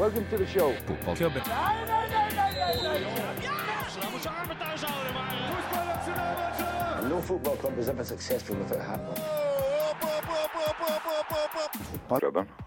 Welcome 0.00 0.24
to 0.30 0.38
the 0.38 0.46
show. 0.46 0.72
And 6.96 7.10
no 7.10 7.20
football 7.20 7.56
club 7.56 7.78
is 7.78 7.88
ever 7.90 8.04
successful 8.04 8.56
without 8.56 8.80
hard 8.80 9.00
work. 9.00 9.18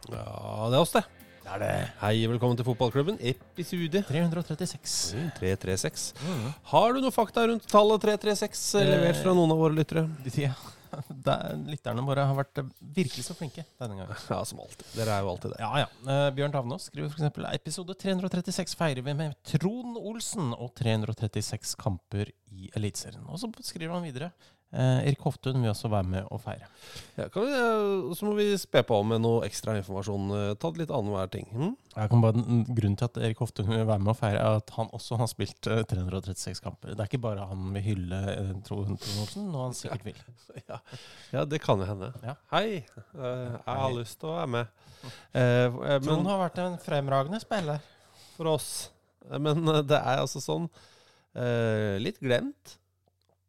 Ja, 0.09 0.69
det 0.69 0.77
er 0.77 0.79
oss, 0.79 0.91
det. 0.93 1.03
Det 1.43 1.49
er 1.55 1.59
det. 1.63 1.71
Hei, 2.03 2.27
velkommen 2.29 2.55
til 2.59 2.67
fotballklubben. 2.69 3.17
Episode 3.19 4.03
336. 4.07 5.17
336. 5.39 6.13
Har 6.69 6.93
du 6.93 7.01
noe 7.01 7.11
fakta 7.17 7.47
rundt 7.49 7.65
tallet 7.65 8.05
336 8.05 8.85
levert 8.91 9.17
fra 9.25 9.33
noen 9.33 9.51
av 9.57 9.65
våre 9.65 9.73
lyttere? 9.81 10.05
Ja, 10.37 10.53
det 11.25 11.33
er- 11.35 11.63
lytterne 11.73 12.05
våre 12.05 12.25
har 12.29 12.37
vært 12.37 12.61
virkelig 12.79 13.25
så 13.27 13.35
flinke 13.37 13.65
denne 13.81 13.97
gangen. 13.99 14.15
Ja, 14.29 14.39
som 14.47 14.61
alltid. 14.63 14.85
Dere 14.95 15.17
er 15.17 15.25
jo 15.25 15.33
alltid 15.33 15.55
det. 15.55 15.59
Ja, 15.63 15.71
ja. 15.83 15.89
Uh, 16.07 16.29
Bjørn 16.35 16.55
Tavnås 16.55 16.89
skriver 16.89 17.11
f.eks.: 17.13 17.41
Episode 17.53 17.97
336 18.05 18.75
feirer 18.79 19.05
vi 19.05 19.15
med 19.17 19.35
Trond 19.47 19.99
Olsen 19.99 20.53
og 20.55 20.73
336 20.79 21.75
kamper 21.81 22.31
i 22.53 22.69
Eliteserien. 22.77 23.25
Og 23.27 23.41
så 23.41 23.49
skriver 23.65 23.95
han 23.97 24.05
videre. 24.05 24.31
Eh, 24.73 24.99
Erik 25.07 25.21
Hoftun 25.21 25.59
vil 25.61 25.69
også 25.69 25.89
være 25.93 26.07
med 26.09 26.27
og 26.33 26.39
feire. 26.41 26.65
Ja, 27.17 27.27
kan 27.29 27.45
vi, 27.45 27.51
eh, 27.53 28.13
så 28.17 28.25
må 28.25 28.33
vi 28.37 28.47
spe 28.57 28.81
på 28.89 28.97
med 29.05 29.21
noe 29.21 29.43
ekstra 29.47 29.75
informasjon. 29.77 30.31
Eh, 30.37 30.53
Ta 30.61 30.71
litt 30.77 30.89
annenhver 30.93 31.29
ting. 31.33 31.45
Hm? 31.53 31.75
Jeg 31.93 32.09
kan 32.09 32.23
bare, 32.23 32.45
grunnen 32.73 32.97
til 32.97 33.05
at 33.05 33.19
Erik 33.21 33.43
Hoftun 33.43 33.69
vil 33.69 33.85
være 33.85 34.01
med 34.01 34.13
og 34.15 34.17
feire, 34.17 34.39
er 34.41 34.57
at 34.61 34.73
han 34.77 34.89
også 34.97 35.19
har 35.21 35.29
spilt 35.29 35.69
eh, 35.69 35.83
336 35.91 36.63
kamper. 36.65 36.95
Det 36.95 37.05
er 37.05 37.11
ikke 37.11 37.21
bare 37.21 37.45
han 37.51 37.69
vil 37.75 37.85
hylle 37.85 38.21
eh, 38.33 38.53
Trond 38.65 38.97
Olsen, 38.97 39.51
noe 39.53 39.67
han 39.69 39.77
sikkert 39.77 40.07
vil. 40.09 40.23
Ja. 40.69 40.77
ja, 41.33 41.43
det 41.49 41.59
kan 41.63 41.81
jo 41.81 41.85
hende. 41.89 42.11
Ja. 42.23 42.35
Hei, 42.53 42.81
eh, 42.81 43.53
jeg 43.53 43.77
har 43.83 43.93
lyst 43.93 44.19
til 44.21 44.29
å 44.31 44.37
være 44.39 44.51
med. 44.57 44.81
Eh, 45.35 45.67
men, 45.69 46.07
Trond 46.07 46.29
har 46.31 46.43
vært 46.47 46.59
en 46.65 46.81
fremragende 46.81 47.41
spiller. 47.43 47.81
for 48.37 48.49
oss 48.55 48.89
Eh, 49.31 49.39
Men 49.39 49.67
eh, 49.67 49.81
det 49.87 49.99
er 49.99 50.21
altså 50.23 50.41
sånn 50.43 50.69
eh, 51.35 51.99
Litt 52.03 52.19
glemt 52.23 52.77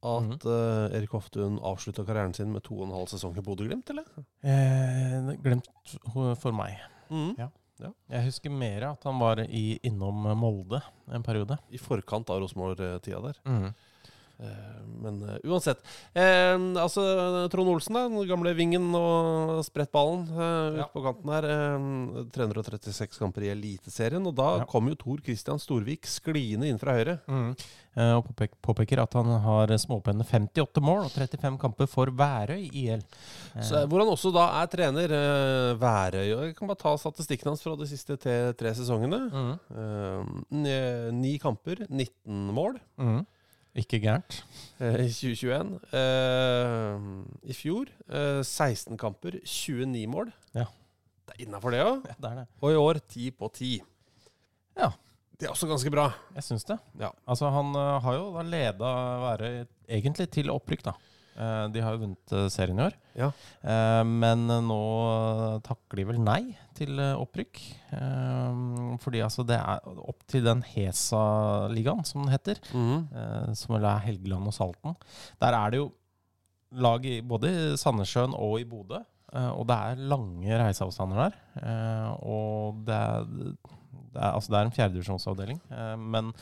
at 0.05 0.45
uh, 0.47 0.95
Erik 0.95 1.13
Hoftun 1.17 1.57
avslutta 1.65 2.05
karrieren 2.05 2.35
sin 2.37 2.53
med 2.53 2.65
to 2.67 2.77
og 2.79 2.87
en 2.89 2.95
halv 2.99 3.09
sesong 3.13 3.37
i 3.41 3.45
Bodø-Glimt, 3.45 3.89
eller? 3.95 4.05
Eh, 4.45 5.31
glemt 5.45 5.69
for 6.41 6.53
meg. 6.57 6.77
Mhm. 7.11 7.35
Ja. 7.41 7.51
Jeg 8.09 8.23
husker 8.29 8.53
mer 8.55 8.85
at 8.93 9.03
han 9.09 9.19
var 9.19 9.41
i, 9.45 9.79
innom 9.83 10.29
Molde 10.39 10.79
en 11.11 11.25
periode. 11.27 11.57
I 11.75 11.81
forkant 11.83 12.31
av 12.31 12.39
Rosenborg-tida 12.45 13.19
der. 13.25 13.41
Eh, 13.51 13.71
Men 15.05 15.21
eh, 15.28 15.39
uansett. 15.47 15.78
Eh, 16.15 16.56
altså, 16.81 17.05
Trond 17.53 17.71
Olsen, 17.71 17.95
da, 17.95 18.09
den 18.09 18.27
gamle 18.28 18.55
vingen 18.56 18.89
og 18.99 19.61
sprettballen 19.67 20.25
uh, 20.34 20.81
ute 20.81 20.89
på 20.95 21.03
kanten 21.05 21.31
her. 21.34 21.47
eh, 21.55 22.25
336 22.34 23.19
kamper 23.21 23.47
i 23.47 23.53
Eliteserien. 23.55 24.27
Og 24.27 24.34
da 24.34 24.49
Ja. 24.59 24.65
kom 24.69 24.89
jo 24.91 24.94
Tor 24.99 25.23
Christian 25.25 25.59
Storvik 25.62 26.06
skliende 26.11 26.67
inn 26.69 26.78
fra 26.78 26.97
høyre. 26.99 27.19
Eh, 27.94 28.11
og 28.17 28.25
påpek, 28.27 28.50
påpeker 28.61 28.99
at 29.05 29.12
han 29.15 29.28
har 29.44 29.71
småpenne 29.78 30.25
58 30.27 30.81
mål 30.83 31.05
og 31.06 31.12
35 31.15 31.59
kamper 31.62 31.87
for 31.87 32.06
Værøy 32.11 32.65
IL. 32.75 33.05
Eh, 33.55 33.62
Så, 33.62 33.84
hvor 33.87 34.03
han 34.03 34.11
også 34.11 34.33
da 34.34 34.49
er 34.62 34.67
trener. 34.73 35.15
Værøy. 35.78 36.33
Og 36.34 36.43
jeg 36.49 36.56
kan 36.56 36.67
bare 36.69 36.81
ta 36.83 36.97
statistikken 36.99 37.53
hans 37.53 37.62
fra 37.62 37.77
de 37.78 37.87
siste 37.87 38.17
tre 38.19 38.75
sesongene. 38.75 39.21
Mm. 39.31 39.55
Eh, 40.65 41.12
ni- 41.12 41.39
kamper, 41.39 41.87
19 41.91 42.50
mål 42.55 42.78
mhm. 42.99 43.25
Ikke 43.75 43.99
gærent. 43.99 44.45
eh, 44.79 45.01
i 45.03 45.09
2021. 45.11 45.81
Uh, 45.91 47.25
I 47.43 47.55
fjor 47.57 47.89
uh, 48.07 48.43
16 48.47 48.97
kamper, 49.01 49.41
29 49.43 50.07
mål. 50.11 50.31
Ja. 50.55 50.69
Det 51.25 51.35
er 51.35 51.47
innafor 51.47 51.75
det 51.75 51.81
òg. 51.83 52.05
Ja, 52.07 52.15
det 52.21 52.31
er 52.31 52.37
det. 52.43 52.45
Og 52.62 52.71
i 52.71 52.79
år 52.79 53.01
10 53.03 53.31
på 53.39 53.49
10. 53.55 53.73
Ja. 54.79 54.91
Det 55.35 55.49
er 55.49 55.51
også 55.51 55.67
ganske 55.67 55.91
bra. 55.91 56.07
Jeg 56.37 56.47
syns 56.47 56.65
det. 56.69 56.77
Ja. 57.01 57.11
Altså, 57.27 57.51
han 57.51 57.75
eh, 57.75 57.97
har 58.05 58.15
jo 58.15 58.29
da 58.37 58.45
leda 58.47 58.93
været 59.25 59.69
egentlig 59.89 60.29
til 60.31 60.53
opprykk, 60.55 60.85
da. 60.87 60.95
Eh, 61.34 61.65
de 61.75 61.83
har 61.83 61.97
jo 61.97 62.03
vunnet 62.05 62.34
eh, 62.37 62.47
serien 62.53 62.78
i 62.78 62.84
år. 62.84 62.95
Ja. 63.19 63.31
Eh, 63.62 64.03
men 64.06 64.47
nå 64.47 64.81
takker 65.67 65.99
de 66.00 66.06
vel 66.12 66.21
nei 66.22 66.43
til 66.75 66.99
opprykk. 66.99 67.61
Fordi 69.05 69.21
altså 69.22 69.44
det 69.47 69.61
er 69.61 69.84
opp 70.03 70.25
til 70.31 70.43
den 70.47 70.65
Hesa-ligaen, 70.67 72.03
som 72.06 72.25
den 72.25 72.33
heter. 72.34 72.59
Eh, 72.75 73.53
som 73.59 73.77
vel 73.77 73.87
er 73.87 74.03
Helgeland 74.09 74.50
og 74.50 74.56
Salten. 74.56 74.97
Der 75.43 75.55
er 75.59 75.75
det 75.75 75.83
jo 75.83 75.93
lag 76.75 77.06
i 77.06 77.21
både 77.23 77.50
i 77.50 77.77
Sandnessjøen 77.78 78.34
og 78.34 78.59
i 78.59 78.67
Bodø. 78.67 78.99
og 79.34 79.65
det 79.67 79.77
er 79.77 80.03
lange 80.11 80.59
reiseavstander 80.59 81.17
der. 81.21 81.39
og 82.23 82.83
det 82.87 82.94
er, 82.94 83.25
det 83.25 84.21
er, 84.21 84.33
altså 84.33 84.53
det 84.53 84.59
er 84.59 84.67
en 84.67 84.75
fjerdedivisjonsavdeling. 84.75 85.61
Men 85.99 86.34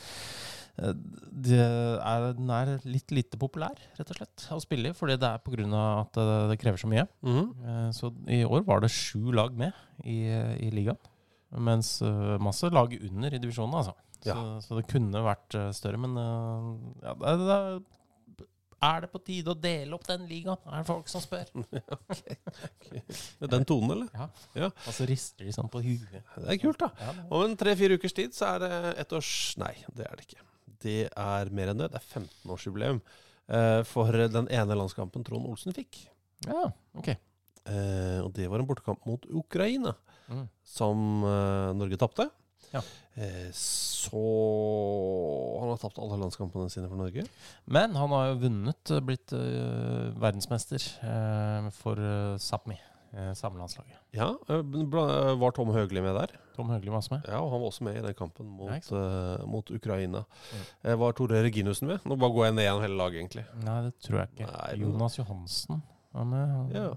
det 0.73 1.59
er, 1.61 2.23
den 2.33 2.49
er 2.49 2.71
litt 2.89 3.11
lite 3.13 3.37
populær, 3.37 3.77
rett 3.97 4.09
og 4.09 4.17
slett, 4.17 4.45
å 4.55 4.59
spille 4.63 4.89
i. 4.89 4.97
Fordi 4.97 5.19
det 5.21 5.29
er 5.29 5.41
pga. 5.45 5.81
at 6.01 6.17
det, 6.17 6.37
det 6.49 6.59
krever 6.61 6.81
så 6.81 6.89
mye. 6.89 7.07
Mm 7.21 7.35
-hmm. 7.37 7.91
Så 7.93 8.13
i 8.27 8.43
år 8.43 8.63
var 8.65 8.81
det 8.81 8.89
sju 8.91 9.31
lag 9.31 9.53
med 9.53 9.71
i, 10.03 10.25
i 10.65 10.71
ligaen. 10.71 10.97
Mens 11.57 12.01
eh, 12.01 12.37
masse 12.41 12.69
lag 12.69 12.93
under 13.01 13.33
i 13.33 13.39
divisjonen, 13.39 13.75
altså. 13.75 13.93
Så, 14.23 14.29
Ja. 14.29 14.61
så 14.61 14.77
det 14.79 14.87
kunne 14.87 15.19
vært 15.23 15.55
eh, 15.59 15.71
større, 15.75 15.97
men 15.99 16.17
eh, 16.17 16.69
ja, 17.03 17.13
det, 17.13 17.47
det, 18.39 18.47
er 18.83 19.03
det 19.03 19.09
på 19.11 19.19
tide 19.23 19.51
å 19.51 19.59
dele 19.59 19.95
opp 19.95 20.07
den 20.07 20.25
ligaen? 20.27 20.57
Er 20.65 20.81
det 20.81 20.87
folk 20.87 21.11
som 21.11 21.21
spør? 21.23 21.51
Med 23.39 23.51
den 23.51 23.67
tonen, 23.67 23.91
eller? 23.91 24.09
Ja. 24.13 24.29
Ja. 24.55 24.71
Og 24.71 24.95
så 24.95 25.07
rister 25.07 25.45
de 25.45 25.53
sånn 25.55 25.69
på 25.71 25.83
huet. 25.83 26.15
Det 26.15 26.47
er 26.55 26.59
kult, 26.61 26.81
da. 26.81 27.13
Om 27.29 27.45
en 27.45 27.57
tre-fire 27.59 27.99
ukers 27.99 28.15
tid 28.15 28.35
så 28.35 28.55
er 28.55 28.65
det 28.65 28.73
ett 29.05 29.15
års 29.15 29.53
Nei, 29.61 29.75
det 29.95 30.07
er 30.07 30.17
det 30.17 30.27
ikke. 30.27 30.41
Det 30.83 31.07
er 31.09 31.49
mer 31.55 31.71
enn 31.73 31.79
det. 31.81 31.91
Det 31.93 31.99
er 32.01 32.21
15-årsjubileum 32.21 32.99
eh, 33.47 33.81
for 33.87 34.11
den 34.11 34.47
ene 34.51 34.75
landskampen 34.79 35.23
Trond 35.27 35.47
Olsen 35.49 35.73
fikk. 35.75 36.03
ja, 36.47 36.65
ok. 36.99 37.13
Eh, 37.63 38.19
og 38.19 38.33
det 38.35 38.49
var 38.51 38.59
en 38.59 38.67
bortekamp 38.67 39.05
mot 39.07 39.25
Ukraina, 39.31 39.95
Mm. 40.31 40.45
som 40.63 41.23
eh, 41.27 41.73
Norge 41.75 41.97
tapte. 41.99 42.29
Ja. 42.73 42.79
Så 43.53 44.21
Han 45.61 45.69
har 45.73 45.77
tapt 45.81 45.99
alle 46.01 46.17
landskampene 46.21 46.69
sine 46.71 46.87
for 46.89 46.95
Norge. 46.99 47.25
Men 47.67 47.93
han 47.99 48.09
har 48.15 48.29
jo 48.31 48.39
vunnet, 48.45 48.93
blitt 49.05 49.33
verdensmester 50.23 50.81
for 51.75 51.99
Sápmi, 52.41 52.77
samelandslaget. 53.35 53.99
Ja, 54.11 54.37
eh, 54.49 54.61
Var 55.37 55.51
Tom 55.51 55.69
Høgli 55.73 56.01
med 56.01 56.15
der? 56.15 56.33
Tom 56.55 56.69
Høgli 56.69 56.89
var 56.89 57.01
også 57.01 57.15
med. 57.15 57.27
Ja, 57.27 57.41
og 57.41 57.51
han 57.51 57.61
var 57.61 57.67
også 57.67 57.83
med 57.83 57.97
i 57.97 58.05
den 58.05 58.13
kampen 58.13 58.45
mot, 58.45 58.91
eh, 58.91 59.45
mot 59.45 59.71
Ukraina. 59.71 60.23
Mm. 60.25 60.63
Eh, 60.83 60.95
var 60.99 61.13
Tore 61.17 61.43
Reginussen 61.43 61.87
med? 61.87 61.99
Nå 62.05 62.17
bare 62.17 62.33
går 62.33 62.45
jeg 62.45 62.55
ned 62.55 62.67
gjennom 62.67 62.85
hele 62.85 62.97
laget, 62.97 63.19
egentlig. 63.21 63.45
Nei, 63.63 63.77
det 63.87 63.93
tror 64.05 64.19
jeg 64.19 64.33
ikke. 64.33 64.49
Nei, 64.51 64.71
Jonas 64.81 65.17
Johansen 65.17 65.83
var 66.13 66.25
med. 66.29 66.75
Ja. 66.75 66.87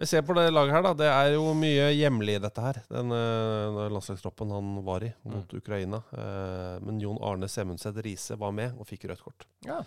Vi 0.00 0.06
ser 0.06 0.22
på 0.22 0.36
det 0.36 0.46
laget 0.52 0.72
her, 0.72 0.82
da. 0.84 0.94
Det 0.96 1.08
er 1.08 1.34
jo 1.34 1.50
mye 1.56 1.90
hjemlig 1.92 2.38
i 2.38 2.44
dette 2.44 2.62
her. 2.64 2.80
Den 2.88 3.12
uh, 3.12 3.88
landslagstroppen 3.92 4.52
han 4.52 4.78
var 4.84 5.04
i 5.04 5.10
mot 5.28 5.52
Ukraina. 5.52 6.00
Uh, 6.12 6.80
men 6.84 7.00
Jon 7.00 7.20
Arne 7.20 7.48
Semundset 7.48 8.00
Riise 8.04 8.38
var 8.40 8.52
med 8.56 8.76
og 8.80 8.88
fikk 8.88 9.04
rødt 9.10 9.20
kort. 9.24 9.44
Ja. 9.68 9.82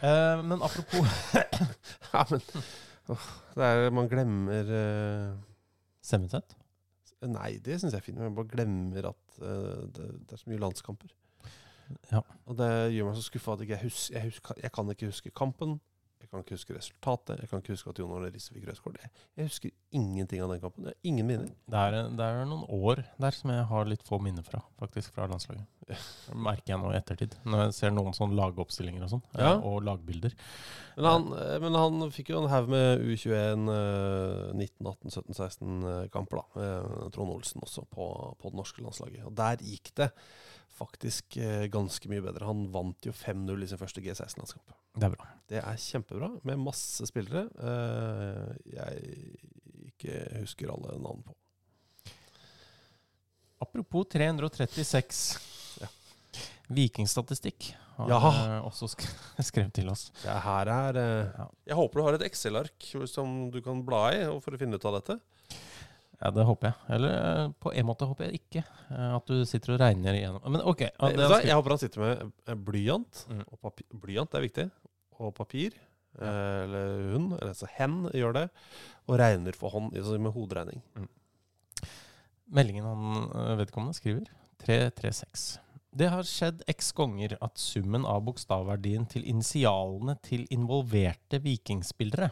Uh, 0.00 0.40
men 0.44 0.60
apropos 0.64 1.04
Ja, 2.12 2.24
men 2.30 2.40
åh, 3.10 3.28
det 3.56 3.68
er, 3.68 3.90
Man 3.94 4.10
glemmer 4.10 4.70
uh, 4.70 5.38
Semmetett. 6.04 6.56
Nei, 7.28 7.58
det 7.60 7.76
syns 7.80 7.92
jeg 7.92 8.00
er 8.00 8.04
fint. 8.06 8.18
Men 8.18 8.30
jeg 8.30 8.38
bare 8.38 8.52
glemmer 8.54 9.10
at 9.10 9.40
uh, 9.42 9.82
det, 9.92 10.06
det 10.24 10.36
er 10.36 10.40
så 10.40 10.50
mye 10.52 10.62
landskamper. 10.62 11.12
Ja. 12.12 12.22
Og 12.46 12.56
det 12.58 12.70
gjør 12.94 13.08
meg 13.08 13.18
så 13.18 13.26
skuffa 13.26 13.56
at 13.56 13.64
jeg, 13.66 13.80
hus 13.82 14.08
jeg, 14.14 14.22
husker, 14.28 14.58
jeg 14.62 14.72
kan 14.72 14.92
ikke 14.92 15.10
huske 15.10 15.32
kampen. 15.36 15.78
Jeg 16.30 16.36
kan 16.36 16.44
ikke 16.44 16.54
huske 16.60 16.74
resultatet. 16.76 17.40
Jeg 17.42 17.48
kan 17.50 17.58
ikke 17.58 17.74
huske 17.74 17.90
at 17.90 17.98
Jon 17.98 18.12
Arne 18.14 18.28
Riise 18.30 18.52
fikk 18.54 18.68
rødt 18.68 18.80
kort. 18.84 18.98
Jeg, 19.02 19.48
husker 19.48 19.72
ingenting 19.98 20.44
av 20.44 20.52
den 20.52 20.60
kampen. 20.62 20.84
Jeg 20.86 20.94
har 20.94 21.08
ingen 21.10 21.26
minner. 21.26 21.48
Det 21.66 21.80
er, 21.80 21.96
det 22.14 22.22
er 22.28 22.44
noen 22.46 22.62
år 22.70 23.00
der 23.18 23.34
som 23.34 23.50
jeg 23.50 23.64
har 23.66 23.88
litt 23.90 24.04
få 24.06 24.20
minner 24.22 24.46
fra, 24.46 24.60
faktisk, 24.78 25.10
fra 25.16 25.26
landslaget. 25.26 25.66
Det 25.90 25.98
merker 26.38 26.70
jeg 26.76 26.78
nå 26.84 26.92
i 26.92 26.98
ettertid, 27.00 27.34
når 27.50 27.64
jeg 27.64 27.74
ser 27.80 27.90
noen 27.96 28.14
sånne 28.14 28.38
lagoppstillinger 28.38 29.08
og 29.08 29.10
sånn, 29.16 29.24
eh, 29.34 29.42
Ja. 29.42 29.56
og 29.58 29.82
lagbilder. 29.88 30.36
Men 31.00 31.08
han, 31.10 31.26
eh, 31.34 31.56
men 31.66 31.74
han 31.80 32.06
fikk 32.14 32.30
jo 32.30 32.44
en 32.44 32.50
haug 32.52 32.70
med 32.70 33.02
U21 33.02 33.66
eh, 33.74 34.54
19, 34.54 34.86
18, 34.86 35.10
17, 35.10 35.34
16 35.34 35.82
eh, 35.82 36.08
kamper, 36.14 36.44
da. 36.44 36.70
Trond 37.10 37.34
Olsen 37.34 37.66
også 37.66 37.82
på, 37.90 38.06
på 38.38 38.54
det 38.54 38.60
norske 38.62 38.86
landslaget. 38.86 39.26
Og 39.26 39.34
der 39.34 39.66
gikk 39.66 39.90
det 39.98 40.12
faktisk 40.80 41.36
eh, 41.40 41.66
ganske 41.72 42.08
mye 42.10 42.24
bedre. 42.24 42.48
Han 42.48 42.64
vant 42.72 43.06
jo 43.06 43.12
5-0 43.14 43.62
i 43.62 43.68
sin 43.70 43.80
første 43.80 44.02
G16-landskamp. 44.04 44.72
Det 44.96 45.06
er 45.06 45.12
bra. 45.14 45.26
Det 45.52 45.60
er 45.60 45.76
kjempebra, 45.84 46.32
med 46.48 46.58
masse 46.64 47.06
spillere 47.06 47.44
eh, 47.60 48.48
jeg 48.72 49.12
ikke 49.92 50.16
husker 50.40 50.72
alle 50.72 50.96
navn 51.04 51.20
på. 51.28 51.36
Apropos 53.60 54.06
336. 54.08 55.20
Ja. 55.82 55.88
Vikingstatistikk 56.72 57.74
har 57.98 58.08
Ja. 58.08 58.20
eh, 58.56 58.64
også 58.64 58.88
skrevet 59.50 59.74
til 59.76 59.90
oss. 59.92 60.08
Det 60.22 60.32
her 60.46 60.70
er 60.72 61.00
Jeg 61.68 61.76
håper 61.76 62.00
du 62.00 62.04
har 62.06 62.16
et 62.16 62.24
Excel-ark 62.30 62.88
som 63.10 63.50
du 63.52 63.60
kan 63.60 63.82
bla 63.84 64.06
i 64.16 64.22
for 64.40 64.56
å 64.56 64.60
finne 64.60 64.80
ut 64.80 64.84
av 64.88 64.96
dette. 65.00 65.18
Ja, 66.20 66.30
det 66.36 66.44
håper 66.44 66.68
jeg. 66.68 66.76
Eller 66.96 67.14
eh, 67.16 67.52
på 67.64 67.72
en 67.72 67.86
måte 67.88 68.08
håper 68.08 68.26
jeg 68.28 68.40
ikke 68.42 68.62
eh, 68.62 69.12
at 69.16 69.30
du 69.30 69.38
sitter 69.48 69.72
og 69.74 69.80
regner 69.80 70.18
igjennom. 70.18 70.42
Men 70.52 70.64
ok. 70.68 70.82
Ja, 70.90 70.92
hva? 71.00 71.12
skrevet- 71.14 71.46
jeg 71.48 71.56
håper 71.56 71.74
han 71.74 71.80
sitter 71.80 72.02
med 72.04 72.24
eh, 72.26 72.58
blyant. 72.68 73.22
Mm. 73.30 73.40
Og 73.46 73.60
papir, 73.64 73.86
blyant 74.02 74.36
er 74.36 74.44
viktig. 74.44 74.66
Og 75.20 75.32
papir. 75.36 75.78
Ja. 76.20 76.26
eller 76.64 77.12
hun, 77.12 77.26
eller 77.36 77.52
altså 77.52 77.68
hen, 77.70 77.92
gjør 78.18 78.32
det. 78.34 78.44
Og 79.06 79.14
regner 79.20 79.54
for 79.56 79.70
hånd, 79.70 79.92
altså 79.96 80.18
med 80.18 80.34
hoderegning. 80.34 80.80
Meldingen 82.50 82.88
han 82.88 83.58
vedkommende 83.60 83.94
skriver 83.94 84.26
336. 84.64 85.60
Det 85.90 86.08
har 86.10 86.26
skjedd 86.26 86.64
x 86.70 86.90
ganger 86.98 87.36
at 87.42 87.58
summen 87.58 88.04
av 88.06 88.24
bokstavverdien 88.26 89.06
til 89.10 89.24
initialene 89.30 90.16
til 90.26 90.44
involverte 90.54 91.40
vikingspillere, 91.42 92.28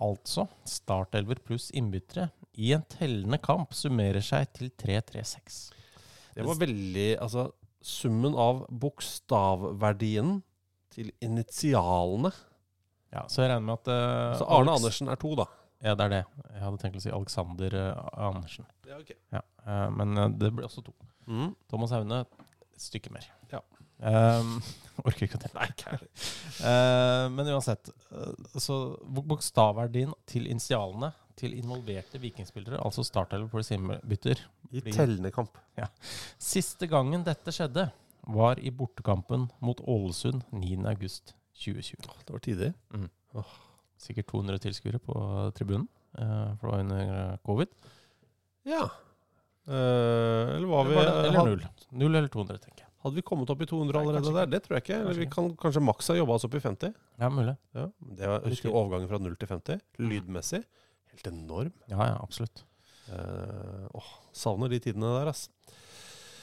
altså 0.00 0.46
startelver 0.68 1.40
pluss 1.44 1.70
innbyttere, 1.76 2.30
i 2.56 2.72
en 2.76 2.84
tellende 2.88 3.38
kamp 3.42 3.74
summerer 3.76 4.24
seg 4.24 4.48
til 4.56 4.70
3-3-6. 4.80 5.58
Det 6.36 6.44
var 6.44 6.58
veldig 6.60 7.08
Altså, 7.22 7.46
summen 7.84 8.36
av 8.36 8.64
bokstavverdien 8.82 10.38
til 10.92 11.12
initialene 11.24 12.32
Ja, 13.12 13.26
Så 13.28 13.44
jeg 13.44 13.52
regner 13.52 13.64
med 13.68 13.78
at 13.80 13.90
uh, 13.92 14.38
Så 14.40 14.48
Arne 14.48 14.72
Alex- 14.72 14.82
Andersen 14.82 15.12
er 15.12 15.20
to, 15.20 15.34
da. 15.38 15.46
Ja, 15.84 15.92
det 15.94 16.06
er 16.06 16.12
det. 16.14 16.22
Jeg 16.54 16.62
hadde 16.64 16.80
tenkt 16.82 16.98
å 16.98 17.04
si 17.04 17.12
Alexander 17.12 17.76
uh, 17.76 18.08
Andersen. 18.30 18.66
Ja, 18.88 18.98
ok. 19.00 19.12
Ja, 19.32 19.42
uh, 19.66 19.88
men 19.92 20.16
det 20.40 20.50
blir 20.56 20.66
også 20.68 20.82
to. 20.84 20.96
Mm. 21.28 21.52
Thomas 21.70 21.92
Haune 21.94 22.22
et 22.24 22.80
stykke 22.80 23.12
mer. 23.14 23.28
Ja. 23.52 23.60
Um, 24.00 24.58
orker 25.06 25.28
ikke 25.28 25.38
å 25.38 25.44
tenke. 25.44 25.92
Nei. 25.92 26.08
Eh, 26.66 27.26
men 27.32 27.48
uansett, 27.52 27.90
så 28.60 28.76
bokstavverdien 29.04 30.12
til 30.28 30.48
initialene 30.48 31.12
til 31.36 31.54
involverte 31.58 32.20
vikingspillere, 32.22 32.80
altså 32.80 33.04
startelver 33.04 33.50
pluss 33.52 33.72
bytter. 34.08 34.40
I 34.72 34.82
tellende 34.88 35.30
kamp. 35.34 35.58
Siste 36.40 36.88
gangen 36.90 37.24
dette 37.26 37.52
skjedde, 37.54 37.90
var 38.26 38.58
i 38.58 38.72
bortekampen 38.74 39.46
mot 39.62 39.80
Ålesund 39.86 40.42
9.8.2020. 40.50 42.08
Det 42.26 42.34
var 42.34 42.42
tidig. 42.42 42.72
Sikkert 43.96 44.28
200 44.32 44.58
tilskuere 44.64 44.98
på 45.00 45.14
tribunen, 45.56 45.86
eh, 46.18 46.48
for 46.58 46.66
det 46.66 46.72
var 46.72 46.82
under 46.82 47.12
eh, 47.12 47.36
covid. 47.46 47.70
Ja. 48.66 48.82
Eh, 49.66 50.56
eller 50.56 50.66
var 50.68 50.84
vi 50.84 50.98
det, 50.98 51.06
eller 51.06 51.48
null. 51.52 51.64
Null 51.90 52.18
eller 52.18 52.28
200, 52.28 52.58
tenker 52.64 52.84
jeg. 52.84 52.92
Hadde 53.06 53.20
vi 53.20 53.22
kommet 53.22 53.50
opp 53.52 53.62
i 53.62 53.68
200 53.70 54.00
allerede 54.00 54.32
Nei, 54.32 54.34
der? 54.40 54.48
Det 54.50 54.60
tror 54.64 54.76
jeg 54.76 54.84
ikke. 54.84 54.96
Eller 55.04 55.20
vi 55.20 55.28
kan 55.30 55.52
kanskje 55.62 55.82
maks 55.84 56.08
ha 56.10 56.16
jobba 56.18 56.36
oss 56.36 56.46
opp 56.48 56.56
i 56.58 56.62
50. 56.64 56.94
Ja, 57.22 57.28
mulig. 57.30 57.54
Ja, 57.76 57.84
det 58.18 58.30
var, 58.32 58.48
husker 58.50 58.74
overgangen 58.74 59.10
fra 59.12 59.20
0 59.22 59.36
til 59.38 59.50
50. 59.52 59.84
Lydmessig. 60.02 60.64
Helt 61.16 61.32
enorm. 61.32 61.74
Ja, 61.88 62.12
ja, 62.12 62.16
absolutt. 62.20 62.64
Uh, 63.06 63.86
åh, 63.94 64.08
savner 64.34 64.68
de 64.68 64.80
tidene 64.82 65.12
der, 65.16 65.30
ass. 65.30 65.46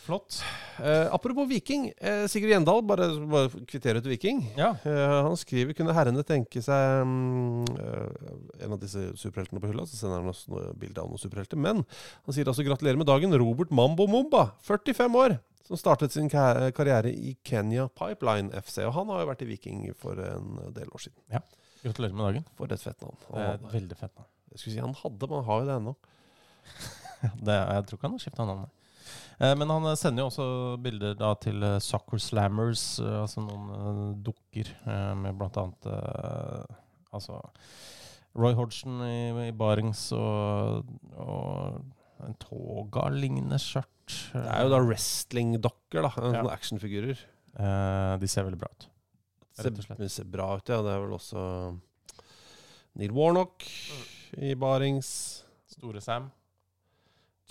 Flott. 0.03 0.41
Uh, 0.79 1.07
apropos 1.15 1.47
Viking. 1.47 1.85
Uh, 2.03 2.25
Sigurd 2.27 2.51
Gjendal, 2.51 2.81
bare, 2.87 3.07
bare 3.29 3.63
kvittere 3.69 4.01
ut 4.01 4.09
Viking. 4.11 4.41
Ja. 4.59 4.73
Han 4.83 5.37
skriver 5.39 5.77
kunne 5.77 5.95
herrene 5.95 6.25
tenke 6.27 6.63
seg 6.63 7.05
um, 7.05 7.63
en 8.59 8.75
av 8.75 8.81
disse 8.81 9.13
superheltene 9.19 9.63
på 9.63 9.71
hylla. 9.71 9.85
Så 9.87 10.01
sender 10.01 10.19
han 10.19 10.33
oss 10.33 10.43
bilde 10.79 10.99
av 10.99 11.11
noen 11.11 11.21
superhelter. 11.21 11.59
Men 11.59 11.85
han 11.85 12.35
sier 12.35 12.51
altså 12.51 12.65
gratulerer 12.67 12.99
med 12.99 13.07
dagen, 13.07 13.35
Robert 13.39 13.71
Mambo 13.71 14.09
Mumba, 14.11 14.49
45 14.67 15.19
år. 15.23 15.37
Som 15.63 15.79
startet 15.79 16.11
sin 16.11 16.27
karriere 16.27 17.13
i 17.13 17.37
Kenya 17.47 17.87
Pipeline 17.87 18.51
FC. 18.59 18.81
Og 18.83 18.91
han 18.97 19.13
har 19.13 19.23
jo 19.23 19.29
vært 19.29 19.45
i 19.45 19.51
Viking 19.53 19.85
for 19.95 20.19
en 20.19 20.57
del 20.75 20.91
år 20.91 21.05
siden. 21.05 21.21
Ja. 21.31 21.39
Gratulerer 21.85 22.15
med 22.15 22.27
dagen. 22.27 22.51
For 22.59 22.75
et 22.75 22.83
fett 22.83 22.99
navn. 23.03 23.23
Et 23.39 23.71
veldig 23.71 23.99
fett 23.99 24.11
navn. 24.11 24.32
Jeg 24.53 24.61
skulle 24.61 24.75
si 24.77 24.83
han 24.83 24.95
hadde, 25.01 25.27
men 25.27 25.39
han 25.41 25.50
har 25.50 25.59
jo 25.63 25.67
det 25.71 25.77
ennå. 25.81 25.95
Det, 27.47 27.53
jeg 27.55 27.85
tror 27.88 27.97
ikke 27.97 28.07
han 28.09 28.15
har 28.17 28.21
skifta 28.23 28.45
navn. 28.47 28.63
Eh, 29.39 29.53
men 29.55 29.71
han 29.71 29.85
eh, 29.88 29.95
sender 30.00 30.25
jo 30.25 30.29
også 30.29 30.45
bilder 30.83 31.13
da 31.19 31.29
til 31.39 31.63
eh, 31.63 31.77
Soccer 31.83 32.19
Slammers, 32.19 32.83
eh, 33.00 33.15
altså 33.23 33.44
noen 33.45 34.17
dukker 34.25 34.69
med 35.19 35.38
blant 35.39 35.57
annet 35.61 35.88
altså 37.13 37.38
Roy 38.35 38.55
Hodgson 38.57 39.00
i, 39.05 39.47
i 39.47 39.51
Barings 39.55 40.07
og, 40.17 40.89
og 41.21 42.25
en 42.25 42.35
toga-lignende 42.41 43.59
skjørt. 43.61 43.89
Det 44.33 44.41
er 44.44 44.65
jo 44.65 44.71
da 44.73 44.79
wrestlingdokker, 44.83 46.01
da. 46.01 46.09
Ja. 46.09 46.31
Sånne 46.39 46.53
actionfigurer. 46.56 47.21
Eh, 47.53 48.13
De 48.21 48.29
ser 48.31 48.47
veldig 48.47 48.59
bra 48.63 48.71
ut. 48.73 48.88
Ser, 49.53 49.69
det 49.99 50.09
ser 50.09 50.25
bra 50.33 50.49
ut, 50.57 50.71
ja. 50.71 50.79
Det 50.81 50.91
er 50.95 51.03
vel 51.03 51.13
også 51.15 51.44
Neil 52.97 53.13
Warnock 53.15 53.67
i 54.37 54.56
Barings. 54.56 55.44
Store 55.73 56.02
Sam. 56.02 56.30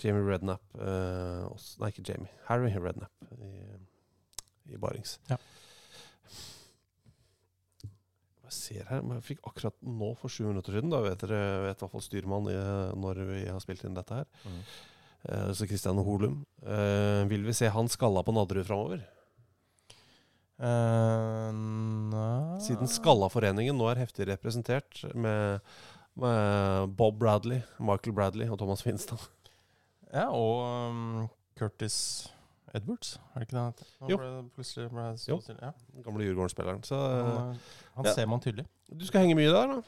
Jamie 0.01 0.23
Redknapp 0.25 0.79
eh, 0.81 1.43
også, 1.47 1.77
Nei, 1.81 1.91
ikke 1.93 2.05
Jamie. 2.07 2.31
Harry 2.47 2.71
Redknapp 2.73 3.35
i, 3.37 3.51
i 4.73 4.79
Barings. 4.81 5.17
Ja. 5.29 5.37
Jeg 8.43 8.55
ser 8.55 8.89
her, 8.89 9.01
men 9.01 9.17
jeg 9.17 9.27
fikk 9.31 9.45
akkurat 9.49 9.77
nå 9.81 10.11
for 10.19 10.33
sju 10.33 10.43
minutter 10.49 10.75
siden, 10.75 10.91
da 10.93 10.99
vet 11.05 11.23
dere 11.23 11.39
vet 11.63 11.77
i 11.77 11.85
hvert 11.85 11.93
fall 11.93 12.03
styrmann 12.05 12.49
i, 12.51 12.57
når 12.99 13.23
vi 13.31 13.45
har 13.47 13.61
spilt 13.63 13.85
inn 13.87 13.97
dette 13.97 14.19
her. 14.19 14.27
Mm. 14.43 14.59
Eh, 15.23 15.49
så 15.57 15.69
Christian 15.69 16.01
Holum. 16.03 16.41
Eh, 16.61 17.23
vil 17.31 17.47
vi 17.47 17.55
se 17.57 17.71
han 17.71 17.89
skalla 17.89 18.25
på 18.25 18.35
Nadderud 18.35 18.67
framover? 18.67 19.05
Uh. 20.63 21.33
Siden 22.63 22.87
Skalla-foreningen 22.87 23.75
nå 23.75 23.87
er 23.89 24.03
heftig 24.03 24.27
representert 24.29 25.01
med 25.11 25.63
Bob 26.15 27.17
Bradley, 27.19 27.61
Michael 27.79 28.13
Bradley 28.13 28.49
og 28.49 28.59
Thomas 28.61 28.83
Finstad. 28.85 29.29
Ja, 30.13 30.27
og 30.29 30.89
um, 30.91 31.29
Curtis 31.57 32.29
Edwards, 32.73 33.15
er 33.33 33.39
det 33.39 33.47
ikke 33.47 33.57
det? 33.57 33.87
Nå 34.01 34.09
Jo. 34.09 34.17
ble 34.17 34.89
ble 34.89 35.07
Jo. 35.29 35.39
så. 35.41 35.55
Ja. 35.61 35.71
Gamle 36.05 36.25
Djurgården-spilleren. 36.25 36.81
Han, 36.89 37.01
eh, 37.01 37.49
eh, 37.49 37.57
han 37.95 38.05
ja. 38.05 38.13
ser 38.13 38.25
man 38.29 38.41
tydelig. 38.41 38.65
du 38.89 39.05
skal 39.05 39.21
henge 39.21 39.35
mye 39.37 39.51
der, 39.53 39.73
da? 39.73 39.81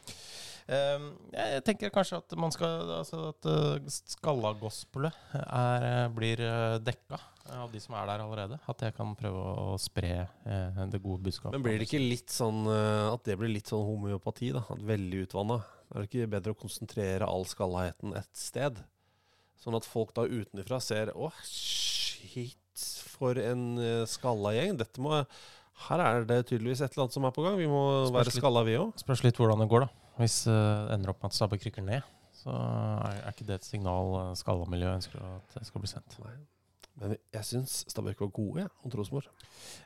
Um, 0.66 1.12
jeg 1.34 1.64
tenker 1.66 1.90
kanskje 1.94 2.18
at 2.18 2.34
man 2.42 2.50
skal 2.50 2.90
Altså 2.90 3.28
at 3.30 3.46
uh, 3.46 3.78
skallagospelet 3.86 5.14
blir 6.16 6.42
dekka 6.82 7.20
av 7.54 7.72
de 7.72 7.80
som 7.82 7.96
er 7.98 8.08
der 8.10 8.24
allerede. 8.24 8.58
At 8.72 8.82
jeg 8.86 8.96
kan 8.98 9.14
prøve 9.18 9.44
å 9.62 9.76
spre 9.82 10.12
eh, 10.26 10.82
det 10.92 11.02
gode 11.04 11.22
budskapet. 11.28 11.56
Men 11.58 11.66
blir 11.66 11.80
det 11.80 11.88
ikke 11.88 12.02
litt 12.02 12.34
sånn 12.34 12.66
eh, 12.72 13.08
at 13.12 13.26
det 13.28 13.38
blir 13.40 13.54
litt 13.54 13.70
sånn 13.72 13.86
homeopati, 13.86 14.52
da? 14.56 14.64
At 14.74 14.84
veldig 14.86 15.26
utvanna? 15.28 15.60
Er 15.94 16.02
det 16.02 16.10
ikke 16.10 16.32
bedre 16.34 16.56
å 16.56 16.60
konsentrere 16.60 17.30
all 17.30 17.46
skallaheten 17.50 18.16
et 18.18 18.32
sted? 18.38 18.82
Sånn 19.62 19.78
at 19.78 19.88
folk 19.88 20.14
da 20.18 20.26
utenfra 20.28 20.82
ser 20.84 21.12
Å, 21.16 21.30
shit, 21.46 22.58
for 23.16 23.40
en 23.40 23.78
uh, 23.80 24.08
skalla 24.10 24.52
gjeng. 24.58 24.76
Dette 24.82 25.02
må 25.02 25.22
Her 25.86 26.02
er 26.04 26.26
det 26.28 26.42
tydeligvis 26.50 26.82
et 26.84 26.92
eller 26.92 27.06
annet 27.06 27.16
som 27.16 27.28
er 27.28 27.36
på 27.36 27.46
gang. 27.46 27.56
Vi 27.62 27.70
må 27.72 27.86
Spørs 28.10 28.18
være 28.18 28.36
skalla, 28.36 28.66
vi 28.68 28.76
òg. 28.82 28.92
Spørs 29.00 29.24
litt 29.26 29.40
hvordan 29.40 29.64
det 29.64 29.70
går, 29.72 29.86
da. 29.86 30.10
Hvis 30.20 30.42
uh, 30.50 30.56
det 30.90 30.98
ender 30.98 31.14
opp 31.14 31.24
med 31.24 31.32
at 31.32 31.38
Stabæk 31.38 31.70
rykker 31.70 31.86
ned, 31.88 32.12
så 32.36 32.52
er, 32.52 33.22
er 33.22 33.32
ikke 33.32 33.48
det 33.48 33.62
et 33.62 33.70
signal 33.70 34.12
uh, 34.18 34.36
skallamiljøet 34.40 35.00
ønsker 35.00 35.24
at 35.30 35.58
det 35.60 35.70
skal 35.70 35.86
bli 35.86 35.92
sendt. 35.92 36.20
Men 37.02 37.18
jeg 37.36 37.44
syns 37.44 37.82
Stabæk 37.92 38.22
var 38.24 38.30
gode 38.36 38.62
jeg, 38.64 38.72
mot 38.86 38.96
Rosenborg. 38.96 39.28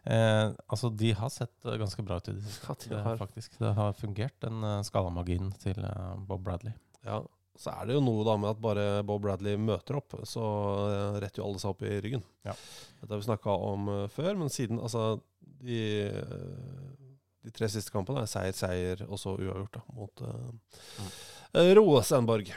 Eh, 0.05 0.51
altså, 0.69 0.91
de 0.93 1.09
har 1.17 1.31
sett 1.33 1.65
eh, 1.65 1.79
ganske 1.81 2.05
bra 2.05 2.19
ut 2.21 2.29
i 2.29 2.35
det 2.37 2.43
siste. 2.45 2.67
Ja, 2.69 2.75
de 2.83 2.89
Det, 2.93 3.17
faktisk. 3.23 3.57
det 3.59 3.73
har 3.79 3.97
fungert, 3.97 4.35
den 4.45 4.61
uh, 4.63 4.79
skallamagien 4.85 5.49
til 5.63 5.79
eh, 5.81 6.15
Bob 6.29 6.43
Bradley. 6.45 6.75
Ja, 7.07 7.23
Så 7.59 7.73
er 7.73 7.89
det 7.89 7.97
jo 7.97 8.03
noe 8.05 8.23
da 8.27 8.37
med 8.39 8.53
at 8.53 8.61
bare 8.63 8.85
Bob 9.03 9.23
Bradley 9.25 9.57
møter 9.59 9.97
opp, 9.99 10.13
så 10.29 10.43
eh, 10.85 11.17
retter 11.23 11.41
jo 11.41 11.49
alle 11.49 11.59
seg 11.59 11.73
opp 11.73 11.81
i 11.83 11.97
ryggen. 12.05 12.21
Ja. 12.47 12.53
Dette 13.01 13.11
har 13.11 13.19
vi 13.19 13.27
snakka 13.27 13.57
om 13.71 13.89
eh, 13.95 14.05
før, 14.13 14.35
men 14.39 14.53
siden 14.53 14.79
altså 14.79 15.17
de, 15.59 15.81
eh, 16.07 17.17
de 17.43 17.51
tre 17.55 17.67
siste 17.73 17.91
kampene 17.91 18.23
er 18.23 18.31
seier, 18.31 18.55
seier 18.55 19.03
og 19.09 19.17
så 19.19 19.33
uavgjort 19.35 19.75
da, 19.79 19.81
mot 19.97 20.23
uh, 20.23 21.73
Rosenborg. 21.79 22.53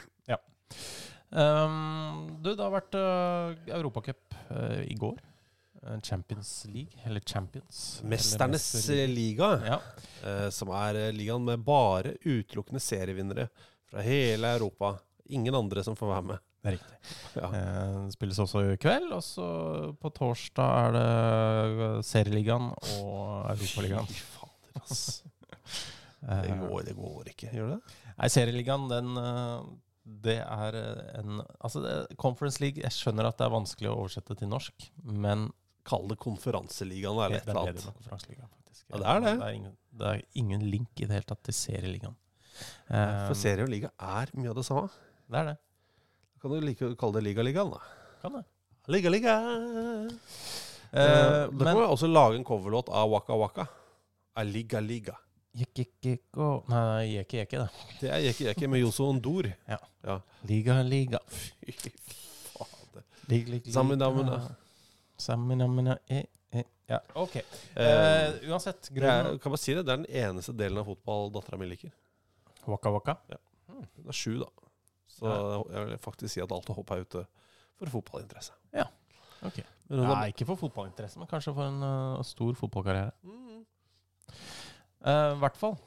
Um, 1.33 2.39
du, 2.43 2.51
det 2.53 2.61
har 2.61 2.73
vært 2.73 2.95
uh, 2.99 3.53
Europacup 3.73 4.35
uh, 4.51 4.81
i 4.85 4.93
går. 4.99 5.17
Eh, 5.83 5.97
Champions 6.05 6.51
League, 6.69 6.99
eller 7.03 7.19
Champions. 7.27 8.01
Mesternes 8.07 8.67
Mester- 8.75 9.07
liga, 9.11 9.49
Ja. 9.65 9.79
uh, 10.23 10.49
som 10.53 10.69
er 10.77 10.99
ligaen 11.11 11.43
med 11.43 11.63
bare 11.65 12.13
utelukkende 12.23 12.79
serievinnere 12.79 13.49
fra 13.89 14.01
hele 14.05 14.53
Europa. 14.55 14.93
Ingen 15.33 15.55
andre 15.57 15.83
som 15.83 15.95
får 15.97 16.13
være 16.13 16.27
med. 16.29 16.43
Det 16.63 16.69
er 16.71 16.77
riktig. 16.77 16.97
Ja. 17.41 17.49
Uh, 17.49 18.09
spilles 18.13 18.39
også 18.39 18.61
i 18.69 18.77
kveld, 18.79 19.09
og 19.17 19.23
så 19.25 19.47
på 19.99 20.13
torsdag 20.13 20.85
er 20.85 20.95
det 20.99 22.05
Serieligaen 22.07 22.69
og 22.99 23.49
Europaligaen. 23.55 24.07
Fy 24.07 24.21
fader, 24.37 24.83
ass. 24.85 25.05
Det 26.23 26.53
går, 26.55 26.83
det 26.87 26.93
går 26.95 27.25
ikke. 27.33 27.49
Gjør 27.51 27.73
det? 27.73 27.95
Nei, 28.15 28.27
Serieligaen, 28.31 28.85
den 28.87 29.09
eh, 29.19 29.65
Det 30.03 30.35
er 30.43 30.75
eh, 30.75 31.19
en 31.21 31.37
Altså, 31.63 31.79
det, 31.83 32.17
Conference 32.19 32.59
League 32.59 32.81
Jeg 32.83 32.91
skjønner 32.91 33.29
at 33.29 33.37
det 33.39 33.45
er 33.45 33.53
vanskelig 33.53 33.87
å 33.91 33.95
oversette 34.01 34.35
til 34.39 34.49
norsk, 34.51 34.89
men 35.03 35.47
Kall 35.87 36.07
det 36.07 36.17
konferanseligaen 36.23 37.17
eller 37.19 37.37
et 37.39 37.47
er 37.47 37.51
eller 37.51 37.73
annet. 37.73 37.87
Ja, 38.89 38.99
det 38.99 39.07
er 39.07 39.23
det. 39.23 39.33
Det 39.39 39.47
er 39.47 39.55
ingen, 39.57 39.73
det 39.99 40.09
er 40.09 40.21
ingen 40.39 40.61
link 40.71 41.01
i 41.01 41.07
det 41.07 41.17
hele 41.17 41.27
tatt 41.27 41.41
til 41.43 41.55
Serieligaen. 41.57 42.15
Eh, 42.87 43.27
For 43.27 43.35
serie 43.35 43.65
og 43.65 43.71
liga 43.71 43.89
er 43.99 44.31
mye 44.37 44.51
av 44.53 44.59
det 44.59 44.65
samme. 44.67 44.87
det 45.27 45.39
er 45.41 45.49
det. 45.51 45.57
Kan 46.43 46.51
du 46.51 46.59
like 46.63 46.87
å 46.87 46.95
kalle 46.99 47.19
det 47.19 47.25
Liga-ligaen, 47.29 47.71
da? 47.71 47.79
Kan 48.21 48.37
det. 48.37 48.43
Liga-liga! 48.91 49.35
Eh, 50.93 51.47
da 51.49 51.65
kan 51.65 51.79
vi 51.79 51.85
også 51.87 52.09
lage 52.11 52.35
en 52.37 52.43
coverlåt 52.45 52.91
av 52.91 53.09
Waka 53.09 53.37
Waka. 53.39 53.67
Av 54.35 54.45
Liga-liga. 54.45 55.15
Jekk, 55.53 55.73
jekk, 55.77 55.93
jekk, 56.01 56.37
og- 56.41 56.69
Nei, 56.69 57.13
Jekki 57.13 57.37
Jekki, 57.37 57.57
det. 57.57 57.69
Det 58.01 58.09
er 58.09 58.21
Jekke 58.49 58.67
med 58.69 58.79
Joso 58.81 59.05
Ondor. 59.09 59.51
Ja. 59.69 59.77
ja. 60.03 60.15
Liga, 60.49 60.81
liga. 60.83 61.19
Fy 61.29 61.71
fader. 62.49 63.03
Lig, 63.29 63.47
lig, 63.47 63.67
Samina, 63.73 64.07
liga. 64.09 65.97
e, 66.09 66.23
eh. 66.51 66.63
Ja, 66.89 66.99
ok. 67.15 67.35
Eh, 67.75 68.49
uansett, 68.49 68.89
grunnen 68.89 69.39
kan 69.39 69.51
bare 69.53 69.61
si 69.61 69.73
det, 69.73 69.85
det 69.85 69.93
er 69.93 70.01
den 70.01 70.09
eneste 70.09 70.53
delen 70.57 70.77
av 70.81 70.85
fotball 70.89 71.29
dattera 71.31 71.57
mi 71.57 71.65
liker. 71.69 71.91
Waka 72.65 72.89
waka. 72.91 73.17
Hun 73.69 74.07
er 74.09 74.11
sju, 74.17 74.39
da. 74.39 74.49
Så 75.07 75.29
jeg 75.69 75.85
vil 75.87 75.97
faktisk 76.01 76.33
si 76.33 76.41
at 76.41 76.51
alt 76.51 76.67
håp 76.73 76.91
er 76.91 77.05
ute 77.05 77.25
for 77.77 77.93
fotballinteresse. 77.93 78.51
Ok. 79.43 79.57
Ja, 79.89 80.23
er- 80.23 80.31
ikke 80.33 80.45
for 80.47 80.55
fotballinteresse, 80.55 81.17
men 81.19 81.27
kanskje 81.27 81.53
for 81.53 81.67
en 81.67 81.81
uh, 81.83 82.23
stor 82.23 82.53
fotballkarriere. 82.55 83.11
Mm. 83.23 83.65
Eh, 85.03 85.29
I 85.35 85.39
hvert 85.41 85.59
fall. 85.59 85.77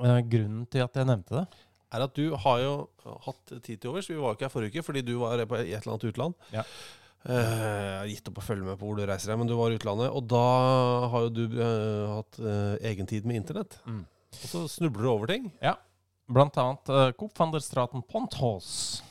Eh, 0.00 0.20
grunnen 0.30 0.66
til 0.70 0.84
at 0.84 0.98
jeg 0.98 1.08
nevnte 1.10 1.40
det 1.42 1.46
er 1.94 2.02
at 2.02 2.16
du 2.18 2.32
har 2.42 2.58
jo 2.58 2.70
hatt 3.22 3.52
tid 3.62 3.78
til 3.78 3.92
overs. 3.92 4.08
Vi 4.10 4.16
var 4.18 4.32
jo 4.32 4.34
ikke 4.34 4.48
her 4.48 4.50
forrige 4.50 4.74
uke 4.74 4.82
fordi 4.82 5.02
du 5.06 5.12
var 5.20 5.38
på 5.46 5.60
et 5.60 5.68
eller 5.76 5.92
annet 5.92 6.06
utland. 6.08 6.34
Ja. 6.50 6.64
Eh, 7.22 7.36
jeg 7.38 8.00
har 8.00 8.08
gitt 8.10 8.30
opp 8.32 8.40
å 8.42 8.46
følge 8.48 8.66
med 8.66 8.80
på 8.80 8.88
hvor 8.88 8.98
du 8.98 9.04
reiser 9.06 9.30
deg, 9.30 9.38
men 9.38 9.46
du 9.46 9.54
var 9.54 9.70
i 9.70 9.78
utlandet. 9.78 10.10
Og 10.10 10.26
da 10.26 10.42
har 11.12 11.28
jo 11.28 11.30
du 11.36 11.54
hatt 11.62 12.40
egen 12.90 13.06
tid 13.06 13.28
med 13.30 13.38
internett. 13.38 13.78
Mm. 13.86 14.02
Og 14.34 14.46
så 14.50 14.64
snubler 14.72 15.06
du 15.06 15.12
over 15.12 15.30
ting. 15.30 15.46
Ja. 15.62 15.76
Blant 16.26 16.56
annet 16.56 16.88
uh, 16.88 17.12
Coop 17.12 17.36
van 17.38 17.52
der 17.52 17.60
Straten 17.60 18.02
Ponthos. 18.02 19.02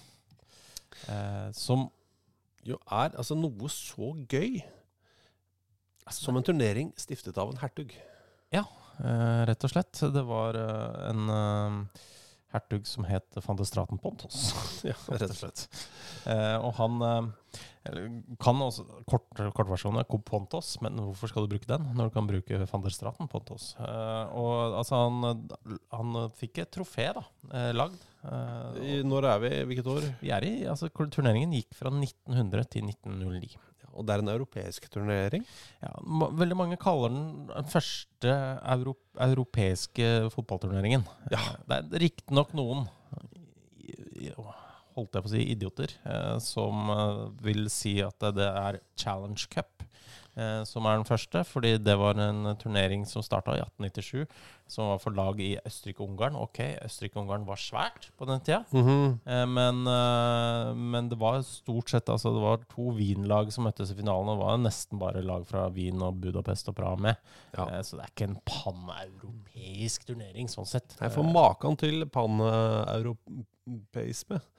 uh, 1.07 1.51
som 1.53 1.89
Jo 2.63 2.77
er 2.88 3.12
altså 3.19 3.36
noe 3.36 3.69
så 3.69 4.13
gøy 4.31 4.62
som 6.12 6.36
en 6.36 6.43
turnering 6.43 6.93
stiftet 7.00 7.38
av 7.39 7.51
en 7.51 7.60
hertug. 7.60 7.91
eh, 8.51 8.63
Rett 9.50 9.65
og 9.65 9.71
slett. 9.73 10.03
Det 10.13 10.23
var 10.27 10.57
eh, 10.59 10.97
en 11.09 11.31
eh, 11.33 12.03
hertug 12.53 12.88
som 12.88 13.05
het 13.09 13.38
van 13.45 13.57
de 13.57 13.65
Straten 13.65 13.97
Pontos, 14.01 14.53
Ja, 14.89 14.95
rett 15.09 15.31
og 15.31 15.38
slett. 15.38 15.65
Eh, 16.29 16.57
og 16.62 16.75
han 16.77 17.01
eh, 17.07 17.57
kan 18.43 18.62
også 18.63 18.85
kort, 19.09 19.27
Kortversjonen 19.57 20.03
er 20.03 20.21
Pontos, 20.27 20.75
men 20.85 21.01
hvorfor 21.01 21.31
skal 21.31 21.47
du 21.47 21.55
bruke 21.55 21.69
den 21.69 21.89
når 21.97 22.09
du 22.09 22.15
kan 22.15 22.29
bruke 22.29 22.62
van 22.69 22.85
der 22.85 22.95
Straten 22.95 23.29
Pontos? 23.31 23.73
Eh, 23.81 24.38
og 24.38 24.77
altså, 24.79 25.01
han, 25.07 25.43
han 25.93 26.21
fikk 26.39 26.63
et 26.63 26.73
trofé, 26.77 27.09
da, 27.17 27.25
eh, 27.51 27.71
lagd. 27.75 27.97
Eh, 28.23 28.79
I, 28.85 28.95
når 29.07 29.29
er 29.33 29.43
vi? 29.43 29.53
Hvilket 29.71 29.93
år? 29.97 30.09
vi 30.21 30.33
er 30.35 30.47
i, 30.47 30.55
altså, 30.69 30.91
Turneringen 30.93 31.57
gikk 31.57 31.73
fra 31.79 31.91
1900 31.91 32.69
til 32.71 32.89
1909. 32.93 33.55
Og 33.93 34.07
det 34.07 34.15
er 34.15 34.23
en 34.23 34.33
europeisk 34.33 34.89
turnering. 34.93 35.45
Ja, 35.83 35.93
veldig 36.41 36.57
mange 36.57 36.79
kaller 36.81 37.13
den 37.13 37.47
den 37.51 37.69
første 37.69 38.33
euro, 38.73 38.95
europeiske 39.21 40.29
fotballturneringen. 40.33 41.05
Ja. 41.31 41.39
Eh, 41.39 41.63
Det 41.67 41.79
er 41.79 42.05
riktignok 42.07 42.53
noen 42.57 42.88
holdt 44.93 45.17
jeg 45.17 45.25
på 45.25 45.29
å 45.29 45.33
si 45.33 45.43
idioter, 45.53 45.93
eh, 46.05 46.35
som 46.43 46.89
eh, 46.93 47.23
vil 47.45 47.67
si 47.73 47.97
at 48.05 48.29
det 48.35 48.50
er 48.50 48.79
Challenge 49.00 49.50
Cup 49.53 49.85
som 50.65 50.85
er 50.89 50.95
den 50.97 51.05
første, 51.05 51.43
fordi 51.45 51.75
det 51.77 51.93
var 51.99 52.17
en 52.17 52.55
turnering 52.57 53.03
som 53.05 53.21
starta 53.21 53.53
i 53.53 53.61
1897, 53.61 54.25
som 54.73 54.87
var 54.89 54.97
for 55.03 55.11
lag 55.13 55.37
i 55.39 55.51
Østerrike-Ungarn. 55.61 56.33
Ok, 56.41 56.57
Østerrike-Ungarn 56.81 57.45
var 57.45 57.55
svært 57.61 58.07
på 58.17 58.25
den 58.25 58.39
tida. 58.41 58.63
Eh, 58.73 59.45
Men, 59.45 59.83
eh, 59.85 60.73
men 60.73 61.09
det 61.09 61.19
var 61.21 61.43
stort 61.45 61.89
sett 61.93 62.09
altså 62.09 62.33
Det 62.33 62.41
var 62.41 62.57
to 62.73 62.89
Wien-lag 62.97 63.51
som 63.53 63.63
møttes 63.67 63.91
i 63.91 63.95
finalen. 63.99 64.29
Og 64.29 64.37
det 64.39 64.45
var 64.47 64.57
nesten 64.63 64.97
bare 64.99 65.21
lag 65.21 65.45
fra 65.45 65.67
Wien 65.69 66.01
og 66.01 66.15
Budapest 66.23 66.67
og 66.69 66.75
Praha 66.75 66.95
med. 66.97 67.15
Ja. 67.55 67.67
Eh, 67.69 67.81
Så 67.83 67.95
det 67.97 68.03
er 68.07 68.11
ikke 68.15 68.29
en 68.31 68.39
paneuropeisk 68.49 70.05
turnering, 70.09 70.47
sånn 70.49 70.65
sett. 70.67 70.95
Jeg 70.99 71.11
får 71.13 71.23
maken 71.31 71.77
til 71.77 72.05
paneuropeisme. 72.07 74.41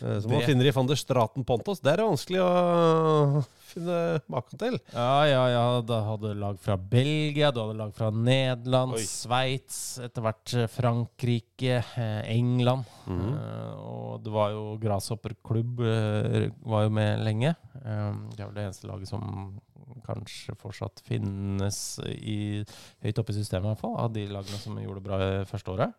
Eh, 0.00 0.20
Som 0.20 0.30
man 0.30 0.40
Det- 0.40 0.46
finner 0.48 0.64
i 0.64 0.70
van 0.72 0.86
der 0.86 0.94
Straten 0.96 1.44
Pontos. 1.44 1.80
Det 1.82 1.92
er 1.92 1.96
det 1.98 2.06
vanskelig 2.06 2.40
å 2.40 3.44
finne 3.76 4.00
maken 4.32 4.60
til. 4.60 4.78
Ja, 4.92 5.26
ja, 5.28 5.44
ja. 5.52 5.64
Da 5.86 6.00
hadde 6.10 6.32
du 6.34 6.40
lag 6.40 6.58
fra 6.62 6.76
Belgia, 6.80 7.52
du 7.54 7.62
hadde 7.62 7.78
lag 7.78 7.94
fra 7.96 8.10
Nederland. 8.10 8.98
Sveits, 9.06 9.98
etter 10.02 10.24
hvert 10.26 10.56
eh, 10.56 10.70
Frankrike, 10.72 11.82
England. 11.96 12.56
England. 12.56 12.84
-hmm. 13.06 13.34
uh, 13.34 13.74
og 13.86 14.22
det 14.24 14.32
var 14.32 14.50
jo 14.50 14.78
Grasshopper-klubb 14.82 15.80
eh, 15.80 16.48
var 16.66 16.86
jo 16.86 16.90
med 16.90 17.22
lenge. 17.24 17.54
Uh, 17.74 18.14
det 18.32 18.42
er 18.42 18.48
vel 18.48 18.56
det 18.56 18.66
eneste 18.66 18.90
laget 18.90 19.10
som 19.10 19.58
kanskje 20.06 20.54
fortsatt 20.60 21.02
finnes 21.06 21.98
i, 22.04 22.64
høyt 23.02 23.18
oppe 23.18 23.32
i 23.32 23.38
systemet, 23.38 23.66
i 23.66 23.72
hvert 23.72 23.82
fall, 23.82 23.96
av 23.98 24.12
de 24.14 24.26
lagene 24.30 24.58
som 24.60 24.78
gjorde 24.78 25.00
det 25.00 25.06
bra 25.08 25.18
første 25.48 25.72
året. 25.72 25.94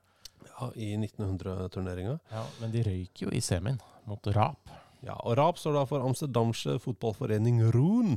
Ja, 0.47 0.69
I 0.75 0.95
1900-turneringa. 0.95 2.17
Ja, 2.31 2.43
men 2.61 2.71
de 2.71 2.83
røyk 2.87 3.25
jo 3.25 3.31
i 3.35 3.41
semien 3.43 3.79
mot 4.07 4.31
Rap. 4.35 4.71
Ja, 5.05 5.13
og 5.23 5.35
RAP 5.37 5.59
står 5.61 5.75
da 5.77 5.83
for 5.85 6.01
Amsterdamse 6.07 6.77
fotballforening 6.81 7.59
Roen. 7.75 8.15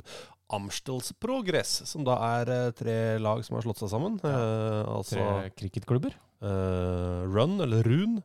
Amstels 0.50 1.12
Progress, 1.22 1.76
som 1.86 2.02
da 2.02 2.16
er 2.40 2.48
eh, 2.50 2.70
tre 2.74 2.94
lag 3.22 3.42
som 3.46 3.54
har 3.58 3.62
slått 3.62 3.82
seg 3.84 3.92
sammen. 3.92 4.16
Eh, 4.26 4.80
altså 4.90 5.20
Tre 5.20 5.50
cricketklubber. 5.60 6.16
eh, 6.42 7.20
Run, 7.30 7.60
eller 7.62 7.86
Run, 7.86 8.16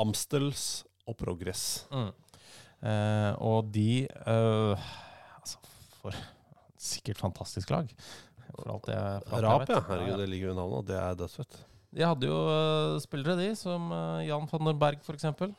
Amstels 0.00 0.82
og 1.08 1.16
Progress. 1.22 1.86
Eh, 2.82 3.32
og 3.40 3.70
de 3.72 4.04
eh, 4.08 4.90
Altså, 5.40 5.56
for 6.02 6.16
sikkert 6.80 7.20
fantastisk 7.20 7.72
lag. 7.72 7.88
For 8.50 8.68
alt 8.74 8.86
det, 8.90 8.98
for 9.30 9.44
Rap, 9.46 9.64
ja. 9.70 9.80
Herregud, 9.88 10.18
det 10.20 10.28
ligger 10.34 10.50
jo 10.50 10.54
i 10.54 10.58
navnet, 10.60 10.78
og 10.82 10.86
det 10.90 10.98
er 11.00 11.16
dødsfett. 11.22 11.58
De 11.96 12.04
hadde 12.06 12.28
jo 12.28 12.38
eh, 12.52 12.98
spillere, 13.02 13.38
de, 13.40 13.48
som 13.56 13.88
Jan 14.26 14.44
van 14.52 14.68
den 14.68 14.78
Berg, 14.80 15.00
for 15.06 15.16
eksempel. 15.16 15.54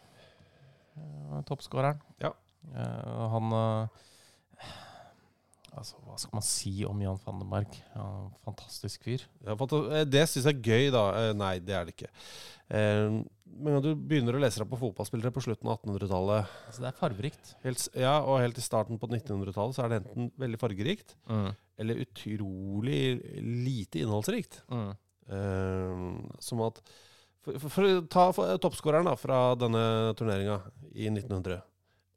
Uh, 1.01 1.41
Toppskåreren. 1.47 2.01
Ja. 2.21 2.33
Eh, 2.75 3.27
han 3.33 3.53
eh, 3.57 4.01
Altså, 5.71 5.95
hva 6.03 6.17
skal 6.19 6.35
man 6.35 6.43
si 6.43 6.71
om 6.83 6.99
Jan 6.99 7.19
van 7.23 7.43
Berg? 7.47 7.75
Ja, 7.95 8.05
fantastisk 8.43 9.05
fyr. 9.07 9.21
Ja, 9.45 9.55
eh, 9.55 10.01
det 10.03 10.25
syns 10.27 10.49
jeg 10.49 10.57
er 10.57 10.65
gøy, 10.67 10.89
da. 10.91 11.03
Eh, 11.15 11.29
Nei, 11.39 11.53
det 11.63 11.77
er 11.77 11.85
det 11.87 11.93
ikke. 11.95 12.09
Eh, 12.75 13.21
Men 13.51 13.75
når 13.77 13.83
du 13.85 13.89
begynner 13.95 14.35
å 14.35 14.41
lese 14.43 14.59
deg 14.61 14.67
på 14.71 14.79
fotballspillere 14.79 15.31
på 15.35 15.43
slutten 15.43 15.67
av 15.71 15.79
1800-tallet, 15.79 16.51
Altså, 16.67 16.83
det 16.83 16.89
er 16.91 16.99
fargerikt. 16.99 17.53
helt 17.63 17.87
ja, 17.99 18.13
og 18.23 18.39
helt 18.39 18.59
i 18.59 18.63
starten 18.63 18.99
på 18.99 19.07
1900-tallet, 19.11 19.75
så 19.75 19.83
er 19.85 19.89
det 19.91 20.01
enten 20.01 20.29
veldig 20.39 20.59
fargerikt 20.59 21.15
eller 21.81 22.03
utrolig 22.03 23.01
lite 23.41 24.03
innholdsrikt. 24.03 24.61
Mm. 24.71 24.91
Eh, 25.35 26.35
som 26.39 26.63
at 26.67 26.79
For, 27.41 27.57
for, 27.57 27.73
for 27.73 28.01
ta 28.11 28.25
for, 28.35 28.57
toppskåreren 28.61 29.07
da, 29.09 29.15
fra 29.17 29.39
denne 29.57 29.83
turneringa 30.17 30.59
i 30.93 31.07
1900. 31.09 31.61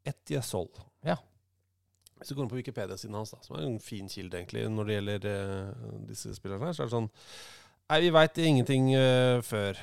Etje 0.05 0.43
Sol. 0.45 0.69
Ja. 1.07 1.17
Hvis 2.19 2.31
du 2.31 2.37
går 2.37 2.45
inn 2.45 2.53
på 2.53 2.61
Wikipedia-siden 2.61 3.17
hans, 3.17 3.33
da, 3.33 3.41
som 3.45 3.57
er 3.57 3.67
en 3.67 3.81
fin 3.83 4.09
kilde 4.09 4.39
egentlig 4.39 4.67
når 4.71 4.89
det 4.89 4.99
gjelder 4.99 5.29
eh, 5.31 5.85
disse 6.11 6.35
spillerne, 6.37 6.69
her, 6.69 6.77
så 6.77 6.85
er 6.85 6.91
det 6.91 6.97
sånn 6.99 7.13
Nei, 7.85 7.99
vi 8.01 8.13
veit 8.17 8.39
ingenting 8.41 8.87
eh, 8.97 9.39
før. 9.45 9.77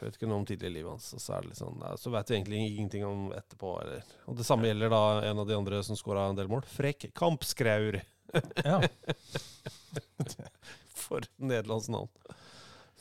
Vet 0.00 0.16
ikke 0.16 0.28
noe 0.28 0.42
om 0.42 0.44
tidligere 0.48 0.74
livet 0.74 0.92
hans. 0.92 1.06
Og 1.16 1.22
så 1.22 1.32
er 1.32 1.44
det 1.44 1.52
litt 1.52 1.60
sånn, 1.60 1.78
nei, 1.80 1.92
så 2.00 2.12
vet 2.12 2.28
vi 2.28 2.36
egentlig 2.36 2.60
ingenting 2.66 3.04
om 3.08 3.30
etterpå. 3.36 3.70
Eller. 3.80 4.10
Og 4.28 4.36
det 4.36 4.44
samme 4.48 4.68
gjelder 4.68 4.92
da 4.92 5.00
en 5.30 5.40
av 5.40 5.48
de 5.48 5.56
andre 5.56 5.80
som 5.84 5.96
skåra 5.96 6.26
en 6.28 6.36
del 6.36 6.50
mål. 6.52 6.66
Frekk 6.68 7.08
Kampskraur. 7.16 7.96
Ja. 8.60 8.80
For 11.00 11.24
nederlandsk 11.40 11.92
navn. 11.96 12.12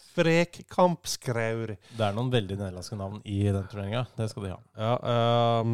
Frek 0.09 0.63
Kampskraur. 0.71 1.75
Det 1.77 2.05
er 2.05 2.13
noen 2.15 2.31
veldig 2.33 2.55
nederlandske 2.57 2.97
navn 2.99 3.21
i 3.29 3.43
den 3.45 3.67
turneringa. 3.69 4.05
Det 4.17 4.29
skal 4.31 4.45
de 4.45 4.51
ha. 4.53 4.59
Ja, 4.79 4.93
øh, 5.13 5.65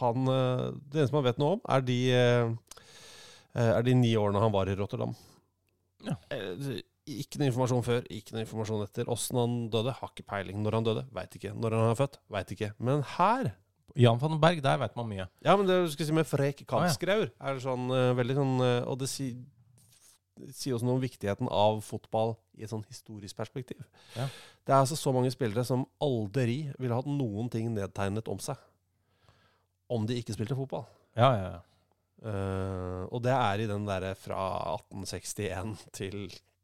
han 0.00 0.18
øh, 0.28 0.72
Det 0.90 0.98
eneste 1.02 1.16
man 1.16 1.26
vet 1.26 1.38
noe 1.40 1.52
om, 1.58 1.62
er 1.68 1.80
de, 1.84 1.98
øh, 2.16 2.46
er 3.66 3.82
de 3.86 3.92
ni 3.98 4.12
årene 4.18 4.42
han 4.42 4.54
var 4.54 4.66
i 4.70 4.78
Rotterdam. 4.78 5.12
Ja. 6.06 6.14
Eh, 6.32 6.80
Ikke 7.10 7.40
noe 7.40 7.48
informasjon 7.50 7.82
før, 7.82 8.04
ikke 8.12 8.34
noe 8.36 8.44
informasjon 8.44 8.84
etter. 8.84 9.08
Åssen 9.10 9.38
han 9.40 9.54
døde, 9.72 9.92
har 9.98 10.10
ikke 10.12 10.28
peiling. 10.30 10.60
Når 10.62 10.72
han 10.78 10.86
døde, 10.86 11.02
veit 11.16 11.32
ikke. 11.34 11.50
Når 11.58 11.74
han 11.74 11.90
er 11.90 11.98
født, 11.98 12.20
veit 12.30 12.52
ikke. 12.54 12.68
Men 12.78 13.02
her 13.16 13.44
Jan 13.98 14.20
van 14.22 14.36
den 14.36 14.38
Berg, 14.38 14.60
der 14.62 14.78
vet 14.78 14.94
man 14.94 15.08
mye. 15.10 15.24
Ja, 15.42 15.56
men 15.58 15.66
det 15.66 15.80
du 15.82 15.90
skal 15.90 16.06
si 16.06 16.14
med 16.14 16.28
Frek 16.30 16.62
Kampskraur 16.70 17.26
er 17.26 17.58
sånn 17.58 17.90
veldig 18.14 18.36
sånn 18.38 18.52
Og 18.86 18.94
det 19.00 19.08
sier 19.10 19.34
sier 20.54 20.76
også 20.76 20.86
noe 20.86 20.98
om 20.98 21.02
viktigheten 21.02 21.50
av 21.52 21.80
fotball 21.84 22.34
i 22.60 22.66
et 22.66 22.72
sånn 22.72 22.84
historisk 22.88 23.38
perspektiv. 23.40 23.80
Ja. 24.14 24.28
Det 24.64 24.74
er 24.74 24.82
altså 24.82 24.98
så 24.98 25.12
mange 25.16 25.32
spillere 25.32 25.64
som 25.66 25.86
aldri 26.04 26.60
ville 26.78 26.96
hatt 26.96 27.08
noen 27.08 27.48
ting 27.52 27.72
nedtegnet 27.74 28.28
om 28.30 28.40
seg 28.44 28.58
om 29.90 30.04
de 30.06 30.14
ikke 30.20 30.36
spilte 30.36 30.58
fotball. 30.58 30.84
Ja, 31.18 31.30
ja, 31.34 31.48
ja. 31.56 31.60
Uh, 32.20 33.08
og 33.08 33.22
det 33.24 33.32
er 33.32 33.62
i 33.62 33.68
den 33.70 33.86
derre 33.88 34.12
fra 34.18 34.40
1861 34.76 35.84
til 35.98 36.16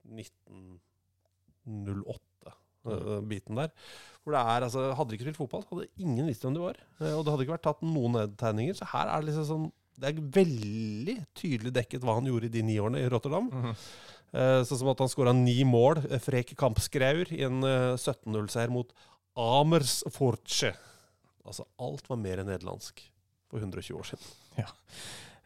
1908. 0.07 2.53
eh, 2.87 3.23
biten 3.27 3.59
der. 3.59 3.71
Hvor 4.23 4.31
det 4.37 4.43
er, 4.43 4.61
altså, 4.67 4.81
Hadde 4.95 5.11
de 5.11 5.15
ikke 5.17 5.27
spilt 5.27 5.41
fotball, 5.41 5.65
hadde 5.71 5.95
ingen 5.99 6.29
visst 6.29 6.43
hvem 6.45 6.55
de 6.55 6.63
var. 6.63 6.77
Uh, 7.01 7.15
og 7.17 7.23
det 7.25 7.31
hadde 7.33 7.43
ikke 7.47 7.57
vært 7.57 7.67
tatt 7.67 7.83
noen 7.87 8.13
nedtegninger. 8.21 8.75
Så 8.79 8.85
her 8.93 9.07
er 9.11 9.17
det 9.19 9.29
liksom 9.33 9.51
sånn 9.51 9.67
Det 9.97 10.07
er 10.11 10.29
veldig 10.37 11.17
tydelig 11.41 11.73
dekket 11.81 12.03
hva 12.05 12.13
han 12.19 12.29
gjorde 12.29 12.49
i 12.51 12.53
de 12.53 12.63
ni 12.69 12.77
årene 12.83 13.01
i 13.01 13.11
Rotterdam. 13.11 13.47
Eh, 13.49 13.57
sånn 14.69 14.81
som 14.83 14.89
at 14.93 15.01
han 15.03 15.09
skåra 15.13 15.33
ni 15.37 15.59
mål, 15.65 16.03
eh, 16.11 16.21
frek 16.23 16.55
kampskraur, 16.59 17.31
i 17.33 17.43
en 17.47 17.63
eh, 17.65 17.95
17-0-seier 17.97 18.73
mot 18.75 18.91
Amersfortsche. 19.37 20.73
Altså, 21.47 21.67
alt 21.79 22.09
var 22.11 22.19
mer 22.21 22.43
enn 22.43 22.49
nederlandsk 22.51 23.01
for 23.51 23.63
120 23.63 23.95
år 24.01 24.09
siden. 24.11 24.35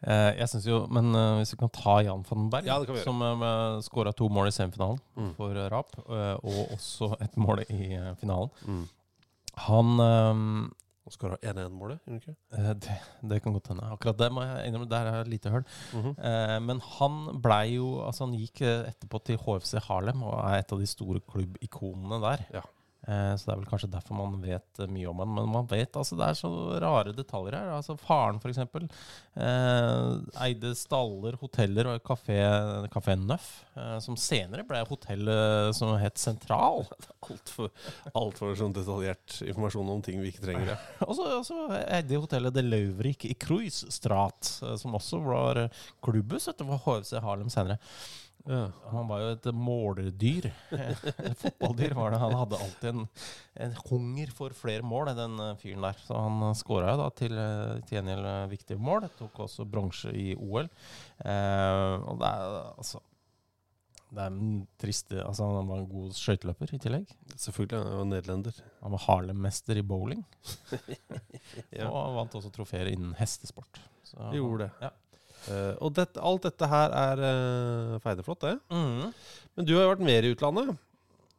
Eh, 0.01 0.31
jeg 0.39 0.47
synes 0.49 0.65
jo, 0.65 0.77
Men 0.89 1.11
eh, 1.13 1.35
hvis 1.37 1.51
vi 1.53 1.59
kan 1.61 1.69
ta 1.75 1.99
Jan 2.01 2.23
van 2.25 2.39
den 2.39 2.49
Berg, 2.49 2.65
Ja, 2.65 2.79
som 3.03 3.19
uh, 3.21 3.77
skåra 3.85 4.13
to 4.17 4.29
mål 4.33 4.49
i 4.49 4.55
semifinalen 4.55 4.97
Mm. 5.15 5.35
for 5.37 5.53
eh, 5.53 5.67
Rap, 5.69 5.93
eh, 6.09 6.37
og 6.41 6.71
også 6.73 7.11
et 7.21 7.35
mål 7.37 7.61
i 7.69 7.93
eh, 7.93 8.15
finalen. 8.17 8.49
Mm. 8.65 8.87
Han 9.67 9.99
Han 11.01 11.13
skåra 11.15 11.37
1-1-målet, 11.41 12.01
gjorde 12.05 12.11
han 12.11 12.19
ikke? 12.21 12.35
eh, 12.57 12.73
det, 12.83 12.97
det 13.31 13.39
kan 13.41 13.55
godt 13.55 13.71
hende. 13.71 13.87
Akkurat 13.95 14.19
det 14.19 14.27
må 14.33 14.43
jeg 14.45 14.67
innrømme, 14.67 14.89
der 14.91 15.09
er 15.11 15.21
et 15.21 15.31
lite 15.31 15.49
hull. 15.49 15.63
-hmm. 15.93 16.13
Eh, 16.29 16.59
men 16.61 16.81
han 16.97 17.41
blei 17.41 17.75
jo 17.75 18.05
Altså 18.05 18.25
han 18.25 18.35
gikk 18.37 18.61
eh, 18.61 18.89
etterpå 18.91 19.19
til 19.25 19.37
HFC 19.37 19.73
Harlem 19.87 20.23
og 20.23 20.37
er 20.51 20.59
et 20.59 20.71
av 20.71 20.79
de 20.79 20.87
store 20.87 21.19
klubbikonene 21.19 22.21
der. 22.21 22.45
Ja. 22.53 22.61
Eh, 23.07 23.33
så 23.35 23.47
det 23.47 23.53
er 23.53 23.59
vel 23.63 23.69
kanskje 23.69 23.91
derfor 23.93 24.17
man 24.19 24.37
vet 24.43 24.81
eh, 24.81 24.91
mye 24.91 25.09
om 25.09 25.23
han. 25.23 25.33
Men 25.37 25.51
man 25.55 25.69
vet 25.71 25.97
altså 25.97 26.17
det 26.19 26.27
er 26.27 26.39
så 26.39 26.51
rare 26.83 27.15
detaljer 27.17 27.57
her. 27.57 27.71
Altså 27.77 27.97
Faren 27.99 28.41
f.eks. 28.41 28.61
Eh, 28.61 30.11
eide 30.45 30.73
staller, 30.77 31.37
hoteller 31.41 31.91
og 31.93 32.03
kafé, 32.05 32.39
kafé 32.93 33.17
Nøff, 33.19 33.49
eh, 33.75 33.97
som 34.03 34.19
senere 34.19 34.65
ble 34.67 34.83
hotellet 34.89 35.75
som 35.77 35.95
het 36.01 36.21
Sentral. 36.21 36.85
Altfor 37.31 37.71
alt 38.17 38.39
for 38.39 38.57
sånn 38.57 38.73
detaljert 38.75 39.39
informasjon 39.45 39.91
om 39.91 40.01
ting 40.05 40.21
vi 40.21 40.31
ikke 40.31 40.45
trenger. 40.45 40.73
Ja. 40.73 40.77
Og 41.09 41.45
så 41.47 41.57
eide 41.83 42.21
hotellet 42.21 42.55
De 42.55 42.63
Lauvrik 42.65 43.25
i 43.27 43.35
Cruisestrat, 43.39 44.53
eh, 44.65 44.75
som 44.81 44.97
også 44.97 45.21
var 45.25 45.65
eh, 45.65 45.85
klubbhus 46.03 46.49
etter 46.51 46.69
HFC 46.85 47.17
Harlem 47.23 47.51
senere. 47.53 47.79
Han 48.45 49.09
var 49.09 49.21
jo 49.21 49.29
et 49.35 49.47
måldyr. 49.53 50.47
Et 50.73 51.37
fotballdyr 51.43 51.93
var 51.97 52.13
det. 52.13 52.21
Han 52.23 52.33
hadde 52.39 52.59
alltid 52.63 52.89
en, 52.89 53.03
en 53.67 53.75
hunger 53.85 54.31
for 54.33 54.55
flere 54.57 54.85
mål, 54.85 55.11
den 55.17 55.37
eh, 55.43 55.53
fyren 55.61 55.85
der. 55.85 55.99
Så 56.07 56.17
han 56.17 56.41
skåra 56.57 56.95
jo 56.95 57.01
da 57.03 57.09
til, 57.17 57.37
eh, 57.37 57.77
til 57.85 57.99
gjengjeld 57.99 58.27
eh, 58.31 58.49
viktige 58.51 58.81
mål. 58.81 59.05
Tok 59.19 59.43
også 59.45 59.67
bronse 59.69 60.13
i 60.17 60.31
OL. 60.35 60.69
Eh, 61.21 61.95
og 62.01 62.21
det 62.21 62.31
er 62.31 62.57
altså 62.71 63.03
Det 64.11 64.19
er 64.25 64.33
en 64.33 64.55
trist 64.81 65.13
Altså, 65.15 65.45
han 65.47 65.69
var 65.69 65.83
en 65.83 65.91
god 65.91 66.17
skøyteløper 66.17 66.73
i 66.75 66.81
tillegg. 66.81 67.13
Selvfølgelig. 67.35 67.83
Han 67.85 68.01
var 68.01 68.09
nederlender. 68.09 68.57
Han 68.81 68.97
var 68.97 69.05
Harlem-mester 69.05 69.77
i 69.79 69.85
bowling. 69.85 70.25
Ja. 71.71 71.87
Og 71.93 72.17
vant 72.17 72.35
også 72.41 72.51
trofeer 72.51 72.89
innen 72.91 73.13
hestesport. 73.21 73.79
Så, 74.03 74.17
Gjorde 74.35 74.65
det. 74.65 74.71
Ja. 74.89 74.91
Eh, 75.49 75.73
og 75.81 75.89
det, 75.97 76.05
alt 76.21 76.43
dette 76.45 76.67
her 76.69 76.91
er 76.93 77.17
uh, 77.23 77.95
feideflott, 78.03 78.41
det. 78.45 78.59
Mm. 78.69 79.09
Men 79.57 79.65
du 79.67 79.71
har 79.75 79.83
jo 79.87 79.93
vært 79.95 80.05
mer 80.05 80.21
i 80.27 80.31
utlandet. 80.35 80.67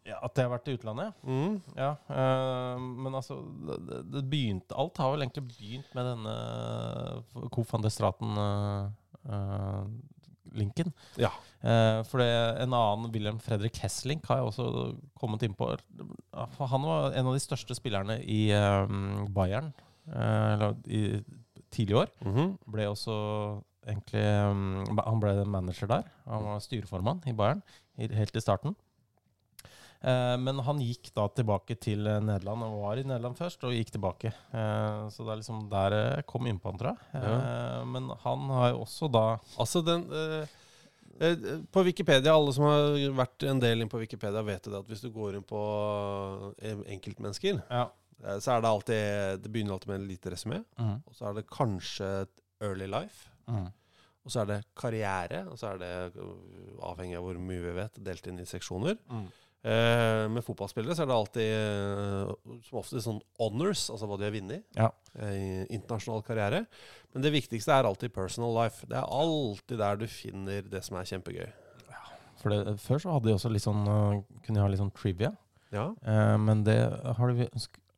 ja, 0.08 0.16
At 0.18 0.34
jeg 0.34 0.44
har 0.48 0.54
vært 0.56 0.70
i 0.72 0.76
utlandet. 0.78 1.10
Mm. 1.22 1.52
Ja, 1.78 1.92
Uh, 2.10 2.76
men 2.80 3.14
altså 3.14 3.34
det, 3.68 3.76
det 4.10 4.24
begynte, 4.30 4.74
Alt 4.78 4.98
har 5.00 5.10
vel 5.14 5.22
egentlig 5.26 5.46
begynt 5.52 5.90
med 5.96 6.04
denne 6.10 6.34
Kof 7.54 7.68
van 7.72 7.84
der 7.84 7.92
Straten-linken. 7.94 10.88
Ja. 11.20 11.30
For 11.62 12.16
det, 12.18 12.26
en 12.64 12.74
annen, 12.74 13.12
Wilhelm 13.14 13.38
Fredrik 13.40 13.76
Hesslink, 13.84 14.26
har 14.26 14.36
jeg 14.40 14.46
også 14.50 14.64
kommet 15.20 15.42
inn 15.46 15.54
på. 15.54 15.64
Han 16.58 16.82
var 16.88 17.14
en 17.14 17.26
av 17.30 17.34
de 17.36 17.42
største 17.44 17.74
spillerne 17.78 18.16
i 18.26 18.50
Bayern 19.30 19.70
i 20.90 21.22
tidligere 21.72 22.02
år. 22.04 22.10
Mhm. 22.26 22.46
Ble 22.74 22.84
også 22.90 23.14
egentlig 23.86 24.22
um, 24.22 24.84
Han 25.00 25.20
ble 25.22 25.34
manager 25.44 25.90
der. 25.90 26.08
Han 26.26 26.44
var 26.46 26.62
styreformann 26.64 27.22
i 27.26 27.34
Bayern 27.36 27.62
helt 27.98 28.36
i 28.36 28.40
starten. 28.42 28.76
Eh, 30.02 30.36
men 30.42 30.58
han 30.66 30.80
gikk 30.82 31.12
da 31.14 31.28
tilbake 31.30 31.76
til 31.78 32.08
eh, 32.10 32.18
Nederland, 32.24 32.64
og 32.66 32.80
var 32.82 32.98
i 32.98 33.04
Nederland 33.06 33.38
først, 33.38 33.62
og 33.66 33.74
gikk 33.76 33.92
tilbake. 33.94 34.32
Eh, 34.50 35.04
så 35.14 35.26
det 35.26 35.34
er 35.34 35.40
liksom 35.44 35.62
der 35.70 35.96
kom 36.28 36.48
innpå 36.50 36.74
tror 36.74 36.96
jeg. 36.96 37.22
Ja. 37.22 37.84
men 37.86 38.10
han 38.24 38.50
har 38.50 38.72
jo 38.72 38.82
også 38.86 39.10
da 39.12 39.24
Altså, 39.60 39.82
den 39.86 40.06
På 41.70 41.84
Wikipedia, 41.86 42.34
alle 42.34 42.54
som 42.56 42.64
har 42.66 42.96
vært 43.14 43.44
en 43.46 43.60
del 43.62 43.84
inn 43.84 43.90
på 43.92 44.00
Wikipedia, 44.00 44.42
vet 44.42 44.64
det 44.66 44.78
at 44.80 44.88
hvis 44.90 45.04
du 45.04 45.10
går 45.14 45.36
inn 45.38 45.46
på 45.46 45.60
enkeltmennesker, 46.90 47.60
Ja. 47.70 47.90
så 48.40 48.56
er 48.56 48.62
det 48.62 48.70
alltid 48.70 49.42
Det 49.44 49.52
begynner 49.52 49.76
alltid 49.76 49.92
med 49.92 50.00
en 50.00 50.08
lite 50.08 50.32
resymé, 50.34 50.64
mm. 50.78 50.96
og 51.06 51.14
så 51.14 51.28
er 51.28 51.38
det 51.38 51.50
kanskje 51.52 52.08
et 52.24 52.42
early 52.62 52.88
life. 52.90 53.28
Mhm. 53.48 53.70
Og 54.24 54.30
så 54.30 54.40
er 54.42 54.46
det 54.46 54.60
karriere, 54.78 55.40
og 55.50 55.56
så 55.58 55.72
er 55.72 55.78
det, 55.82 55.92
øh, 56.14 56.34
avhengig 56.86 57.16
av 57.18 57.24
hvor 57.26 57.38
mye 57.42 57.62
vi 57.64 57.72
vet, 57.74 57.96
delt 58.06 58.26
inn 58.30 58.38
i 58.38 58.44
seksjoner. 58.46 58.94
Mm. 59.10 59.24
Eh, 59.64 60.28
med 60.30 60.42
fotballspillere 60.42 60.94
så 60.94 61.02
er 61.02 61.06
det 61.10 61.16
alltid 61.16 61.50
eh, 61.56 62.60
som 62.68 62.78
ofte 62.78 63.02
sånn 63.02 63.20
honors, 63.38 63.88
altså 63.90 64.06
hva 64.10 64.16
de 64.18 64.24
har 64.26 64.32
vunnet 64.34 64.64
Ja. 64.78 64.88
eh, 65.18 65.34
i 65.34 65.66
internasjonal 65.74 66.22
karriere. 66.26 66.66
Men 67.14 67.22
det 67.22 67.32
viktigste 67.34 67.70
er 67.74 67.84
alltid 67.86 68.12
personal 68.14 68.54
life. 68.62 68.86
Det 68.86 68.96
er 68.96 69.06
alltid 69.06 69.78
der 69.78 69.96
du 69.96 70.06
finner 70.06 70.62
det 70.70 70.82
som 70.84 70.96
er 70.98 71.04
kjempegøy. 71.04 71.52
For 72.42 72.50
det, 72.50 72.78
før 72.80 72.98
så 72.98 73.12
hadde 73.14 73.28
de 73.30 73.34
også 73.36 73.50
litt 73.52 73.62
sånn 73.62 73.82
eh, 73.86 74.22
Kunne 74.42 74.54
de 74.58 74.62
ha 74.64 74.68
litt 74.70 74.80
sånn 74.82 74.94
trivia. 74.94 75.34
Ja, 75.72 75.94
Eh, 76.04 76.36
men 76.38 76.62
det 76.64 76.78
har 77.16 77.26
de 77.32 77.46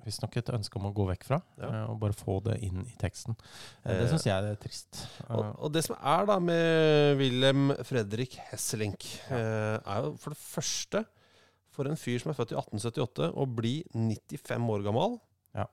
visstnok 0.05 0.37
et 0.41 0.51
ønske 0.55 0.77
om 0.81 0.87
å 0.89 0.93
gå 0.95 1.07
vekk 1.11 1.25
fra, 1.29 1.39
Ja. 1.61 1.69
eh, 1.71 1.85
og 1.91 1.99
bare 2.03 2.13
få 2.17 2.39
det 2.45 2.59
inn 2.67 2.83
i 2.85 2.97
teksten. 3.01 3.37
Eh, 3.85 3.93
Eh, 3.95 4.01
det 4.03 4.11
syns 4.11 4.25
jeg 4.27 4.35
er 4.51 4.57
trist. 4.61 5.03
Eh, 5.29 5.35
og, 5.37 5.51
og 5.65 5.73
det 5.73 5.85
som 5.87 5.97
er 6.01 6.27
da 6.27 6.39
med 6.41 7.19
Wilhelm 7.19 7.73
Fredrik 7.85 8.39
Hesselink, 8.51 9.05
eh, 9.31 9.79
er 9.81 10.03
jo 10.09 10.17
for 10.17 10.31
det 10.37 10.39
første 10.41 11.05
For 11.75 11.89
en 11.91 11.97
fyr 11.99 12.21
som 12.23 12.31
er 12.31 12.37
født 12.39 12.53
i 12.53 12.55
1878, 12.55 13.33
å 13.35 13.45
bli 13.51 13.81
95 13.93 14.69
år 14.71 14.85
gammel 14.87 15.17
Ja. 15.57 15.65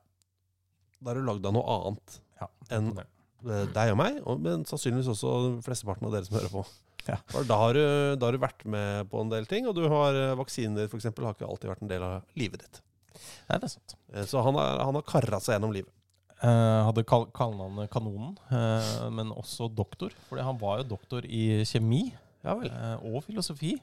Da 1.00 1.12
er 1.12 1.20
du 1.20 1.28
lagd 1.28 1.46
av 1.46 1.54
noe 1.54 1.76
annet 1.76 2.16
ja, 2.42 2.48
enn 2.74 2.88
eh, 2.98 3.68
deg 3.70 3.92
og 3.94 3.98
meg, 4.00 4.18
og, 4.26 4.40
men 4.42 4.64
sannsynligvis 4.66 5.12
også 5.14 5.62
flesteparten 5.62 6.08
av 6.10 6.16
dere 6.16 6.26
som 6.26 6.40
hører 6.40 6.50
på. 6.56 6.64
Ja. 7.08 7.16
Da, 7.46 7.56
har 7.58 7.74
du, 7.74 7.82
da 8.18 8.26
har 8.28 8.34
du 8.34 8.42
vært 8.42 8.66
med 8.70 9.08
på 9.10 9.22
en 9.22 9.30
del 9.30 9.46
ting, 9.50 9.66
og 9.70 9.74
du 9.78 9.88
har 9.90 10.14
eh, 10.18 10.34
vaksiner 10.38 10.86
f.eks. 10.90 11.06
har 11.10 11.34
ikke 11.36 11.48
alltid 11.50 11.70
vært 11.72 11.82
en 11.86 11.90
del 11.94 12.04
av 12.06 12.26
livet 12.38 12.62
ditt. 12.66 12.82
Nei, 13.50 13.58
det 13.58 13.68
er 13.68 13.74
sant. 13.74 13.96
Eh, 14.14 14.28
så 14.30 14.44
han, 14.46 14.58
er, 14.62 14.84
han 14.86 14.98
har 14.98 15.08
karra 15.08 15.40
seg 15.44 15.58
gjennom 15.58 15.74
livet. 15.76 15.94
Uh, 16.42 16.88
hadde 16.88 17.04
kal 17.06 17.28
kallenavnet 17.38 17.92
Kanonen, 17.94 18.34
uh, 18.50 19.10
men 19.14 19.30
også 19.36 19.68
doktor. 19.78 20.14
Fordi 20.30 20.46
han 20.48 20.58
var 20.62 20.80
jo 20.80 20.88
doktor 20.96 21.28
i 21.28 21.62
kjemi 21.70 22.08
ja 22.42 22.56
uh, 22.58 23.04
og 23.06 23.22
filosofi. 23.28 23.76